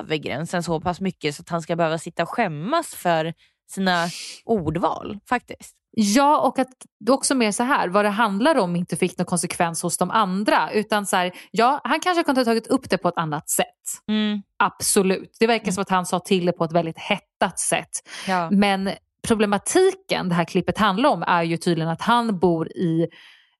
[0.00, 3.34] över gränsen så pass mycket så att han ska behöva sitta och skämmas för
[3.70, 4.08] sina
[4.44, 5.76] ordval faktiskt.
[5.92, 6.68] Ja, och att
[7.00, 10.10] det också mer så här, vad det handlar om inte fick någon konsekvens hos de
[10.10, 10.72] andra.
[10.72, 13.66] Utan så här, ja, han kanske kunde ha tagit upp det på ett annat sätt.
[14.08, 14.42] Mm.
[14.56, 15.36] Absolut.
[15.40, 17.90] Det verkar som att han sa till det på ett väldigt hettat sätt.
[18.28, 18.50] Ja.
[18.50, 18.90] Men
[19.22, 23.08] problematiken det här klippet handlar om är ju tydligen att han bor i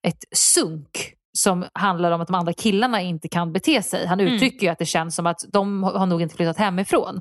[0.02, 4.07] ett sunk som handlar om att de andra killarna inte kan bete sig.
[4.07, 4.32] Han Mm.
[4.35, 7.20] uttrycker ju att det känns som att de har nog inte flyttat hemifrån.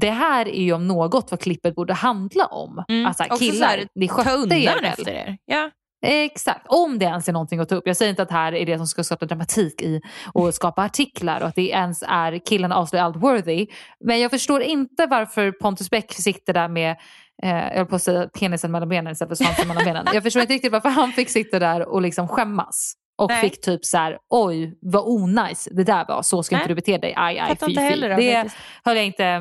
[0.00, 2.84] Det här är ju om något vad klippet borde handla om.
[2.88, 3.06] Mm.
[3.06, 4.84] Alltså Också killar, här, ni skötte er väl?
[4.84, 5.36] efter er.
[5.44, 5.70] Ja.
[6.06, 7.86] Exakt, om det ens är någonting att ta upp.
[7.86, 10.00] Jag säger inte att det här är det som ska skapa dramatik i
[10.32, 13.66] och skapa artiklar och att det ens är killarna avslöjar allt worthy.
[14.04, 16.96] Men jag förstår inte varför Pontus Bäck sitter där med
[17.42, 20.06] Eh, jag höll på att säga penisen mellan benen istället för svansen mellan benen.
[20.12, 22.94] Jag förstår inte riktigt varför han fick sitta där och liksom skämmas.
[23.16, 23.40] Och Nej.
[23.40, 26.62] fick typ så här, oj vad onajs det där var, så ska Nej.
[26.62, 27.86] inte du bete dig, aj aj fy inte fy.
[27.86, 28.56] heller det, Det faktiskt.
[28.84, 29.40] höll jag inte,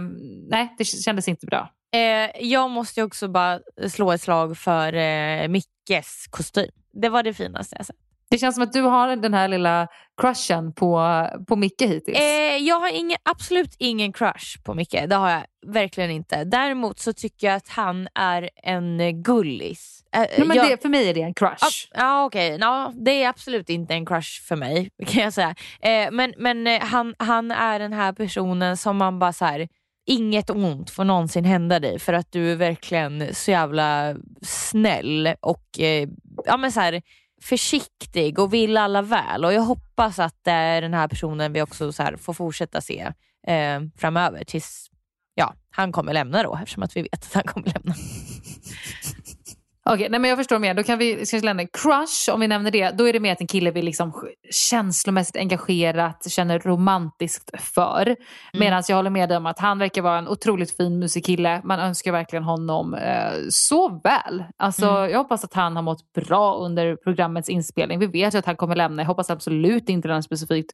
[0.49, 1.69] nej det kändes inte bra.
[1.95, 3.59] Eh, jag måste ju också bara
[3.89, 6.69] slå ett slag för eh, Mickes kostym.
[6.93, 7.95] Det var det finaste jag sett.
[8.29, 9.87] Det känns som att du har den här lilla
[10.21, 11.01] crushen på,
[11.47, 12.17] på Micke hittills.
[12.19, 16.43] Eh, jag har ingen, absolut ingen crush på Micke, det har jag verkligen inte.
[16.43, 20.03] Däremot så tycker jag att han är en gullis.
[20.15, 21.57] Eh, Nej, men jag- det, för mig är det en crush.
[21.61, 22.57] Ja, ja okej.
[22.61, 25.55] Ja, det är absolut inte en crush för mig kan jag säga.
[25.81, 29.67] Eh, men men eh, han, han är den här personen som man bara så här.
[30.05, 35.79] Inget ont får någonsin hända dig för att du är verkligen så jävla snäll och
[35.79, 36.07] eh,
[36.45, 37.01] ja, men så här,
[37.43, 39.45] försiktig och vill alla väl.
[39.45, 42.81] Och Jag hoppas att det är den här personen vi också så här, får fortsätta
[42.81, 43.11] se
[43.47, 44.89] eh, framöver tills
[45.35, 47.95] ja, han kommer lämna då eftersom att vi vet att han kommer lämna.
[49.85, 50.73] Okej, nej men jag förstår mer.
[50.73, 52.89] Då kan vi vi lämna crush, om vi nämner det.
[52.89, 54.13] Då är det mer att en kille vi liksom
[54.51, 58.15] känslomässigt engagerat känner romantiskt för.
[58.53, 61.61] Medan jag håller med dig om att han verkar vara en otroligt fin musikkille.
[61.63, 64.43] Man önskar verkligen honom eh, så väl.
[64.57, 67.99] Alltså, Jag hoppas att han har mått bra under programmets inspelning.
[67.99, 69.01] Vi vet ju att han kommer lämna.
[69.01, 70.71] Jag hoppas absolut inte den specifikt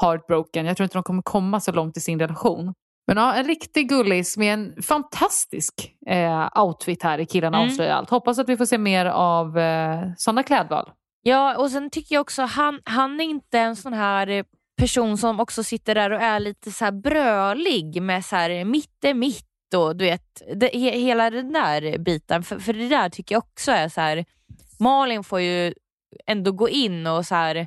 [0.00, 0.66] heartbroken.
[0.66, 2.74] Jag tror inte de kommer komma så långt i sin relation.
[3.06, 7.68] Men ja, en riktig gullis med en fantastisk eh, outfit här i Killarna Mm.
[7.68, 8.10] avslöjar allt.
[8.10, 10.90] Hoppas att vi får se mer av eh, sådana klädval.
[11.22, 14.44] Ja, och sen tycker jag också han, han är inte en sån här eh,
[14.76, 19.14] person som också sitter där och är lite så brölig med så här mitt är
[19.14, 22.42] mitt och du vet, det, he, hela den där biten.
[22.42, 24.24] För, för det där tycker jag också är så här.
[24.78, 25.74] Malin får ju
[26.26, 27.66] ändå gå in och så här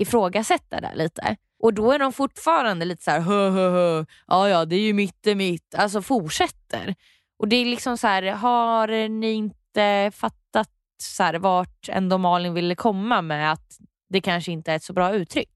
[0.00, 1.36] ifrågasätta det lite.
[1.62, 4.04] Och då är de fortfarande lite så här, hö, hö, hö.
[4.26, 6.94] ja ja det är ju mitt är mitt, alltså fortsätter.
[7.38, 10.68] Och det är liksom så här, har ni inte fattat
[11.02, 13.78] så här, vart ändå Malin ville komma med att
[14.08, 15.50] det kanske inte är ett så bra uttryck?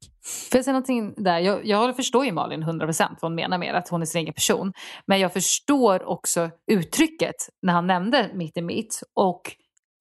[0.50, 1.38] Får jag säga någonting där?
[1.38, 4.34] Jag, jag förstår ju Malin 100% vad hon menar med att hon är sin egen
[4.34, 4.72] person.
[5.06, 9.02] Men jag förstår också uttrycket när han nämnde mitt i mitt.
[9.14, 9.42] Och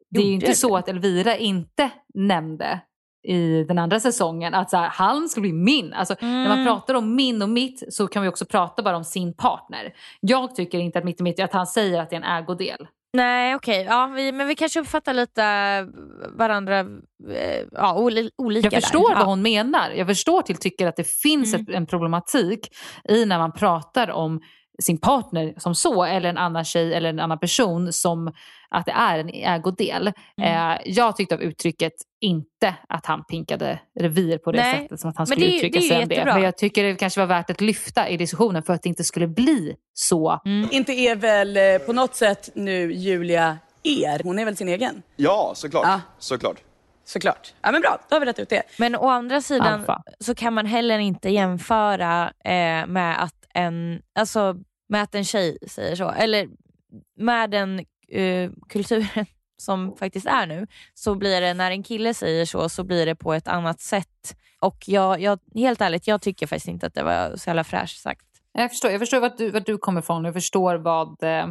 [0.09, 2.81] det är ju inte så att Elvira inte nämnde
[3.25, 4.53] i den andra säsongen.
[4.53, 5.93] Att så här, han ska bli min.
[5.93, 6.65] Alltså, När man Mm.
[6.65, 9.93] pratar om min och mitt så kan vi också prata bara om sin partner.
[10.19, 12.87] Jag tycker inte att mitt och mitt, att han säger att det är en ägodel.
[13.13, 15.41] Nej okej, ja, vi, men vi kanske uppfattar lite
[16.37, 19.15] varandra eh, ja, oli, olika Jag förstår där.
[19.15, 19.29] vad Ja.
[19.29, 19.89] hon menar.
[19.91, 21.65] Jag förstår till tycker att det finns Mm.
[21.69, 22.67] ett, en problematik
[23.09, 24.41] i när man pratar om
[24.81, 28.33] sin partner som så eller en annan tjej eller en annan person som
[28.69, 30.11] att det är en ägodel.
[30.41, 30.71] Mm.
[30.71, 35.09] Eh, jag tyckte av uttrycket inte att han pinkade revir på det Nej, sättet som
[35.09, 36.25] att han skulle det uttrycka det sig om det.
[36.25, 39.03] Men jag tycker det kanske var värt att lyfta i diskussionen för att det inte
[39.03, 40.41] skulle bli så.
[40.45, 40.69] Mm.
[40.71, 44.21] Inte är väl eh, på något sätt nu Julia er?
[44.23, 45.01] Hon är väl sin egen?
[45.15, 45.85] Ja, såklart.
[45.85, 46.01] Ja.
[46.19, 46.57] Såklart.
[47.05, 47.53] Såklart.
[47.61, 48.63] Ja men bra, då har vi rätt ut det.
[48.79, 50.03] Men å andra sidan Alfa.
[50.19, 54.55] så kan man heller inte jämföra eh, med, att en, alltså,
[54.89, 56.11] med att en tjej säger så.
[56.11, 56.49] Eller
[57.17, 59.25] med den eh, kulturen
[59.57, 60.67] som faktiskt är nu.
[60.93, 64.37] Så blir det när en kille säger så så blir det på ett annat sätt.
[64.59, 68.01] Och jag, jag, helt ärligt, jag tycker faktiskt inte att det var så jävla fräscht
[68.01, 68.25] sagt.
[68.51, 70.25] Jag förstår, jag förstår vart du, vart du kommer ifrån.
[70.25, 71.47] Jag förstår vad eh,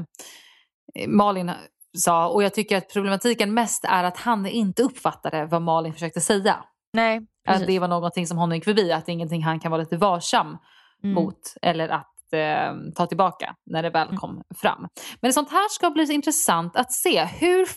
[1.06, 1.50] Malin
[1.98, 2.28] sa.
[2.28, 6.64] Och jag tycker att problematiken mest är att han inte uppfattade vad Malin försökte säga.
[6.92, 7.16] Nej,
[7.48, 7.66] Att precis.
[7.66, 8.92] det var någonting som honom gick förbi.
[8.92, 10.58] Att det är ingenting han kan vara lite varsam
[11.02, 11.14] Mm.
[11.14, 11.54] mot.
[11.62, 14.86] Eller att eh, ta tillbaka när det väl kom fram.
[15.20, 17.24] Men sånt här ska bli så intressant att se.
[17.24, 17.68] Hur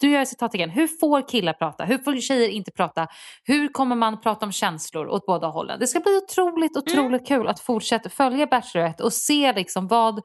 [0.00, 0.70] du gör citat igen.
[0.70, 1.84] Hur får killar prata?
[1.84, 3.06] Hur får tjejer inte prata?
[3.44, 5.80] Hur kommer man prata om känslor åt båda hållen?
[5.80, 10.20] Det ska bli otroligt, otroligt kul att fortsätta följa Bachelorette och se liksom vad,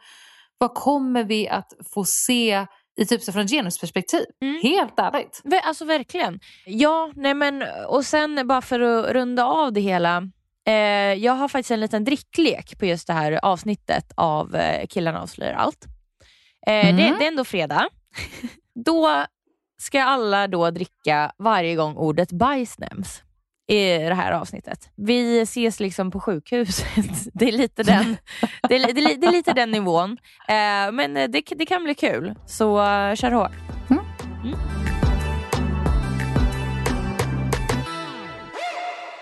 [0.57, 2.65] vad kommer vi att få se
[2.97, 4.25] i typ så från genusperspektiv.
[4.63, 5.41] Helt ärligt.
[5.63, 6.39] Alltså verkligen.
[6.65, 10.29] Ja, nej men och sen bara för att runda av det hela.
[10.67, 10.73] Eh,
[11.13, 15.53] jag har faktiskt en liten dricklek på just det här avsnittet av eh, Killarna avslöjar
[15.53, 15.85] allt.
[16.67, 16.95] Eh, Mm.
[16.97, 17.89] det, det är ändå fredag.
[18.85, 19.25] då
[19.81, 23.21] ska alla då dricka varje gång ordet bajs nämns
[23.73, 24.89] i det här avsnittet.
[24.95, 26.87] Vi ses liksom på sjukhuset.
[27.33, 28.17] Det är lite den,
[28.69, 30.17] det är, det är, det är lite den nivån.
[30.47, 33.51] Eh, men det, det kan bli kul, så uh, kör hårt.
[33.89, 34.03] Mm.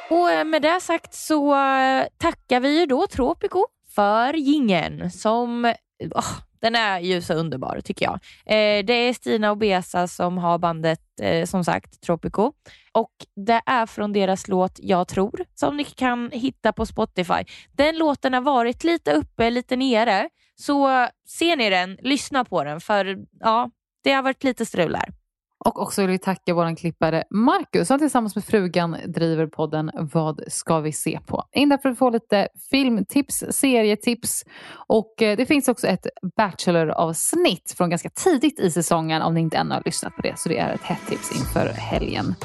[0.09, 3.65] Och eh, med det sagt så eh, tackar vi ju då Tropico
[3.95, 5.73] för gingen som
[6.15, 8.13] åh, den är ju så underbar tycker jag.
[8.45, 12.51] Eh, det är Stina och Besa som har bandet, eh, som sagt, Tropico.
[12.93, 13.11] Och
[13.45, 17.43] det är från deras låt Jag tror, som ni kan hitta på Spotify.
[17.71, 20.29] Den låten har varit lite uppe, lite nere.
[20.55, 23.69] Så ser ni den, lyssna på den, för ja,
[24.03, 25.20] det har varit lite strul här.
[25.65, 30.41] Och också vill vi tacka vår klippare Marcus som tillsammans med frugan driver podden Vad
[30.47, 31.43] ska vi se på?
[31.51, 34.43] In där för att få lite filmtips, serietips
[34.87, 36.07] och eh, det finns också ett
[36.37, 40.39] Bachelor-avsnitt från ganska tidigt i säsongen om ni inte ännu har lyssnat på det.
[40.39, 42.35] Så det är ett hett tips inför helgen.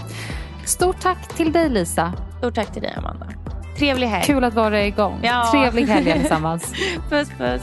[0.66, 2.12] Stort tack till dig Lisa.
[2.38, 3.26] Stort tack till dig Amanda.
[3.78, 4.24] Trevlig helg.
[4.24, 5.20] Kul att vara igång.
[5.22, 5.48] Ja.
[5.52, 6.72] Trevlig helg allesammans.
[7.10, 7.62] puss puss.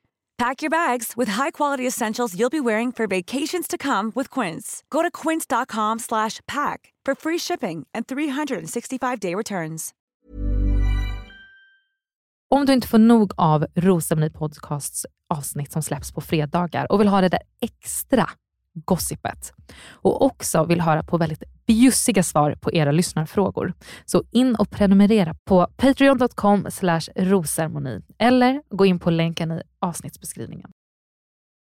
[0.41, 4.83] Pack your bags with high-quality essentials you'll be wearing for vacations to come with Quince.
[4.89, 9.91] Go to quince.com slash pack for free shipping and 365-day returns.
[12.49, 17.07] Om du inte får nog av Rosceremoni Podcasts avsnitt som släpps på fredagar och vill
[17.07, 18.29] ha det där extra
[18.73, 19.53] gossipet
[19.91, 23.73] och också vill höra på väldigt bjussiga svar på era lyssnarfrågor.
[24.05, 26.67] Så in och prenumerera på patreon.com
[27.15, 30.71] rosermoni eller gå in på länken i avsnittsbeskrivningen.